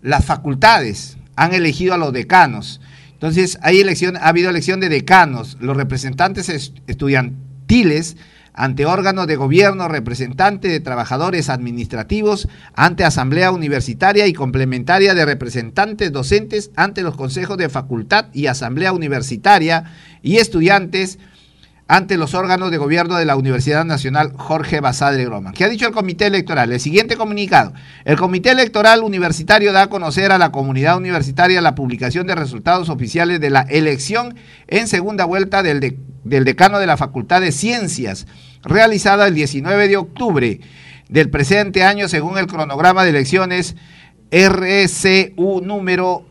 [0.00, 1.18] las facultades.
[1.36, 2.80] Han elegido a los decanos.
[3.12, 8.16] Entonces, hay elección, ha habido elección de decanos, los representantes estudiantiles
[8.54, 16.12] ante órganos de gobierno, representante de trabajadores administrativos, ante asamblea universitaria y complementaria de representantes
[16.12, 19.84] docentes, ante los consejos de facultad y asamblea universitaria
[20.22, 21.18] y estudiantes,
[21.90, 25.52] ante los órganos de gobierno de la Universidad Nacional Jorge Basadre Groman.
[25.52, 26.72] ¿Qué ha dicho el Comité Electoral?
[26.72, 27.72] El siguiente comunicado.
[28.04, 32.90] El Comité Electoral Universitario da a conocer a la comunidad universitaria la publicación de resultados
[32.90, 34.36] oficiales de la elección
[34.68, 38.28] en segunda vuelta del, decano de la Facultad de Ciencias,
[38.62, 40.60] realizada el 19 de octubre
[41.08, 43.74] del presente año según el cronograma de elecciones
[44.30, 46.24] RCU número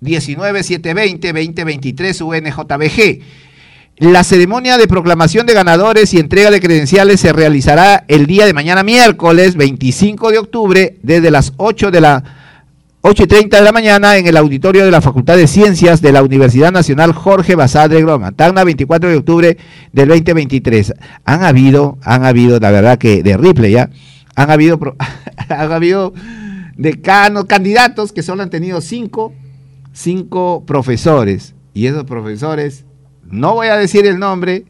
[0.00, 3.51] 19720-2023 UNJBG
[3.98, 8.54] la ceremonia de proclamación de ganadores y entrega de credenciales se realizará el día de
[8.54, 12.24] mañana miércoles 25 de octubre desde las 8 de la
[13.02, 16.12] 8 y 30 de la mañana en el auditorio de la Facultad de Ciencias de
[16.12, 19.56] la Universidad Nacional Jorge Basadre Groma, Tacna 24 de octubre
[19.92, 20.94] del 2023.
[21.24, 23.90] Han habido, han habido, la verdad que de Ripley ya,
[24.36, 24.78] han habido,
[25.48, 26.14] han habido
[26.76, 29.32] decanos, candidatos que solo han tenido cinco,
[29.92, 32.84] cinco profesores y esos profesores
[33.32, 34.66] no voy a decir el nombre,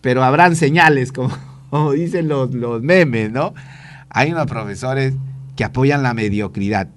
[0.00, 1.12] pero habrán señales,
[1.70, 3.52] como, dicen los, los memes, ¿no?
[4.08, 5.14] Hay unos profesores
[5.56, 6.88] que apoyan la mediocridad.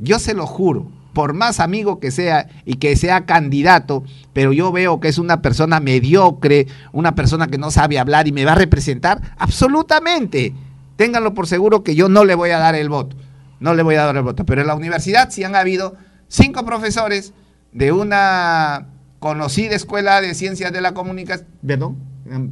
[0.00, 4.02] Yo se lo juro, por más amigo que sea y que sea candidato,
[4.32, 8.32] pero yo veo que es una persona mediocre, una persona que no sabe hablar y
[8.32, 10.52] me va a representar, absolutamente.
[10.96, 13.16] Ténganlo por seguro que yo no le voy a dar el voto.
[13.60, 14.44] No le voy a dar el voto.
[14.44, 15.94] Pero en la universidad sí han habido
[16.28, 17.32] cinco profesores
[17.72, 18.88] de una
[19.24, 21.96] conocida escuela de ciencias de la comunicación, perdón,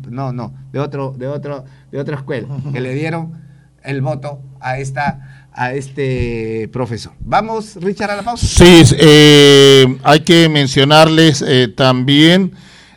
[0.09, 3.35] no, no, de otro, de otro, de otra escuela, que le dieron
[3.83, 7.13] el voto a esta a este profesor.
[7.21, 8.47] Vamos, Richard, a la pausa.
[8.47, 12.53] Sí, eh, hay que mencionarles eh, también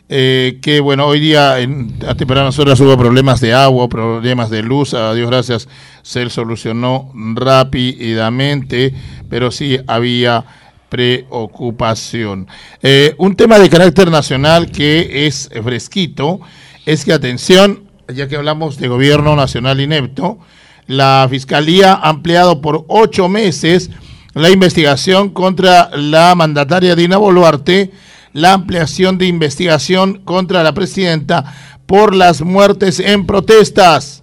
[0.08, 4.62] eh, que, bueno, hoy día en, a tempranas horas hubo problemas de agua, problemas de
[4.62, 5.68] luz, a Dios gracias,
[6.00, 8.94] se solucionó rápidamente,
[9.28, 10.46] pero sí había
[10.88, 12.46] preocupación.
[12.82, 16.40] Eh, un tema de carácter nacional que es fresquito
[16.84, 20.38] es que, atención, ya que hablamos de gobierno nacional inepto,
[20.86, 23.90] la Fiscalía ha ampliado por ocho meses
[24.34, 27.90] la investigación contra la mandataria Dina Boluarte,
[28.32, 31.54] la ampliación de investigación contra la presidenta
[31.86, 34.22] por las muertes en protestas,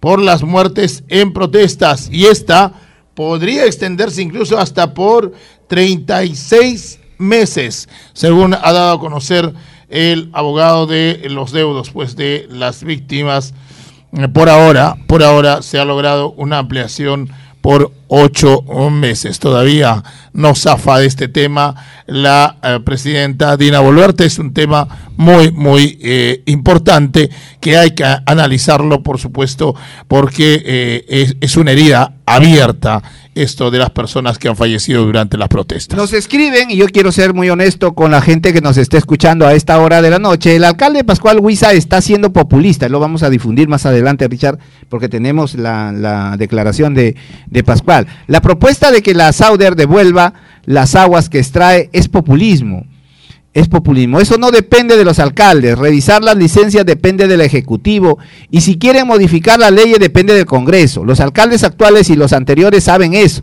[0.00, 2.08] por las muertes en protestas.
[2.10, 2.72] Y esta
[3.14, 5.32] podría extenderse incluso hasta por
[5.68, 9.52] 36 meses, según ha dado a conocer
[9.92, 13.54] el abogado de los deudos, pues de las víctimas.
[14.12, 17.30] Eh, por ahora, por ahora se ha logrado una ampliación
[17.60, 19.38] por ocho meses.
[19.38, 20.02] Todavía
[20.32, 21.76] no zafa de este tema
[22.06, 24.24] la eh, presidenta Dina Boluarte.
[24.24, 27.30] Es un tema muy, muy eh, importante
[27.60, 29.76] que hay que analizarlo, por supuesto,
[30.08, 33.02] porque es, es una herida abierta
[33.34, 35.96] esto de las personas que han fallecido durante las protestas.
[35.96, 39.46] Nos escriben, y yo quiero ser muy honesto con la gente que nos está escuchando
[39.46, 43.22] a esta hora de la noche, el alcalde Pascual Huiza está siendo populista, lo vamos
[43.22, 47.16] a difundir más adelante, Richard, porque tenemos la, declaración de,
[47.64, 48.06] Pascual.
[48.26, 50.34] La propuesta de que la Sauder devuelva
[50.64, 52.86] las aguas que extrae es populismo
[53.54, 54.18] es populismo.
[54.18, 55.78] Eso no depende de los alcaldes.
[55.78, 58.18] Revisar las licencias depende del Ejecutivo.
[58.50, 61.04] Y si quieren modificar la ley depende del Congreso.
[61.04, 63.42] Los alcaldes actuales y los anteriores saben eso.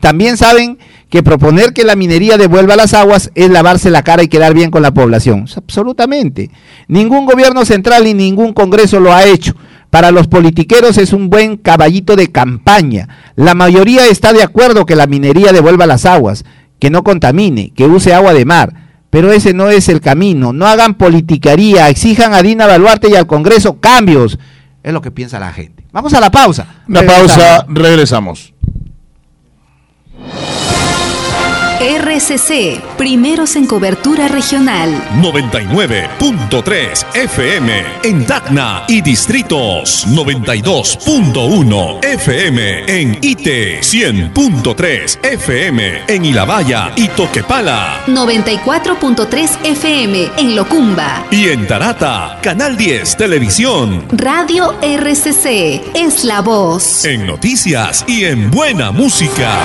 [0.00, 0.78] También saben
[1.10, 4.70] que proponer que la minería devuelva las aguas es lavarse la cara y quedar bien
[4.70, 5.46] con la población.
[5.54, 6.50] Absolutamente.
[6.88, 9.54] Ningún gobierno central y ningún Congreso lo ha hecho.
[9.90, 13.08] Para los politiqueros es un buen caballito de campaña.
[13.34, 16.44] La mayoría está de acuerdo que la minería devuelva las aguas,
[16.78, 20.52] que no contamine, que use agua de mar pero ese no es el camino.
[20.52, 24.38] No hagan politicaría, exijan a Dina Baluarte y al Congreso cambios.
[24.82, 25.84] Es lo que piensa la gente.
[25.92, 26.82] Vamos a la pausa.
[26.88, 28.52] Una pausa, regresamos.
[31.80, 34.90] RCC, primeros en cobertura regional.
[35.20, 40.06] 99.3 FM en Tacna y distritos.
[40.08, 43.80] 92.1 FM en Ite.
[43.80, 48.04] 100.3 FM en Ilabaya y Toquepala.
[48.06, 51.26] 94.3 FM en Locumba.
[51.30, 54.06] Y en Tarata, Canal 10 Televisión.
[54.12, 57.04] Radio RCC es la voz.
[57.04, 59.58] En noticias y en buena música.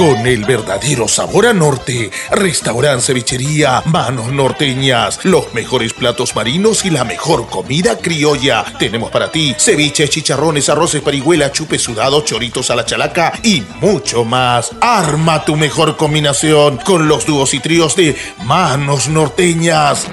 [0.00, 6.90] Con el verdadero sabor a norte, restaurante cevichería, manos norteñas, los mejores platos marinos y
[6.90, 8.64] la mejor comida criolla.
[8.78, 14.24] Tenemos para ti ceviches, chicharrones, arroces, parihuela, chupe sudado, choritos a la chalaca y mucho
[14.24, 14.70] más.
[14.80, 20.06] Arma tu mejor combinación con los dúos y tríos de manos norteñas.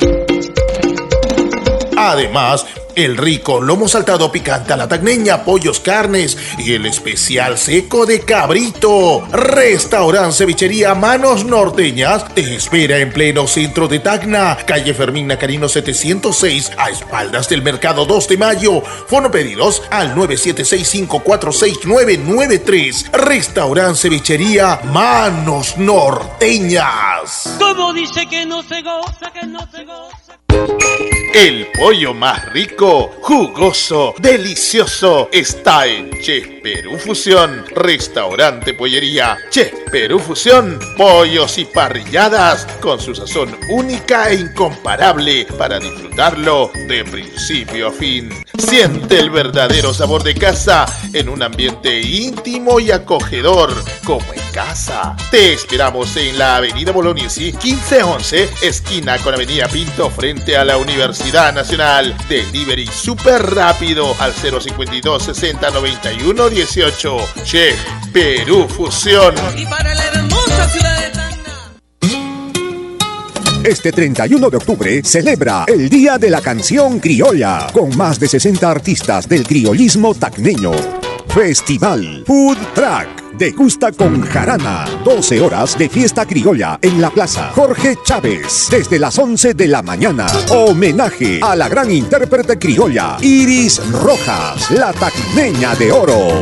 [1.98, 2.66] Además,
[2.96, 8.20] el rico lomo saltado picante a la tagneña, pollos, carnes y el especial seco de
[8.22, 9.28] cabrito.
[9.32, 16.74] Restaurante Cevichería Manos Norteñas te espera en pleno centro de Tacna, calle Fermín Nacarino 706,
[16.78, 18.82] a espaldas del Mercado 2 de Mayo.
[18.82, 23.10] Fono pedidos al 976546993.
[23.12, 27.58] Restaurante Cevichería Manos Norteñas.
[27.58, 30.27] Como dice que no se goza, que no se goza.
[31.38, 39.38] El pollo más rico, jugoso, delicioso está en Chef Perú Fusión, restaurante pollería.
[39.52, 47.06] Chef Perú Fusión, pollos y parrilladas con su sazón única e incomparable para disfrutarlo de
[47.06, 48.30] principio a fin.
[48.58, 53.72] Siente el verdadero sabor de casa en un ambiente íntimo y acogedor,
[54.04, 55.16] como en casa.
[55.30, 61.54] Te esperamos en la Avenida Bolognesi 1511, esquina con Avenida Pinto, frente a la Universidad
[61.54, 62.16] Nacional.
[62.30, 67.18] Delivery súper rápido al 052 60 91 18.
[67.44, 67.76] Chef
[68.14, 69.34] Perú Fusión.
[69.58, 71.74] Y para la hermosa ciudad de Tacna.
[73.64, 78.70] Este 31 de octubre celebra el Día de la Canción Criolla con más de 60
[78.70, 80.72] artistas del criollismo tacneño.
[81.28, 83.27] Festival Food Track.
[83.38, 84.86] Degusta con jarana.
[85.06, 87.52] 12 horas de fiesta criolla en la plaza.
[87.54, 88.68] Jorge Chávez.
[88.72, 90.26] Desde las 11 de la mañana.
[90.50, 96.42] Homenaje a la gran intérprete criolla Iris Rojas, la tacneña de oro.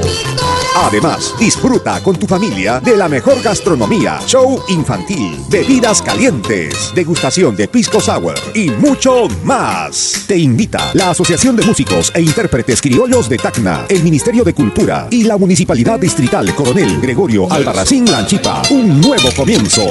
[0.77, 7.69] Además, disfruta con tu familia de la mejor gastronomía, show infantil, bebidas calientes, degustación de
[7.69, 10.25] pisco sour y mucho más.
[10.27, 15.07] Te invita la Asociación de Músicos e Intérpretes Criollos de Tacna, el Ministerio de Cultura
[15.09, 18.61] y la Municipalidad Distrital Coronel Gregorio Albarracín Lanchipa.
[18.69, 19.87] Un nuevo comienzo.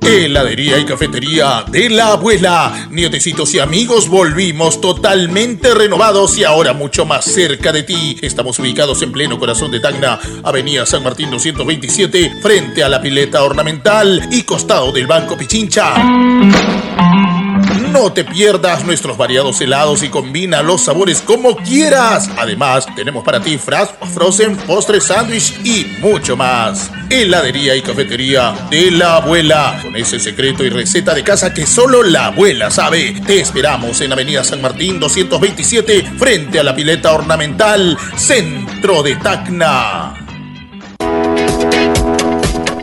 [0.00, 2.88] Heladería y cafetería de la abuela.
[2.90, 8.16] Nietecitos y amigos, volvimos totalmente renovados y ahora mucho más cerca de ti.
[8.22, 13.42] Estamos ubicados en pleno corazón de Tacna, Avenida San Martín 227, frente a la pileta
[13.42, 15.94] ornamental y costado del Banco Pichincha.
[17.94, 22.28] No te pierdas nuestros variados helados y combina los sabores como quieras.
[22.36, 26.90] Además, tenemos para ti frozen, postres, sándwich y mucho más.
[27.08, 29.78] Heladería y cafetería de la abuela.
[29.80, 33.14] Con ese secreto y receta de casa que solo la abuela sabe.
[33.24, 40.14] Te esperamos en Avenida San Martín 227, frente a la pileta ornamental, centro de Tacna.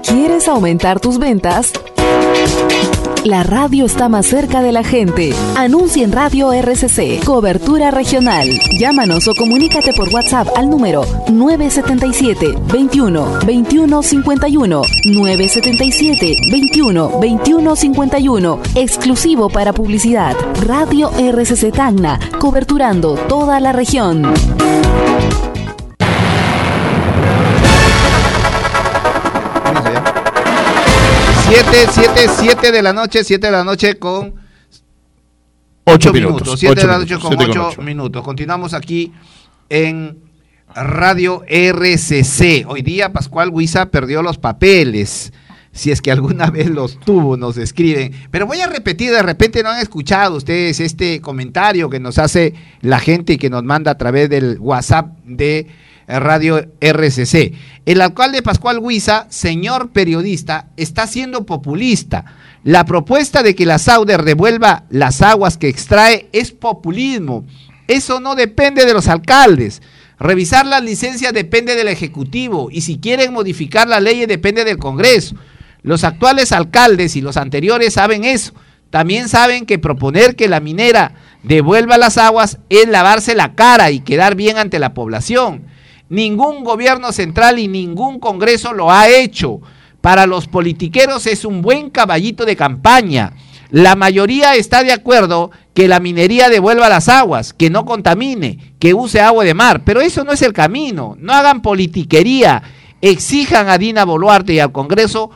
[0.08, 1.74] ¿Quieres aumentar tus ventas?
[3.24, 5.32] La radio está más cerca de la gente.
[5.56, 8.50] Anuncia en Radio RCC, cobertura regional.
[8.80, 18.60] Llámanos o comunícate por WhatsApp al número 977 21 21 51 977 21 21 51.
[18.74, 20.36] Exclusivo para publicidad.
[20.66, 24.34] Radio RCC Tacna, coberturando toda la región.
[31.54, 34.36] 7, 7, 7 de la noche, 7 de la noche con
[35.84, 36.42] 8 minutos.
[36.42, 37.82] minutos, 7 de la noche con siete con 8 ocho.
[37.82, 38.24] minutos.
[38.24, 39.12] Continuamos aquí
[39.68, 40.18] en
[40.74, 42.66] Radio RCC.
[42.70, 45.34] Hoy día Pascual Huiza perdió los papeles.
[45.74, 48.14] Si es que alguna vez los tuvo, nos escriben.
[48.32, 52.54] Pero voy a repetir, de repente no han escuchado ustedes este comentario que nos hace
[52.80, 55.68] la gente y que nos manda a través del WhatsApp de
[56.08, 57.54] Radio RCC.
[57.86, 62.26] El alcalde Pascual Huiza, señor periodista, está siendo populista.
[62.64, 67.46] La propuesta de que la Sauder devuelva las aguas que extrae es populismo.
[67.88, 69.82] Eso no depende de los alcaldes.
[70.20, 75.36] Revisar las licencias depende del Ejecutivo y si quieren modificar la ley depende del Congreso.
[75.82, 78.54] Los actuales alcaldes y los anteriores saben eso.
[78.92, 84.02] también saben que proponer que la minera devuelva las aguas es lavarse la cara y
[84.02, 85.64] quedar bien ante la población.
[86.12, 89.62] Ningún gobierno central y ningún Congreso lo ha hecho.
[90.02, 93.32] Para los politiqueros es un buen caballito de campaña.
[93.70, 98.94] La mayoría está de acuerdo que la minería devuelva las aguas, que no contamine, que
[98.94, 101.16] use agua de mar, pero eso no es el camino.
[101.18, 102.62] No hagan politiquería.
[103.00, 105.32] Exijan a Dina Boluarte y al Congreso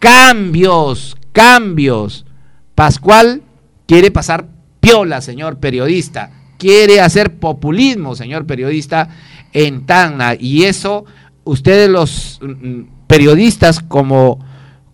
[0.00, 2.26] cambios, cambios.
[2.74, 3.42] Pascual
[3.86, 4.48] quiere pasar
[4.80, 6.32] piola, señor periodista.
[6.58, 9.08] Quiere hacer populismo, señor periodista,
[9.56, 10.36] en Tacna.
[10.38, 11.06] Y eso,
[11.44, 14.38] ustedes los mm, periodistas como,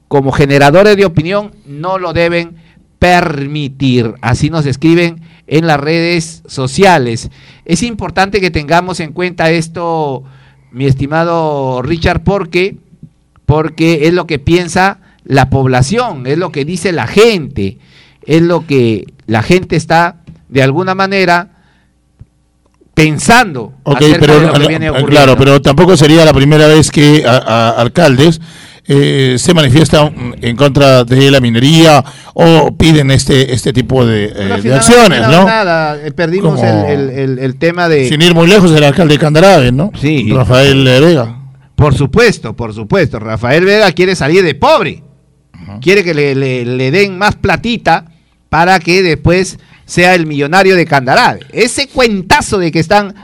[0.06, 2.54] como generadores de opinión no lo deben
[3.00, 4.14] permitir.
[4.20, 7.30] Así nos escriben en las redes sociales.
[7.64, 10.22] Es importante que tengamos en cuenta esto,
[10.70, 12.76] mi estimado Richard, porque,
[13.44, 17.78] porque es lo que piensa la población, es lo que dice la gente,
[18.26, 21.51] es lo que la gente está de alguna manera
[22.94, 25.10] pensando Ok, acerca pero, de lo que viene ocurriendo.
[25.10, 28.40] claro, pero tampoco sería la primera vez que a- a- alcaldes
[28.86, 32.04] eh, se manifiestan en contra de la minería
[32.34, 35.44] o piden este este tipo de, eh, de acciones, no, ¿no?
[35.44, 38.08] nada, eh, perdimos el, el- el- el tema de...
[38.08, 39.92] Sin ir muy lejos, el alcalde de Candarabe, ¿no?
[40.00, 40.30] Sí.
[40.32, 41.38] Rafael Vega.
[41.76, 43.18] Por supuesto, por supuesto.
[43.20, 45.02] Rafael Vega quiere salir de pobre.
[45.80, 48.04] Quiere que le, le- le den más platita
[48.48, 51.40] para que después sea el millonario de Candarabe.
[51.52, 53.14] Ese cuentazo de que están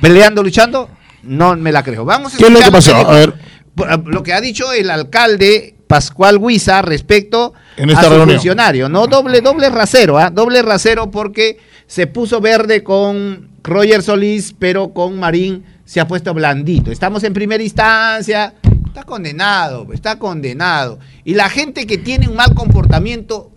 [0.00, 0.88] peleando, luchando,
[1.22, 2.04] no me la creo.
[2.04, 2.94] Vamos a ¿Qué es lo que pasó?
[2.96, 3.34] A ver.
[3.74, 8.30] por- Lo que ha dicho el alcalde Pascual Huiza respecto En esta a su reunión.
[8.36, 8.88] funcionario.
[8.88, 10.30] No doble, doble rasero, ¿ah?
[10.30, 16.32] doble rasero porque se puso verde con Roger Solís, pero con Marín se ha puesto
[16.34, 16.90] blandito.
[16.90, 18.54] Estamos en primera instancia,
[18.86, 20.98] está condenado, está condenado.
[21.24, 23.51] Y la gente que tiene un mal comportamiento,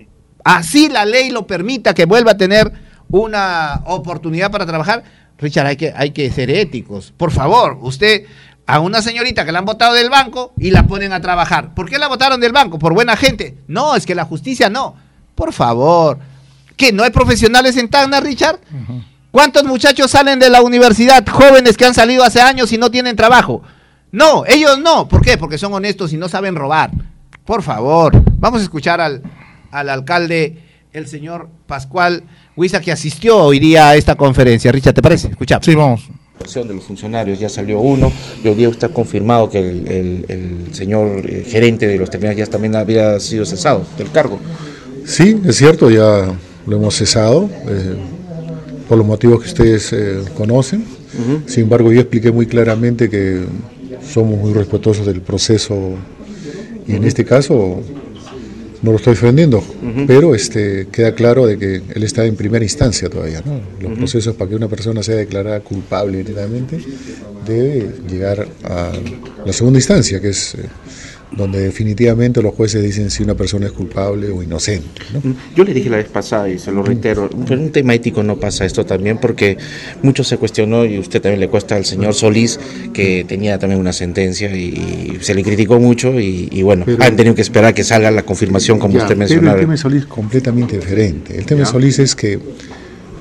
[0.45, 2.71] así la ley lo permita que vuelva a tener
[3.09, 5.03] una oportunidad para trabajar,
[5.37, 7.13] Richard, hay que, hay que ser éticos.
[7.17, 8.25] Por favor, usted
[8.67, 11.75] a una señorita que la han votado del banco y la ponen a trabajar.
[11.75, 12.79] ¿Por qué la votaron del banco?
[12.79, 13.57] ¿Por buena gente?
[13.67, 14.95] No, es que la justicia no.
[15.35, 16.19] Por favor.
[16.77, 16.93] ¿Qué?
[16.93, 18.59] ¿No hay profesionales en Tacna, Richard?
[19.31, 23.15] ¿Cuántos muchachos salen de la universidad, jóvenes que han salido hace años y no tienen
[23.15, 23.61] trabajo?
[24.11, 25.07] No, ellos no.
[25.07, 25.37] ¿Por qué?
[25.37, 26.91] Porque son honestos y no saben robar.
[27.43, 29.21] Por favor, vamos a escuchar al,
[29.79, 30.57] al alcalde,
[30.93, 32.23] el señor Pascual
[32.55, 34.71] Huiza, que asistió hoy día a esta conferencia.
[34.71, 35.27] Richard, ¿te parece?
[35.27, 35.65] Escuchamos.
[35.65, 36.07] Sí, vamos.
[36.53, 38.11] de los funcionarios ya salió uno
[38.43, 42.37] y hoy día está confirmado que el, el- el señor eh, gerente de los terminales
[42.45, 44.39] ya también había sido cesado del cargo.
[45.05, 46.33] Sí, es cierto, ya
[46.65, 47.95] lo hemos cesado eh,
[48.87, 50.85] por los motivos que ustedes eh, conocen.
[51.47, 53.45] Sin embargo, yo expliqué muy claramente que
[54.13, 55.93] somos muy respetuosos del proceso
[56.87, 57.81] y en este caso
[58.81, 59.63] no lo estoy defendiendo,
[60.07, 63.41] pero este, queda claro de que él está en primera instancia todavía.
[63.45, 63.59] ¿no?
[63.79, 66.79] Los procesos para que una persona sea declarada culpable directamente
[67.45, 68.91] debe llegar a
[69.45, 70.59] la segunda instancia, que es eh,
[71.37, 75.01] donde definitivamente los jueces dicen si una persona es culpable o inocente.
[75.13, 75.35] ¿no?
[75.55, 78.37] Yo le dije la vez pasada y se lo reitero, pero un tema ético no
[78.37, 79.57] pasa esto también porque
[80.01, 82.59] mucho se cuestionó y usted también le cuesta al señor Solís
[82.93, 87.03] que tenía también una sentencia y, y se le criticó mucho y, y bueno, Pero-
[87.03, 89.55] han tenido que esperar que salga la confirmación como Ya, usted Pero mencionaba.
[89.55, 91.37] el tema de Solís es completamente diferente.
[91.37, 91.65] El tema de.
[91.65, 92.39] Solís es que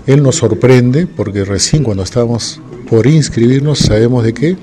[0.06, 4.56] él nos sorprende porque recién cuando estábamos por inscribirnos sabemos de que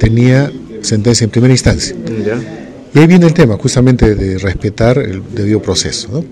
[0.00, 0.50] tenía
[0.80, 1.94] sentencia en primera instancia.
[2.26, 2.38] Ya.
[2.94, 6.08] Y ahí viene el tema justamente de respetar el debido proceso.
[6.10, 6.24] ¿no?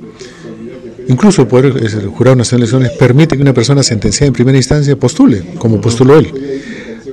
[1.09, 4.57] Incluso el, poder, el Jurado Nacional de Elecciones permite que una persona sentenciada en primera
[4.57, 6.33] instancia postule, como postuló él.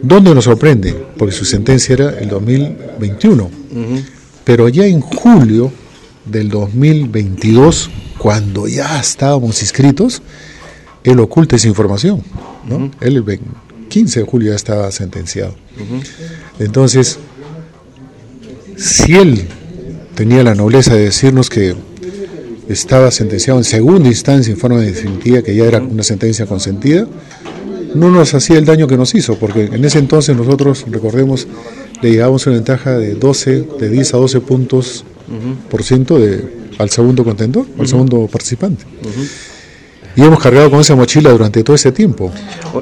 [0.02, 0.94] ¿Dónde nos sorprende?
[1.18, 3.50] Porque su sentencia era el 2021.
[4.44, 5.72] Pero ya en julio
[6.26, 10.22] del 2022, cuando ya estábamos inscritos,
[11.04, 12.22] él oculta esa información.
[12.68, 12.92] ¿no?
[13.00, 13.46] Él el 20
[13.94, 15.54] 15 de julio ya estaba sentenciado.
[16.58, 17.20] Entonces,
[18.84, 19.48] si él
[20.14, 21.74] tenía la nobleza de decirnos que
[22.68, 27.08] estaba sentenciado en segunda instancia en forma definitiva, que ya era una sentencia consentida,
[27.96, 31.48] no nos hacía el daño que nos hizo, porque en ese entonces nosotros, recordemos,
[32.02, 35.06] le llegábamos una ventaja de 12, de 10 a 12 puntos
[35.70, 36.44] por ciento de,
[36.78, 38.84] al segundo contendor, al segundo participante.
[40.18, 42.34] Y hemos cargado con esa mochila durante todo ese tiempo,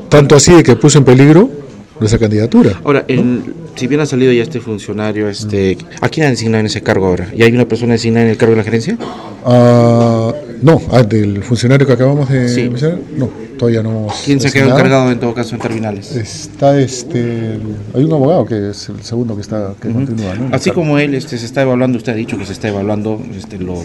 [0.10, 1.62] tanto así de que puso en peligro
[2.02, 2.82] nuestra candidatura.
[2.84, 3.42] Ahora, el-
[3.76, 7.06] si bien ha salido ya este funcionario, este, ¿a quién han designado en ese cargo
[7.08, 7.30] ahora?
[7.34, 8.98] ¿Y hay una persona designada en el cargo de la gerencia?
[9.46, 12.70] Ah, no, ah, del funcionario que acabamos de Sí.
[12.70, 16.16] mencionar, no, todavía no ¿Quién se ha quedado encargado en todo caso en terminales?
[16.16, 17.58] Está este,
[17.96, 20.56] hay un abogado que es el segundo que está, que continúa, ¿no?
[20.56, 23.58] Así como él este, se está evaluando, usted ha dicho que se está evaluando este,
[23.58, 23.84] lo-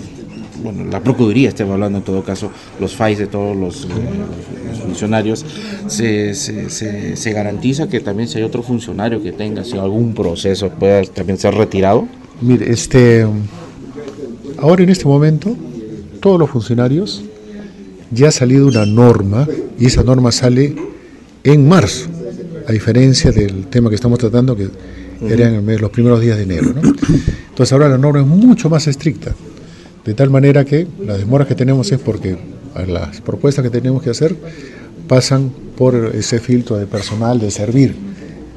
[0.72, 3.88] bueno, la Procuraduría, estemos hablando en todo caso, los FAIs de todos los, eh,
[4.70, 5.44] los funcionarios,
[5.86, 10.12] se, se, se, se garantiza que también si hay otro funcionario que tenga si algún
[10.14, 12.08] proceso pueda también ser retirado?
[12.40, 13.24] Mire, este,
[14.58, 15.54] ahora en este momento,
[16.20, 17.22] todos los funcionarios
[18.10, 19.46] ya ha salido una norma
[19.78, 20.74] y esa norma sale
[21.44, 22.08] en marzo,
[22.66, 24.68] a diferencia del tema que estamos tratando que
[25.28, 26.74] era en el mes- los primeros días de enero.
[26.74, 26.80] ¿no?
[27.50, 29.32] Entonces ahora la norma es mucho más estricta,
[30.06, 32.38] de tal manera que las demoras que tenemos es porque
[32.86, 34.36] las propuestas que tenemos que hacer
[35.08, 37.94] pasan por ese filtro de personal de servir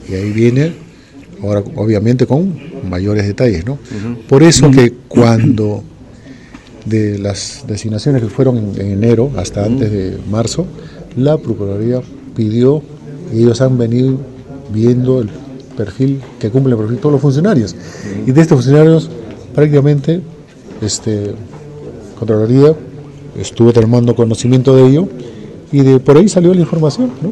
[0.07, 0.73] y ahí viene
[1.41, 2.53] ahora obviamente con
[2.87, 3.77] mayores detalles, ¿no?
[4.27, 5.83] Por eso que cuando
[6.85, 10.65] de las designaciones que fueron en, en enero hasta antes de marzo,
[11.15, 12.01] la Procuraduría
[12.35, 12.83] pidió
[13.33, 14.17] y ellos han venido
[14.71, 15.29] viendo el
[15.77, 17.75] perfil que cumple el perfil de todos los funcionarios.
[18.25, 19.09] Y de estos funcionarios
[19.53, 20.21] prácticamente
[20.81, 21.33] este
[22.17, 22.73] Contraloría
[23.39, 25.07] estuvo tomando conocimiento de ello
[25.71, 27.11] y de por ahí salió la información.
[27.21, 27.31] ¿no?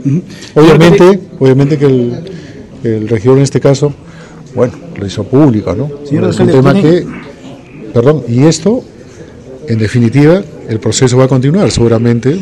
[0.55, 2.23] Obviamente, obviamente que el,
[2.83, 3.91] el regidor en este caso,
[4.55, 5.89] bueno, lo hizo público, ¿no?
[6.05, 7.07] Señor es un tema ¿tiene- que,
[7.93, 8.81] perdón, y esto,
[9.67, 12.39] en definitiva, el proceso va a continuar seguramente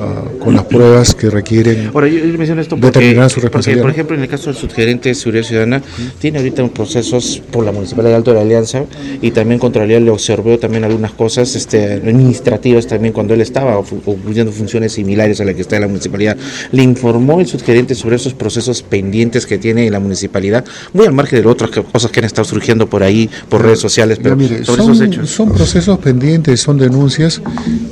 [0.00, 3.76] ah, con las pruebas que requieren Ahora, yo, yo menciono esto porque, determinar su porque,
[3.76, 5.82] por ejemplo, en el caso del subgerente de Seguridad Ciudadana,
[6.18, 8.84] tiene ahorita un procesos por la Municipalidad de Alto de la Alianza
[9.20, 14.52] y también Contraloría le observó también algunas cosas este, administrativas también cuando él estaba cumpliendo
[14.52, 16.36] funciones similares a las que está en la Municipalidad.
[16.72, 21.12] Le informó el subgerente sobre esos procesos pendientes que tiene en la Municipalidad, muy al
[21.12, 24.64] margen de otras cosas que han estado surgiendo por ahí, por redes sociales, pero mire,
[24.64, 25.30] sobre son, esos hechos.
[25.30, 27.40] son procesos pendientes, son denuncias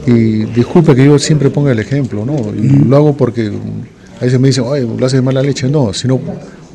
[0.06, 2.36] y disculpe que yo siempre ponga el ejemplo, ¿no?
[2.54, 3.50] Y lo hago porque
[4.20, 6.20] a veces me dicen, ay, lo haces de mala leche, no, sino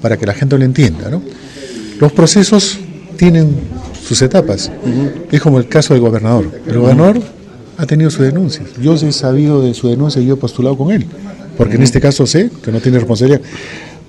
[0.02, 1.22] para que la gente lo entienda, ¿no?
[2.00, 2.78] Los procesos
[3.18, 3.56] tienen
[4.08, 4.72] sus etapas.
[5.32, 6.50] Es como el caso del gobernador.
[6.68, 7.22] El gobernador
[7.78, 8.68] ha tenido sus denuncias.
[8.82, 11.06] Yo he sabido de su denuncia y yo he postulado con él,
[11.58, 13.42] porque en este caso sé que no tiene responsabilidad.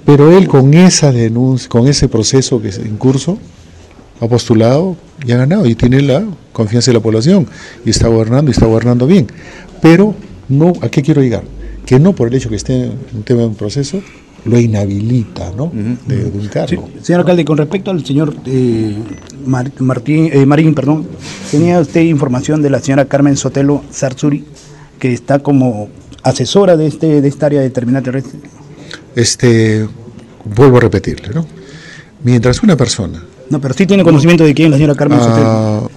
[0.05, 3.39] Pero él con esa denuncia, con ese proceso que es en curso,
[4.21, 4.97] ha postulado
[5.27, 7.47] y ha ganado y tiene la confianza de la población
[7.85, 9.27] y está gobernando y está gobernando bien.
[9.81, 10.15] Pero
[10.49, 11.45] no, ¿a qué quiero llegar?
[11.87, 14.03] Que no por el hecho que esté un tema en proceso
[14.45, 15.71] lo inhabilita, ¿no?
[16.07, 16.89] De, de un cargo.
[17.03, 18.97] Señor alcalde, con respecto al señor eh,
[19.45, 21.07] Mar- Martín, eh, Marín, perdón,
[21.51, 24.45] tenía usted información de la señora Carmen Sotelo Sarsuri,
[24.99, 25.89] que está como
[26.23, 28.39] asesora de este de esta área de terminal terrestre.
[29.17, 29.87] Este,
[30.45, 31.45] vuelvo a repetirle, ¿no?
[32.23, 35.47] Mientras una persona No, pero sí tiene conocimiento de quién es la señora Carmen Sotelo.
[35.47, 35.89] Ah,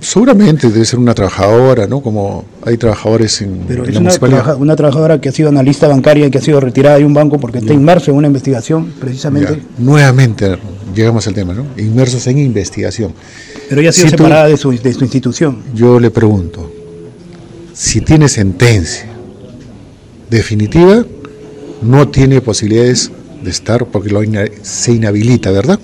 [0.00, 2.00] seguramente debe ser una trabajadora, ¿no?
[2.02, 5.48] Como hay trabajadores en, Pero en es la una, trabaja- una trabajadora que ha sido
[5.48, 8.26] analista bancaria y que ha sido retirada de un banco porque está inmerso en una
[8.26, 9.54] investigación, precisamente.
[9.56, 10.58] Ya, nuevamente
[10.94, 11.64] llegamos al tema, ¿no?
[11.76, 13.12] Inmersos en investigación.
[13.68, 15.58] Pero ella ha sido Si tú- separada de su, de su institución.
[15.74, 16.70] Yo le pregunto,
[17.72, 19.06] si tiene sentencia
[20.28, 21.04] definitiva,
[21.82, 23.10] no tiene posibilidades
[23.42, 25.78] de estar porque lo ina- se inhabilita, ¿verdad?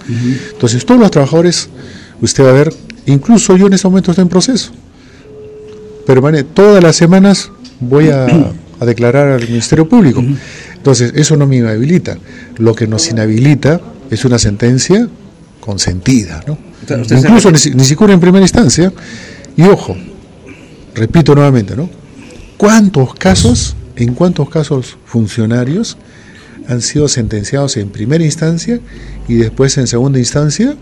[0.53, 1.69] Entonces, todos los trabajadores,
[2.21, 2.73] usted va a ver,
[3.07, 4.73] incluso yo en este momento estoy en proceso.
[6.07, 7.51] Pero todas las semanas
[7.81, 8.27] voy a,
[8.81, 10.23] a declarar al Ministerio Público.
[10.75, 12.19] Entonces, eso no me inhabilita.
[12.59, 13.81] Lo que nos inhabilita
[14.11, 15.09] es una sentencia
[15.61, 16.59] consentida, ¿no?
[16.87, 18.93] sea, Incluso ni siquiera en primera instancia.
[19.57, 19.97] Y ojo,
[20.95, 21.89] repito nuevamente, ¿no?
[22.57, 25.97] ¿Cuántos casos, en cuántos casos funcionarios
[26.69, 28.81] han sido sentenciados en primera instancia
[29.29, 30.77] y después en segunda instancia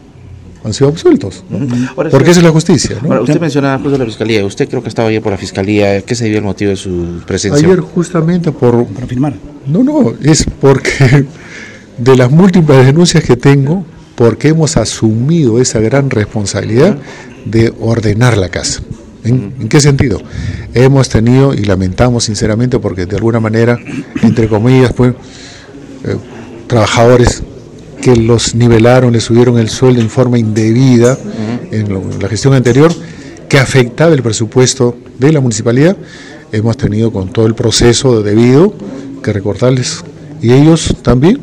[0.64, 1.44] han sido absueltos?
[1.50, 1.58] ¿no?
[1.96, 3.08] Ahora, Porque esa es la justicia, ¿no?
[3.08, 4.44] Ahora, usted mencionaba justo la fiscalía.
[4.44, 6.00] Usted creo que estaba ayer por la fiscalía.
[6.02, 7.66] ¿Qué se dio el motivo de su presencia?
[7.66, 8.86] Ayer justamente por...
[8.86, 9.34] Para firmar.
[9.66, 11.26] No, no, es porque
[11.98, 13.84] de las múltiples denuncias que tengo,
[14.14, 16.98] porque hemos asumido esa gran responsabilidad
[17.44, 18.80] de ordenar la casa.
[19.22, 20.20] ¿En, en qué sentido?
[20.74, 23.78] Hemos tenido, y lamentamos sinceramente, porque de alguna manera,
[24.22, 25.14] entre comillas, pues,
[26.04, 26.16] eh,
[26.66, 27.42] trabajadores
[28.00, 31.16] que los nivelaron, les subieron el sueldo en forma indebida
[31.70, 32.92] en, lo- en la gestión anterior,
[33.48, 35.96] que afectaba el presupuesto de la municipalidad,
[36.52, 38.74] hemos tenido con todo el proceso debido
[39.22, 40.04] que recortarles.
[40.42, 41.40] Y ellos también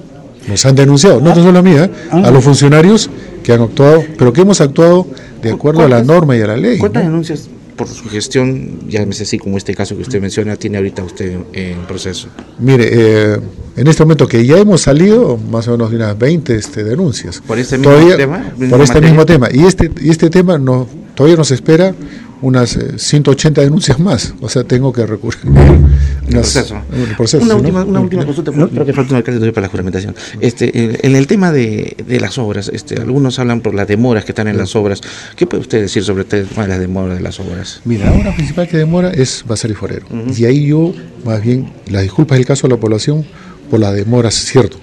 [0.48, 1.90] nos han denunciado, no tan solo a mí, ¿eh?
[2.12, 3.10] a los funcionarios
[3.44, 5.08] que han actuado, pero que hemos actuado
[5.42, 6.78] de acuerdo a la norma y a la ley.
[6.78, 7.10] ¿Cuántas ¿no?
[7.10, 7.48] denuncias
[7.88, 11.04] por su gestión, ya me sé así como este caso que usted menciona, tiene ahorita
[11.04, 12.28] usted en, proceso?
[12.60, 13.40] Mire, eh,
[13.76, 17.42] en este momento que ya hemos salido más o menos de unas 20 este, denuncias.
[17.46, 18.44] ¿Por este mismo tema?
[18.50, 19.10] Por ¿Misma este materia?
[19.10, 19.50] mismo tema.
[19.52, 21.96] Y este, y este tema no, todavía nos espera
[22.42, 24.34] unas eh, 180 denuncias más.
[24.42, 25.42] O sea, tengo que recurrir.
[26.28, 26.82] El proceso.
[26.94, 27.60] El proceso, una ¿no?
[27.60, 30.16] última, una última consulta, creo que falta un alcalde todavía para la juramentación.
[30.40, 34.26] Este, eh, en el tema de, de las obras, este, algunos hablan por las demoras
[34.26, 35.02] que están en las obras.
[35.36, 37.82] ¿Qué puede usted decir sobre el tema de las demoras de las obras?
[37.86, 40.06] Mira, la obra principal que demora es Bazar y Forero.
[40.36, 40.94] Y ahí yo,
[41.26, 43.26] más bien, las disculpas del caso de la población
[43.70, 44.78] por las demoras, es cierto.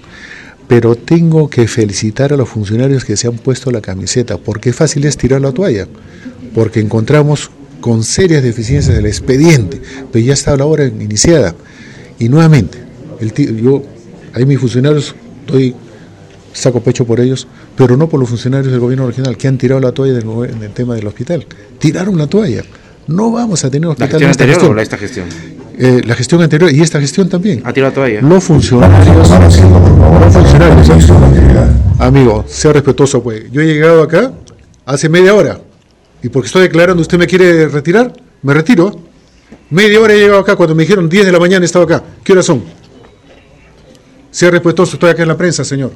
[0.67, 5.05] Pero tengo que felicitar a los funcionarios que se han puesto la camiseta, porque fácil
[5.05, 5.87] es tirar la toalla,
[6.53, 7.51] porque encontramos
[7.81, 9.81] con serias deficiencias del expediente,
[10.11, 11.55] pero ya está la obra iniciada.
[12.19, 12.77] Y nuevamente,
[13.19, 13.83] el yo,
[14.33, 15.15] ahí mis funcionarios,
[15.47, 15.73] doy,
[16.51, 17.47] saco pecho por ellos,
[17.77, 20.61] pero no por los funcionarios del gobierno regional que han tirado la toalla del en
[20.63, 21.45] el tema del hospital.
[21.77, 22.63] Tiraron la toalla.
[23.07, 24.71] No vamos a tener ¿La hospital gestión en esta anterior gestión.
[24.71, 25.25] o la- esta gestión?
[25.79, 27.61] Eh, la gestión anterior y esta gestión también.
[27.63, 28.21] ¿Ha tirado la toalla?
[28.21, 29.29] Los funcionarios.
[29.29, 30.89] Los funcionarios.
[30.89, 31.67] ¿eh?
[31.99, 33.49] Amigo, sea respetuoso, pues.
[33.51, 34.33] Yo he llegado acá
[34.85, 35.59] hace media hora.
[36.21, 38.13] Y porque estoy declarando, ¿usted me quiere retirar?
[38.41, 38.99] Me retiro.
[39.69, 40.55] Media hora he llegado acá.
[40.55, 42.03] Cuando me dijeron 10 de la mañana estaba acá.
[42.23, 42.63] ¿Qué horas son?
[44.31, 45.91] Sea respetuoso, estoy acá en la prensa, señor.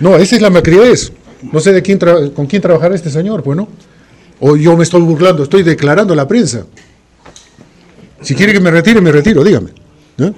[0.00, 1.12] No, esa es la macridez.
[1.52, 1.82] No sé
[2.34, 3.68] con quién trabajará este señor, pues no.
[4.40, 6.66] O yo me estoy burlando, estoy declarando a la prensa.
[8.22, 9.70] Si quiere que me retire, me retiro, dígame.
[10.18, 10.32] ¿Eh?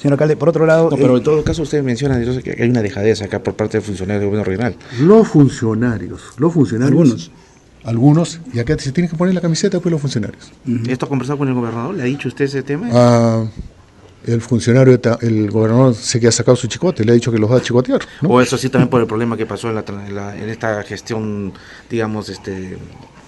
[0.00, 0.90] Señor alcalde, por otro lado...
[0.90, 3.78] No, pero eh, en todo caso usted menciona que hay una dejadez acá por parte
[3.78, 4.76] de funcionarios del gobierno regional.
[5.00, 7.00] Los funcionarios, los funcionarios.
[7.00, 7.30] Algunos.
[7.84, 10.50] Algunos, y acá se tienen que poner la camiseta, pues los funcionarios.
[10.88, 11.94] ¿Esto ha conversado con el gobernador?
[11.94, 12.88] ¿Le ha dicho usted ese tema?
[12.92, 13.44] Ah,
[14.26, 17.48] el funcionario, el gobernador sé que ha sacado su chicote, le ha dicho que los
[17.50, 18.00] va a chicotear.
[18.22, 18.28] ¿no?
[18.30, 20.48] O eso sí también por el problema que pasó en, la, tra- en, la- en
[20.48, 21.52] esta gestión,
[21.88, 22.76] digamos, este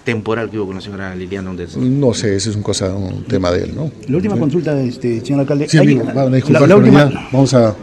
[0.09, 1.77] temporal que hubo con la señora Liliana Ondes.
[1.77, 3.91] No sé, ese es un, cosa, un tema de él, ¿no?
[4.07, 5.69] La última consulta, este, señor alcalde.
[5.69, 7.75] Sí, amigo, van a disculpar, la, la pero última, ya vamos a,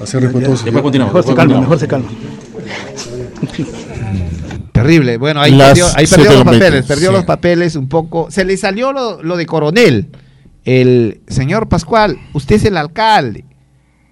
[0.00, 0.64] a ser respetuosos.
[0.64, 2.08] Después continuamos, Mejor se calma, mejor se calma.
[4.70, 5.16] Terrible.
[5.18, 7.14] Bueno, ahí Las perdió, ahí perdió los 7:20, papeles, perdió sí.
[7.14, 8.30] los papeles un poco.
[8.30, 10.10] Se le salió lo, lo de coronel.
[10.64, 13.44] El señor Pascual, usted es el alcalde.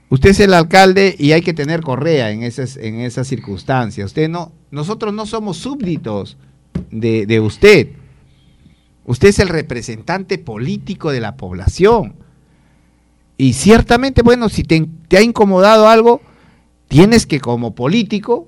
[0.08, 4.06] Usted es el alcalde y hay que tener correa en esas, en esas circunstancias.
[4.06, 6.36] Usted no, nosotros no somos súbditos
[6.90, 7.88] de, de usted.
[9.04, 12.14] Usted es el representante político de la población.
[13.36, 14.86] Y ciertamente, bueno, si te,
[15.16, 16.20] ha incomodado algo,
[16.88, 18.46] tienes que como político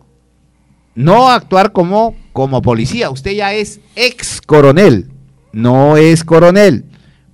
[0.95, 3.11] no actuar como, como policía.
[3.11, 5.11] Usted ya es ex coronel,
[5.53, 6.85] no es coronel.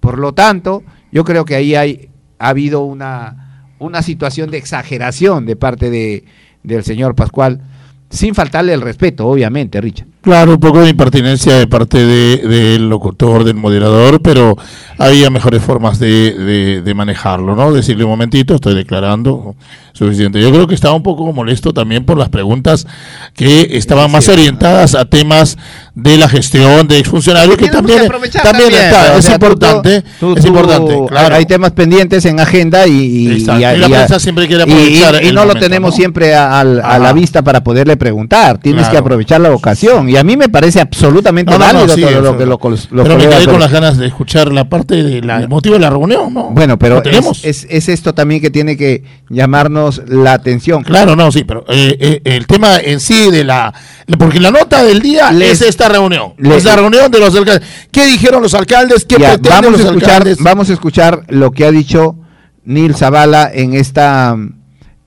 [0.01, 2.09] Por lo tanto, yo creo que ahí hay,
[2.39, 6.25] ha habido una, una situación de exageración de parte de,
[6.63, 7.61] del señor Pascual,
[8.09, 10.09] sin faltarle el respeto, obviamente, Richard.
[10.23, 14.55] Claro, un poco de impertinencia de parte de- del locutor, del moderador, pero
[14.99, 17.73] había mejores formas de, de- de manejarlo, ¿no?
[17.73, 19.55] Decirle un momentito, estoy declarando
[19.95, 20.39] suficiente.
[20.43, 22.87] Yo creo que estaba un poco molesto también por las preguntas
[23.35, 25.57] que estaban más orientadas a temas
[25.95, 29.47] de la gestión de exfuncionarios, que también, aprovechar también también, está, o es sea, tú-
[29.47, 31.35] importante, tú- es tú- importante, claro.
[31.35, 35.27] Hay temas pendientes en agenda y, y, y- Y la prensa siempre quiere aprovechar y-
[35.27, 35.97] no lo momento, tenemos ¿no?
[35.97, 38.59] siempre a, al- a la vista para poderle preguntar.
[38.59, 39.05] Tienes que Claro.
[39.07, 40.09] aprovechar la ocasión.
[40.09, 42.47] Y a mí me parece absolutamente No, no, no, válido sí, todo eso lo que
[42.47, 45.39] lo, los Pero me quedé con de- las ganas de escuchar la parte de la,
[45.41, 46.51] el motivo de la reunión, ¿no?
[46.51, 47.39] Bueno, pero Lo tenemos.
[47.45, 50.83] es, es- es esto también que tiene que llamarnos la atención.
[50.85, 53.73] Claro, no, sí, pero eh, eh, el tema en sí de la...
[54.19, 56.33] Porque la nota del día Les- es esta reunión.
[56.39, 57.69] les- es la reunión de los alcaldes.
[57.91, 59.05] ¿Qué dijeron los alcaldes?
[59.05, 60.39] ¿Qué Ya, pretenden vamos, los a escuchar, alcaldes?
[60.43, 62.17] vamos a escuchar lo que ha dicho
[62.65, 64.37] Neil Zavala en esta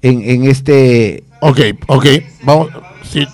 [0.02, 2.06] en, en este Ok, ok,
[2.44, 2.68] vamos,
[3.12, 3.26] sí.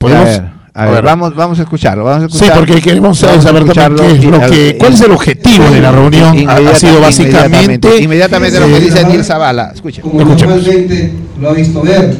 [0.00, 3.42] a ver, a ver, vamos vamos a escucharlo, vamos a Sí, escuchar- porque queremos vamos
[3.44, 6.48] saber también qué es lo que, cuál es el objetivo de la reunión.
[6.48, 7.98] Ha- sido básicamente...
[7.98, 9.70] inmediatamente, inmediatamente lo que dice Neil Zavala.
[9.74, 10.02] Escuchen.
[10.02, 12.16] como normalmente lo ha visto ver,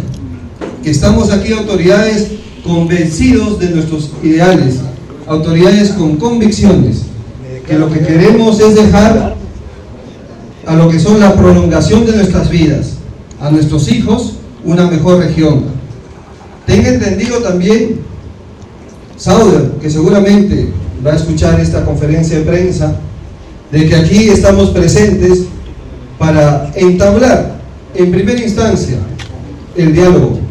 [0.82, 2.28] que estamos aquí autoridades
[2.64, 4.76] convencidos de nuestros ideales,
[5.26, 7.02] autoridades con convicciones,
[7.66, 9.36] que lo que queremos es dejar
[10.66, 12.94] a lo que son la prolongación de nuestras vidas,
[13.40, 14.34] a nuestros hijos
[14.64, 15.64] una mejor región.
[16.66, 18.00] Tenga entendido también,
[19.16, 20.68] Sauder, que seguramente
[21.04, 22.96] va a escuchar esta conferencia de prensa,
[23.72, 25.46] de que aquí estamos presentes
[26.18, 27.60] para entablar
[27.94, 28.98] en primera instancia
[29.76, 30.41] el diálogo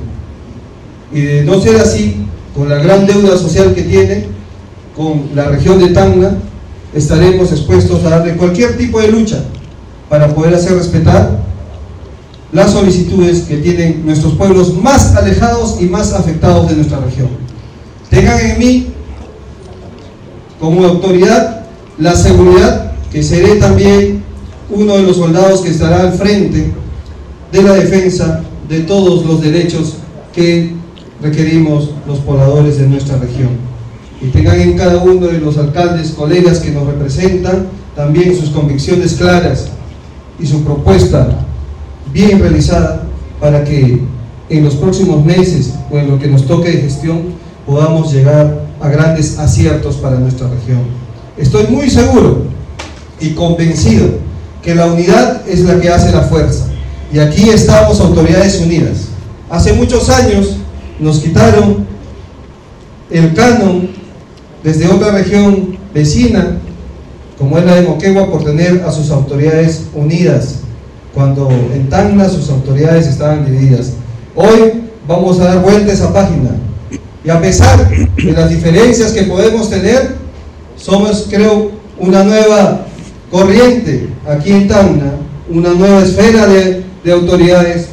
[1.14, 2.16] y de no ser así,
[2.56, 4.28] con la gran deuda social que tiene
[4.96, 6.38] con la región de Tacna,
[6.94, 9.44] estaremos expuestos a darle cualquier tipo de lucha
[10.10, 11.40] para poder hacer respetar
[12.52, 17.30] las solicitudes que tienen nuestros pueblos más alejados y más afectados de nuestra región.
[18.10, 18.88] Tengan en mí,
[20.60, 21.66] como autoridad,
[21.98, 24.24] la seguridad que seré también
[24.70, 26.72] uno de los soldados que estará al frente
[27.52, 29.96] de la defensa de todos los derechos
[30.34, 30.81] que
[31.22, 33.50] requerimos los pobladores de nuestra región.
[34.22, 39.14] Y tengan en cada uno de los alcaldes, colegas que nos representan, también sus convicciones
[39.14, 39.70] claras
[40.40, 41.46] y su propuesta
[42.14, 43.04] bien realizada
[43.40, 44.02] para que
[44.50, 47.22] en los próximos meses o en lo que nos toque de gestión
[47.66, 50.80] podamos llegar a grandes aciertos para nuestra región.
[51.38, 52.44] Estoy muy seguro
[53.20, 54.08] y convencido
[54.62, 56.66] que la unidad es la que hace la fuerza.
[57.14, 59.08] Y aquí estamos autoridades unidas.
[59.50, 60.58] Hace muchos años
[61.02, 61.86] nos quitaron
[63.10, 63.90] el canon
[64.64, 66.60] desde otra región vecina,
[67.38, 70.60] como es la de Moquegua, por tener a sus autoridades unidas,
[71.14, 73.94] cuando en Tacna sus autoridades estaban divididas.
[74.36, 76.52] Hoy vamos a dar vuelta a esa página.
[77.24, 80.16] Y a pesar de las diferencias que podemos tener,
[80.78, 82.86] somos, creo, una nueva
[83.32, 85.14] corriente aquí en Tacna,
[85.50, 87.88] una nueva esfera de, de autoridades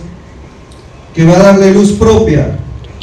[1.14, 2.59] que va a darle luz propia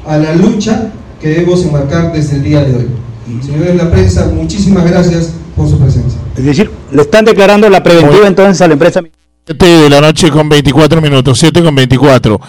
[0.06, 2.88] a la lucha que debemos enmarcar desde el día de hoy.
[3.42, 6.20] Señores de la prensa, muchísimas gracias por su presencia.
[6.38, 9.02] Es decir, le están declarando la preventiva entonces a la empresa.
[9.48, 12.40] 7 de la noche con 24 minutos, 7 con 24.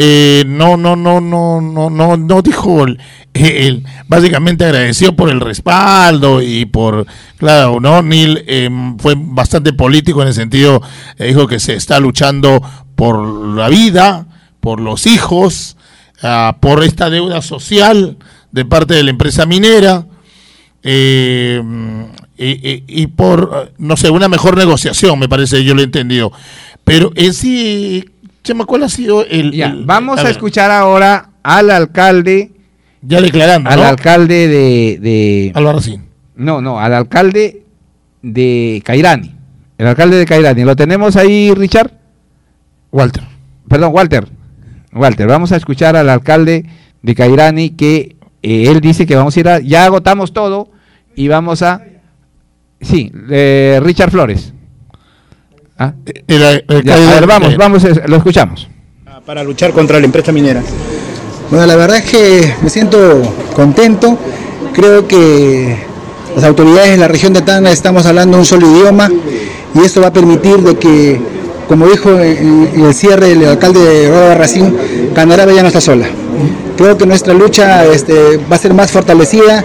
[0.00, 3.00] Eh, no, no, no, no, no, no, no dijo, él,
[3.34, 7.04] él básicamente agradeció por el respaldo y por,
[7.36, 8.00] claro, ¿no?
[8.02, 10.80] Neil eh, fue bastante político en el sentido,
[11.16, 12.62] eh, dijo que se está luchando
[12.94, 13.26] por
[13.56, 14.26] la vida,
[14.60, 15.76] por los hijos,
[16.22, 18.16] ah, por esta deuda social
[18.52, 20.06] de parte de la empresa minera.
[20.82, 21.62] Eh,
[22.36, 26.32] y, y- y por, no sé, una mejor negociación, me parece, yo lo he entendido.
[26.84, 28.04] Pero en sí,
[28.44, 29.60] Chema, ¿cuál ha sido el...
[29.60, 32.52] el- Vamos a, escuchar ahora al alcalde.
[33.02, 33.84] Ya declarando, Al ¿no?
[33.86, 34.98] alcalde de.
[35.00, 36.04] de Albarracín.
[36.36, 37.62] No, no, al alcalde
[38.22, 39.34] de Cairani.
[39.76, 40.64] El alcalde de Cairani.
[40.64, 41.92] ¿Lo tenemos ahí, Richard?
[42.90, 43.22] Walter.
[43.68, 44.26] Perdón, Walter.
[44.92, 46.64] Walter, vamos a escuchar al alcalde
[47.02, 49.60] de Cairani que eh, él dice que vamos a ir a.
[49.60, 50.68] Ya agotamos todo
[51.14, 51.82] y vamos a.
[52.80, 54.52] Sí, eh, Richard Flores.
[55.78, 55.92] Ah,
[56.26, 58.68] ya, a ver, vamos, vamos, eh, lo escuchamos.
[59.24, 60.62] Para luchar contra la empresa minera.
[61.50, 63.22] Bueno, la verdad es que me siento
[63.54, 64.18] contento.
[64.72, 65.76] Creo que
[66.34, 69.10] las autoridades de la región de Tacna estamos hablando un solo idioma
[69.74, 71.20] y esto va a permitir de que,
[71.68, 74.76] como dijo en, en el cierre el alcalde de Roda Racín,
[75.14, 76.06] Canarabe ya no está sola.
[76.76, 79.64] Creo que nuestra lucha este, va a ser más fortalecida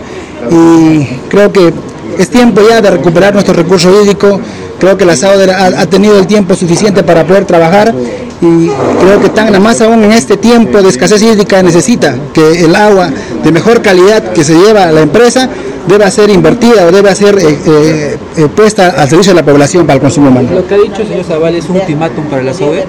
[0.51, 1.73] y creo que
[2.17, 4.39] es tiempo ya de recuperar nuestro recurso hídrico.
[4.79, 7.93] Creo que la SAUDER ha, tenido el tiempo suficiente para poder trabajar
[8.41, 8.67] y
[8.99, 13.09] creo que Tacna más aún en este tiempo de escasez hídrica necesita que el agua
[13.43, 15.47] de mejor calidad que se lleva a la empresa
[15.87, 19.85] deba ser invertida o deba ser eh, eh, eh, puesta al servicio de la población
[19.85, 20.49] para el consumo humano.
[20.53, 22.87] Lo que ha dicho el señor Zaval es un ultimátum para la SAUDER.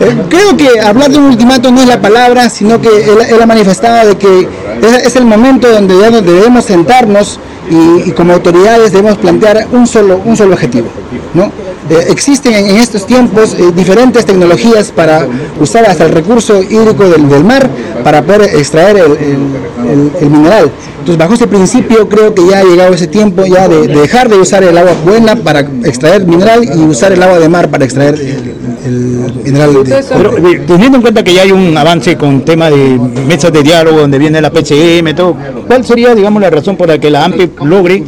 [0.00, 3.42] Eh, creo que hablar de un ultimato no es la palabra, sino que él, él
[3.42, 4.48] ha manifestado de que
[4.82, 7.38] es, es el momento donde ya nos debemos sentarnos
[7.70, 10.88] y, como autoridades debemos plantear un solo, un solo objetivo.
[11.34, 11.50] ¿no?
[12.08, 15.26] Existen en, estos tiempos eh, diferentes tecnologías para
[15.60, 17.68] usar hasta el recurso hídrico del, mar
[18.02, 20.70] para poder extraer el, mineral.
[20.98, 24.36] Entonces, bajo ese principio, creo que ya ha llegado ese tiempo ya de dejar de
[24.36, 28.14] usar el agua buena para extraer mineral y usar el agua de mar para extraer
[28.84, 29.84] el, mineral.
[29.84, 33.52] de- Pero, eh, teniendo en cuenta que ya hay un avance con tema de mesas
[33.52, 35.36] de diálogo donde viene la PCM, todo,
[35.66, 38.04] ¿cuál sería, digamos, la razón por la que la AMPE logre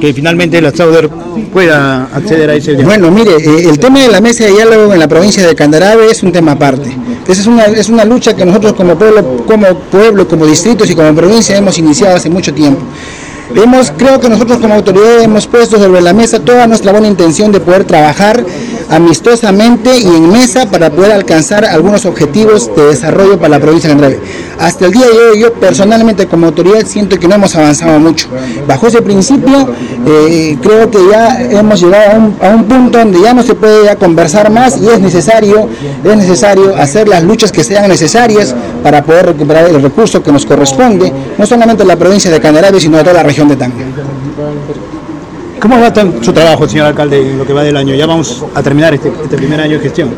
[0.00, 1.08] que finalmente la SAUDER
[1.52, 2.88] pueda acceder a ese diálogo?
[2.88, 6.10] Bueno, mire, eh, el tema de la mesa de diálogo en la provincia de Candarabe
[6.10, 6.90] es un tema aparte.
[7.28, 10.94] Esa es una, es una lucha que nosotros como pueblo, como pueblo, como distritos y
[10.94, 12.82] como provincia hemos iniciado hace mucho tiempo.
[13.54, 17.52] Hemos, creo que nosotros como autoridad hemos puesto sobre la mesa toda nuestra buena intención
[17.52, 18.44] de poder trabajar
[18.90, 23.94] amistosamente y en mesa para poder alcanzar algunos objetivos de desarrollo para la provincia de
[23.94, 24.20] Candarabe.
[24.58, 28.28] Hasta el día de hoy yo personalmente como autoridad siento que no hemos avanzado mucho.
[28.66, 29.68] Bajo ese principio
[30.06, 33.54] eh, creo que ya hemos llegado a un, a un punto donde ya no se
[33.54, 35.68] puede conversar más y es necesario,
[36.02, 40.44] es necesario hacer las luchas que sean necesarias para poder recuperar el recurso que nos
[40.46, 43.84] corresponde, no solamente a la provincia de Candarabe, sino a toda la región de Tanga.
[45.64, 47.94] ¿Cómo va su trabajo, señor alcalde, en lo que va del año?
[47.94, 50.10] Ya vamos a terminar este, este primer año de gestión.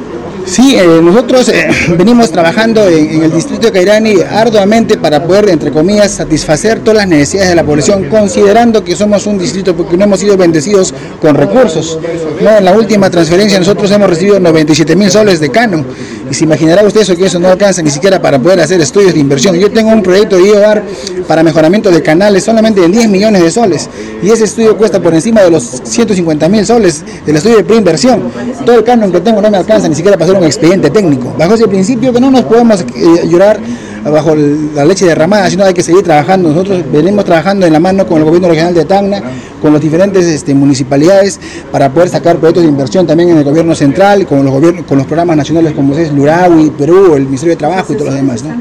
[0.47, 1.67] Sí, eh, nosotros eh,
[1.99, 7.09] venimos trabajando en, el distrito de Cairani arduamente para poder, entre comillas, satisfacer todas las
[7.09, 11.35] necesidades de la población, considerando que somos un distrito porque no hemos sido bendecidos con
[11.35, 11.99] recursos.
[12.41, 15.85] No, en la última transferencia nosotros hemos recibido 97 mil soles de cano
[16.31, 19.15] y se imaginará usted eso, que eso no alcanza ni siquiera para poder hacer estudios
[19.15, 19.57] de inversión.
[19.57, 20.85] Yo tengo un proyecto de IOAR
[21.27, 23.89] para mejoramiento de canales solamente en 10 millones de soles
[24.23, 28.31] y ese estudio cuesta por encima de los 150 mil soles del estudio de preinversión.
[28.65, 31.35] Todo el canon que tengo no me alcanza ni siquiera para hacer un expediente técnico.
[31.39, 33.59] Bajo ese principio que no nos podemos eh, llorar
[34.11, 36.51] bajo la leche derramada, sino hay que seguir trabajando.
[36.51, 39.23] Nosotros venimos trabajando en la mano con el gobierno regional de Tacna,
[39.61, 41.41] con las diferentes este, municipalidades
[41.73, 44.99] para poder sacar proyectos de inversión también en el gobierno central, con los gobiernos, con
[44.99, 48.43] los programas nacionales como es Lurawi, Perú, el Ministerio de Trabajo y todos los demás.
[48.45, 48.55] ¿no?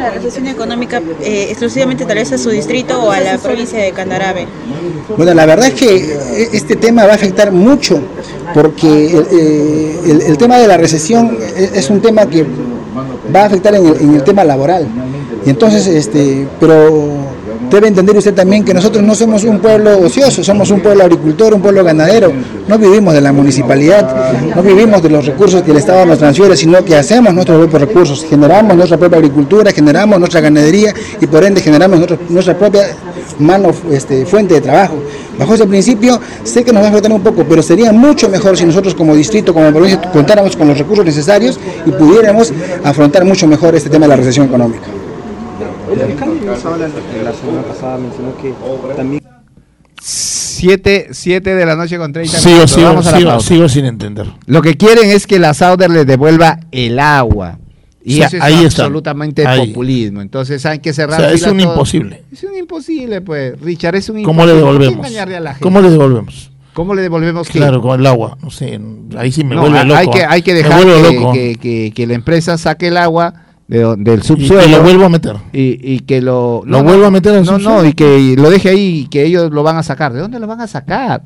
[0.00, 3.36] ¿Cómo afecta la recesión económica eh, exclusivamente tal vez a su distrito o a la
[3.38, 4.46] provincia de Candarave?
[5.16, 8.00] Bueno, la verdad es que eh, este tema va a afectar mucho
[8.54, 12.44] porque el, eh, el- el tema de la recesión es, es un tema que
[13.34, 14.86] va a afectar en el, en el tema laboral.
[15.44, 17.02] Y entonces, este, pero
[17.70, 21.54] debe entender usted también que nosotros no somos un pueblo ocioso, somos un pueblo agricultor,
[21.54, 22.32] un pueblo ganadero.
[22.66, 26.56] No vivimos de la municipalidad, no vivimos de los recursos que el Estado nos transfiere,
[26.56, 31.44] sino que hacemos nuestros propios recursos, generamos nuestra propia agricultura, generamos nuestra ganadería y por
[31.44, 32.96] ende generamos nuestra, propia
[33.38, 34.96] mano, este, fuente de trabajo.
[35.38, 38.56] Bajo ese principio, sé que nos va a afectar un poco, pero sería mucho mejor
[38.56, 42.52] si nosotros como distrito, como provincia, contáramos con los recursos necesarios y pudiéramos
[42.84, 44.88] afrontar mucho mejor este tema de la recesión económica.
[45.92, 48.54] El alcalde la semana pasada mencionó que
[48.96, 49.22] también
[50.00, 52.70] 7, 7 de la noche con 30 Sigo, minutos.
[52.72, 54.26] sigo, Vamos a la sigo, sigo sin entender.
[54.46, 57.58] Lo que quieren es que la Sauder les devuelva el agua.
[58.02, 58.84] Y Sí, eso es ahí está.
[58.84, 59.68] absolutamente Ahí.
[59.68, 60.22] populismo.
[60.22, 61.20] Entonces hay que cerrar.
[61.20, 61.70] O sea, es un todos.
[61.72, 62.22] imposible.
[62.32, 63.60] Es un imposible, pues.
[63.60, 64.62] Richard, es un ¿Cómo le imposible.
[64.62, 65.06] ¿Por qué devolvemos?
[65.06, 65.62] engañarle a la gente?
[65.62, 66.50] ¿Cómo le devolvemos?
[66.72, 67.58] ¿Cómo le devolvemos qué?
[67.58, 68.38] Claro, con el agua.
[68.42, 68.80] No sé,
[69.18, 69.98] ahí sí me No, vuelve hay- loco.
[70.00, 70.82] Hay que, hay que Me dejar
[71.34, 73.34] que- que- que la empresa saque el agua
[73.70, 74.66] de del subsuelo.
[74.66, 75.36] y lo vuelvo a meter.
[75.52, 76.62] Y, y que lo...
[76.66, 77.86] ¿Lo vuelvo a meter al No, no, subsuelo?
[77.88, 80.12] y que lo deje ahí y que ellos lo van a sacar.
[80.12, 81.22] ¿De dónde lo van a sacar?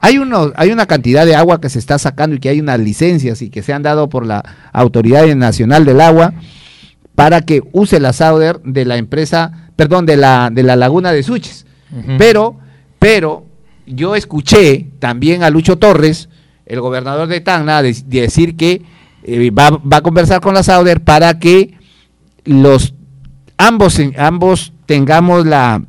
[0.00, 2.78] Hay, uno, hay una cantidad de agua que se está sacando y que hay unas
[2.78, 4.44] licencias y que se han dado por la
[4.74, 6.34] Autoridad Nacional del Agua
[7.14, 11.22] para que use la Sauder de la empresa, perdón, de la, de la laguna de
[11.22, 11.64] Suches.
[12.18, 12.58] Pero,
[12.98, 13.46] pero
[13.86, 16.28] yo escuché también a Lucho Torres,
[16.66, 18.82] el gobernador de Tacna, de- de decir que
[19.22, 21.75] eh, va, va a conversar con la Sauder para que
[22.46, 22.94] los
[23.58, 25.82] ambos, ambos tengamos la,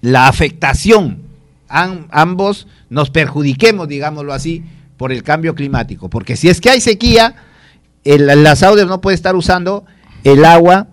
[0.00, 1.22] la afectación,
[1.68, 4.64] am- ambos nos perjudiquemos, digámoslo así,
[4.96, 6.10] por el cambio climático.
[6.10, 7.34] Porque si es que hay sequía,
[8.04, 9.84] el- la Sauder no puede estar usando
[10.24, 10.88] el agua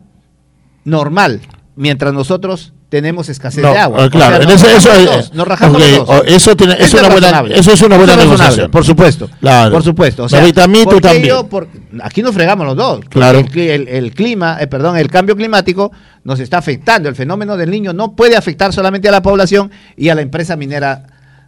[0.84, 1.41] normal,
[1.76, 4.09] mientras nosotros tenemos escasez No, de agua.
[4.09, 5.81] claro, O sea, en nos ese- eso rajamos es- los dos, nos rajamos
[6.27, 8.72] eso tiene- es una buena- eso es una buena razonable, negociación.
[8.72, 9.30] Por supuesto.
[9.41, 9.72] Claro.
[9.73, 10.23] Por supuesto.
[10.23, 11.26] O sea, tú ¿por qué también.
[11.27, 11.47] yo?
[11.47, 11.68] Por-
[12.01, 12.99] aquí nos fregamos los dos.
[13.09, 13.39] Claro.
[13.39, 15.91] El, el- el clima, eh, perdón, el cambio climático
[16.23, 17.09] nos está afectando.
[17.09, 20.55] El fenómeno del niño no puede afectar solamente a la población y a la empresa
[20.55, 21.07] minera.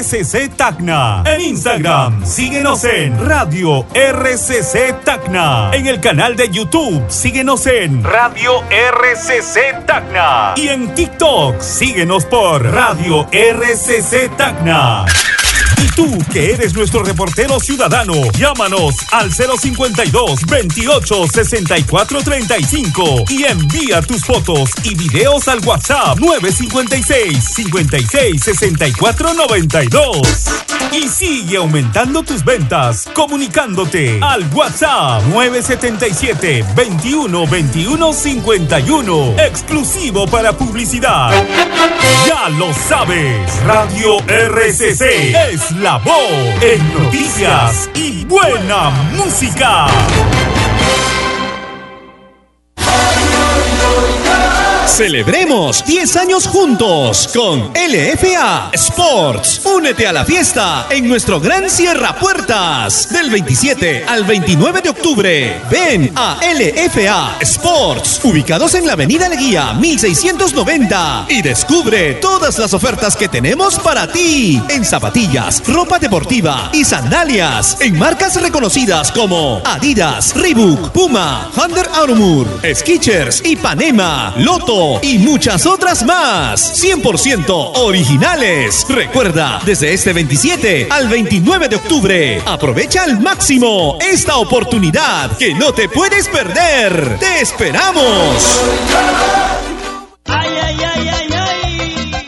[0.56, 1.24] Tacna.
[1.26, 5.72] En Instagram, síguenos en Radio RCC Tacna.
[5.74, 10.54] En el canal de YouTube, síguenos en Radio RCC Tacna.
[10.56, 15.06] Y en TikTok, síguenos por Radio RCC Tacna.
[15.84, 24.02] Y tú, que eres nuestro reportero ciudadano, llámanos al 052 28 64 35 y envía
[24.02, 30.22] tus fotos y videos al WhatsApp 956 56 64 92.
[30.92, 41.32] Y sigue aumentando tus ventas comunicándote al WhatsApp 977 21 21 51 exclusivo para publicidad.
[42.28, 45.02] Ya lo sabes, Radio RCC
[45.52, 49.88] es la voz en noticias y buena música.
[54.98, 59.62] Celebremos 10 años juntos con LFA Sports.
[59.64, 65.62] Únete a la fiesta en nuestro gran Cierra Puertas del 27 al 29 de octubre.
[65.70, 73.16] Ven a LFA Sports, ubicados en la Avenida Leguía 1690 y descubre todas las ofertas
[73.16, 80.34] que tenemos para ti en zapatillas, ropa deportiva y sandalias en marcas reconocidas como Adidas,
[80.36, 86.84] Reebok, Puma, Under Armour, Skechers, Ipanema, Loto y muchas otras más.
[86.84, 88.86] 100% originales.
[88.90, 95.74] Recuerda, desde este 27 al 29 de octubre, aprovecha al máximo esta oportunidad que no
[95.74, 97.18] te puedes perder.
[97.20, 98.62] ¡Te esperamos!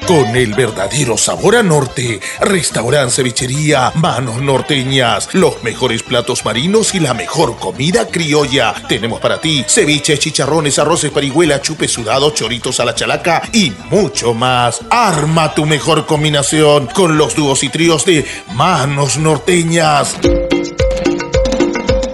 [0.10, 6.99] Con el verdadero sabor a norte, restaurante cevichería, manos norteñas, los mejores platos marinos y
[6.99, 8.73] la mejor comida criolla.
[8.90, 14.34] Tenemos para ti ceviches, chicharrones, arroces, parihuela, chupe sudado, choritos a la chalaca y mucho
[14.34, 14.81] más.
[14.90, 18.26] Arma tu mejor combinación con los dúos y tríos de
[18.56, 20.15] manos norteñas.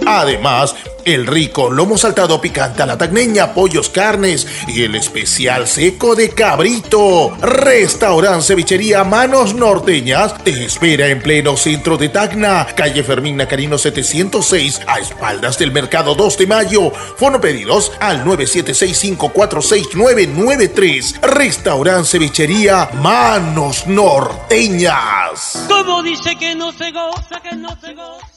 [0.06, 0.74] Además,
[1.06, 6.30] el rico lomo saltado picante a la tagneña, pollos, carnes y el especial seco de
[6.30, 7.36] cabrito.
[7.40, 14.80] Restaurante Cevichería Manos Norteñas te espera en pleno centro de Tacna, calle Fermín Nacarino 706,
[14.88, 16.90] a espaldas del mercado 2 de mayo.
[16.90, 21.20] Fono pedidos al 976546993.
[21.20, 25.66] Restaurante Cevichería Manos Norteñas.
[25.68, 28.35] Como dice que no se goza, que no se goza.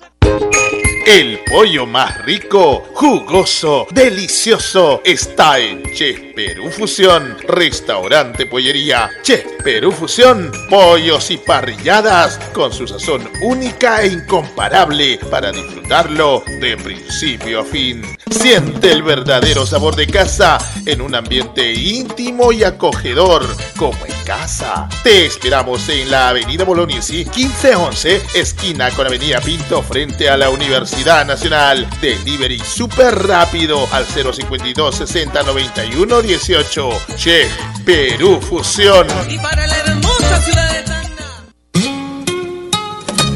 [1.10, 9.10] El pollo más rico, jugoso, delicioso está en Chef Perú Fusión, restaurante pollería.
[9.24, 16.78] Chef Perú Fusión, pollos y parrilladas con su sazón única e incomparable para disfrutarlo de
[16.78, 18.04] principio a fin.
[18.30, 24.88] Siente el verdadero sabor de casa en un ambiente íntimo y acogedor, como en casa.
[25.04, 31.26] Te esperamos en la Avenida Bolognesi 1511, esquina con Avenida Pinto, frente a la Universidad
[31.26, 31.88] Nacional.
[32.02, 36.90] Delivery súper rápido al 052 60 91 18.
[37.16, 37.50] Chef
[37.86, 39.08] Perú Fusión.
[39.30, 41.46] Y para la hermosa ciudad de Tacna.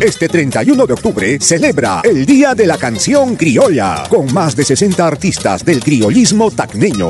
[0.01, 5.05] Este 31 de octubre celebra el Día de la Canción Criolla con más de 60
[5.05, 7.07] artistas del criollismo tacneño.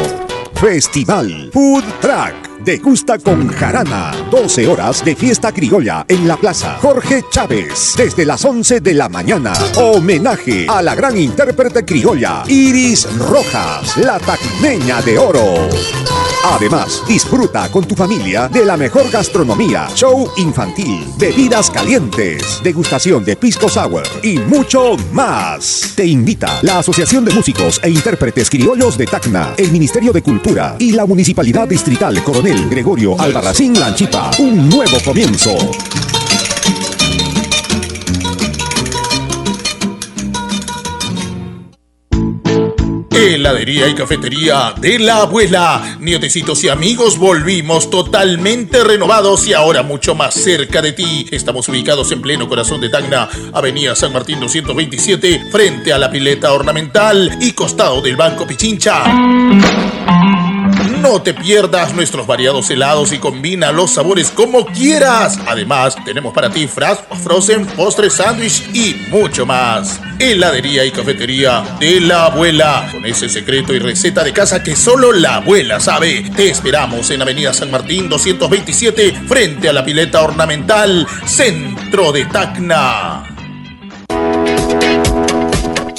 [0.53, 2.52] Festival Food Track.
[2.63, 4.13] Degusta con jarana.
[4.31, 6.77] 12 horas de fiesta criolla en la plaza.
[6.81, 7.95] Jorge Chávez.
[7.97, 9.51] Desde las 11 de la mañana.
[9.75, 15.67] Homenaje a la gran intérprete criolla Iris Rojas, la tacneña de oro.
[16.45, 23.37] Además, disfruta con tu familia de la mejor gastronomía, show infantil, bebidas calientes, degustación de
[23.37, 25.93] pisco sour y mucho más.
[25.95, 30.75] Te invita la Asociación de Músicos e Intérpretes Criollos de Tacna, el Ministerio de Cultura
[30.79, 34.31] y la Municipalidad Distrital Coronel Gregorio Albarracín Lanchipa.
[34.39, 35.55] Un nuevo comienzo.
[43.11, 45.97] Heladería y cafetería de la abuela.
[45.99, 51.27] Nietecitos y amigos, volvimos totalmente renovados y ahora mucho más cerca de ti.
[51.31, 56.53] Estamos ubicados en pleno corazón de Tacna, Avenida San Martín 227, frente a la pileta
[56.53, 59.03] ornamental y costado del Banco Pichincha.
[61.03, 65.37] No te pierdas nuestros variados helados y combina los sabores como quieras.
[65.45, 69.99] Además, tenemos para ti fras, frozen, postres, sándwich y mucho más.
[70.17, 72.87] Heladería y cafetería de la abuela.
[72.89, 76.23] Con ese secreto y receta de casa que solo la abuela sabe.
[76.37, 83.25] Te esperamos en Avenida San Martín 227, frente a la pileta ornamental, centro de Tacna.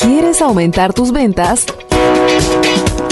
[0.00, 1.66] ¿Quieres aumentar tus ventas?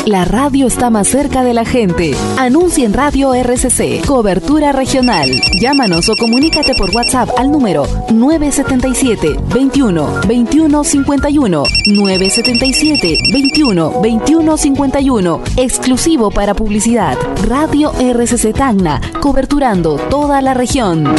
[0.07, 2.13] La radio está más cerca de la gente.
[2.37, 5.31] Anuncia en Radio RCC, cobertura regional.
[5.61, 15.41] Llámanos o comunícate por WhatsApp al número 977 21 21 51 977 21 21 51.
[15.57, 17.17] Exclusivo para publicidad.
[17.47, 21.15] Radio RCC Tacna, coberturando toda la región.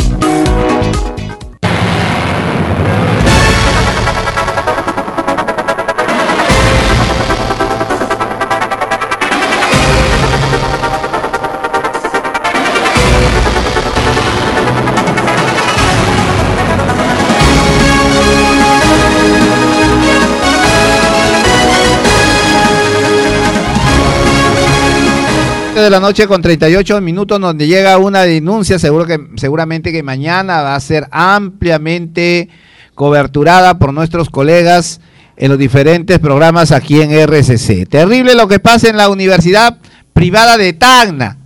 [25.84, 30.61] De la noche con 38 minutos donde llega una denuncia, seguro que, seguramente que mañana
[30.61, 32.49] va a ser ampliamente
[32.95, 35.01] coberturada por nuestros colegas
[35.35, 37.88] en los diferentes programas aquí en RCC.
[37.88, 39.77] Terrible lo que pasa en la Universidad
[40.14, 41.38] Privada de Tacna,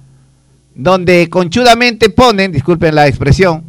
[0.75, 3.63] donde conchudamente ponen, disculpen la expresión,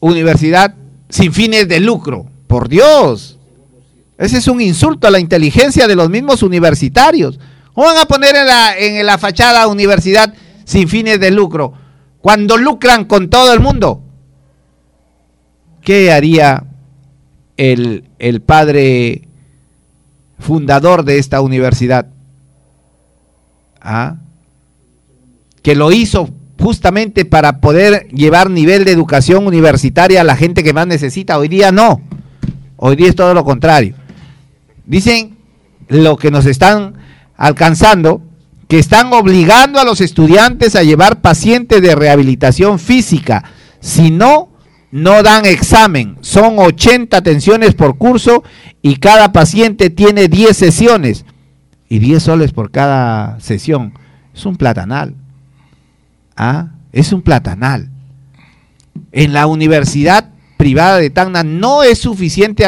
[0.00, 0.74] universidad
[1.08, 2.26] sin fines de lucro.
[2.46, 3.38] Por Dios.
[4.16, 7.38] Ese es un insulto a la inteligencia de los mismos universitarios.
[7.78, 10.34] ¿Cómo van a poner en la, en la fachada universidad
[10.64, 11.74] sin fines de lucro?
[12.20, 14.02] Cuando lucran con todo el mundo.
[15.80, 16.64] ¿Qué haría
[17.56, 19.28] el, el padre
[20.40, 22.08] fundador de esta universidad?
[23.80, 24.16] ¿Ah?
[25.62, 26.30] Que lo hizo
[26.60, 31.38] justamente para poder llevar nivel de educación universitaria a la gente que más necesita.
[31.38, 32.00] Hoy día no.
[32.76, 33.94] Hoy día es todo lo contrario.
[34.84, 35.36] Dicen
[35.86, 37.06] lo que nos están
[37.38, 38.20] alcanzando,
[38.68, 43.44] que están obligando a los estudiantes a llevar pacientes de rehabilitación física.
[43.80, 44.50] Si no,
[44.90, 46.18] no dan examen.
[46.20, 48.44] Son 80 atenciones por curso
[48.82, 51.24] y cada paciente tiene 10 sesiones.
[51.88, 53.94] Y 10 soles por cada sesión.
[54.34, 55.14] Es un platanal.
[56.36, 56.68] ¿Ah?
[56.92, 57.88] Es un platanal.
[59.12, 60.28] En la universidad
[60.58, 62.66] privada de Tacna no es suficiente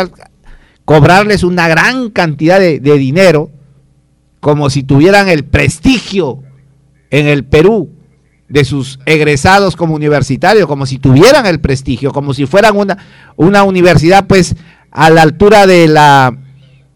[0.86, 3.50] cobrarles una gran cantidad de, de dinero,
[4.40, 6.42] como si tuvieran el prestigio
[7.10, 7.90] en el Perú
[8.48, 12.98] de sus egresados como universitarios, como si tuvieran el prestigio, como si fueran una,
[13.36, 14.56] una universidad pues
[14.90, 16.36] a la altura de la,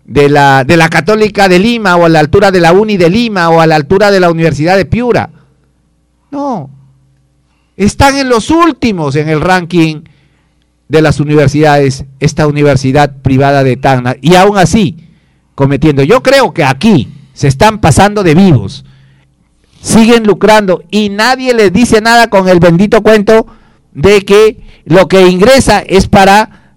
[0.05, 3.09] de, la, de la Católica de Lima o a la altura de la Uni de
[3.09, 5.31] Lima o a la altura de la Universidad de Piura.
[6.33, 6.71] No,
[7.77, 10.03] están en los últimos en el ranking
[10.89, 14.97] de las universidades, esta universidad privada de Tacna, y aún así,
[15.55, 18.85] cometiendo, yo creo que aquí se están pasando de vivos,
[19.83, 23.47] siguen lucrando y nadie les dice nada con el bendito cuento
[23.93, 26.77] de que lo que ingresa es para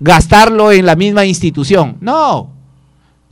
[0.00, 1.98] gastarlo en la misma institución.
[2.00, 2.50] No,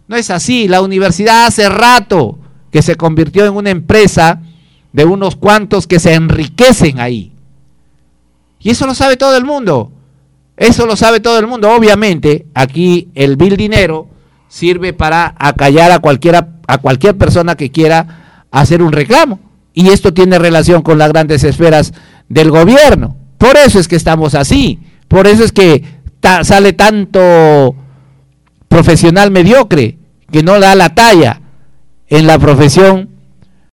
[0.07, 0.69] no es así.
[0.69, 2.39] La universidad hace rato
[2.71, 4.41] que se convirtió en una empresa
[4.93, 7.33] de unos cuantos que se enriquecen ahí.
[8.61, 9.91] Y eso lo sabe todo el mundo.
[10.57, 11.71] Eso lo sabe todo el mundo.
[11.75, 14.09] Obviamente, aquí el vil dinero
[14.51, 19.41] sirve para acallar a cualquiera a cualquier persona que quiera hacer un reclamo.
[19.73, 21.93] Y esto tiene relación con las grandes esferas
[22.29, 23.17] del gobierno.
[23.39, 24.81] Por eso es que estamos así.
[25.09, 25.83] Por eso es que
[26.43, 27.75] sale tanto
[28.69, 29.99] profesional mediocre
[30.31, 31.41] que no da la talla
[32.09, 33.10] en la profesión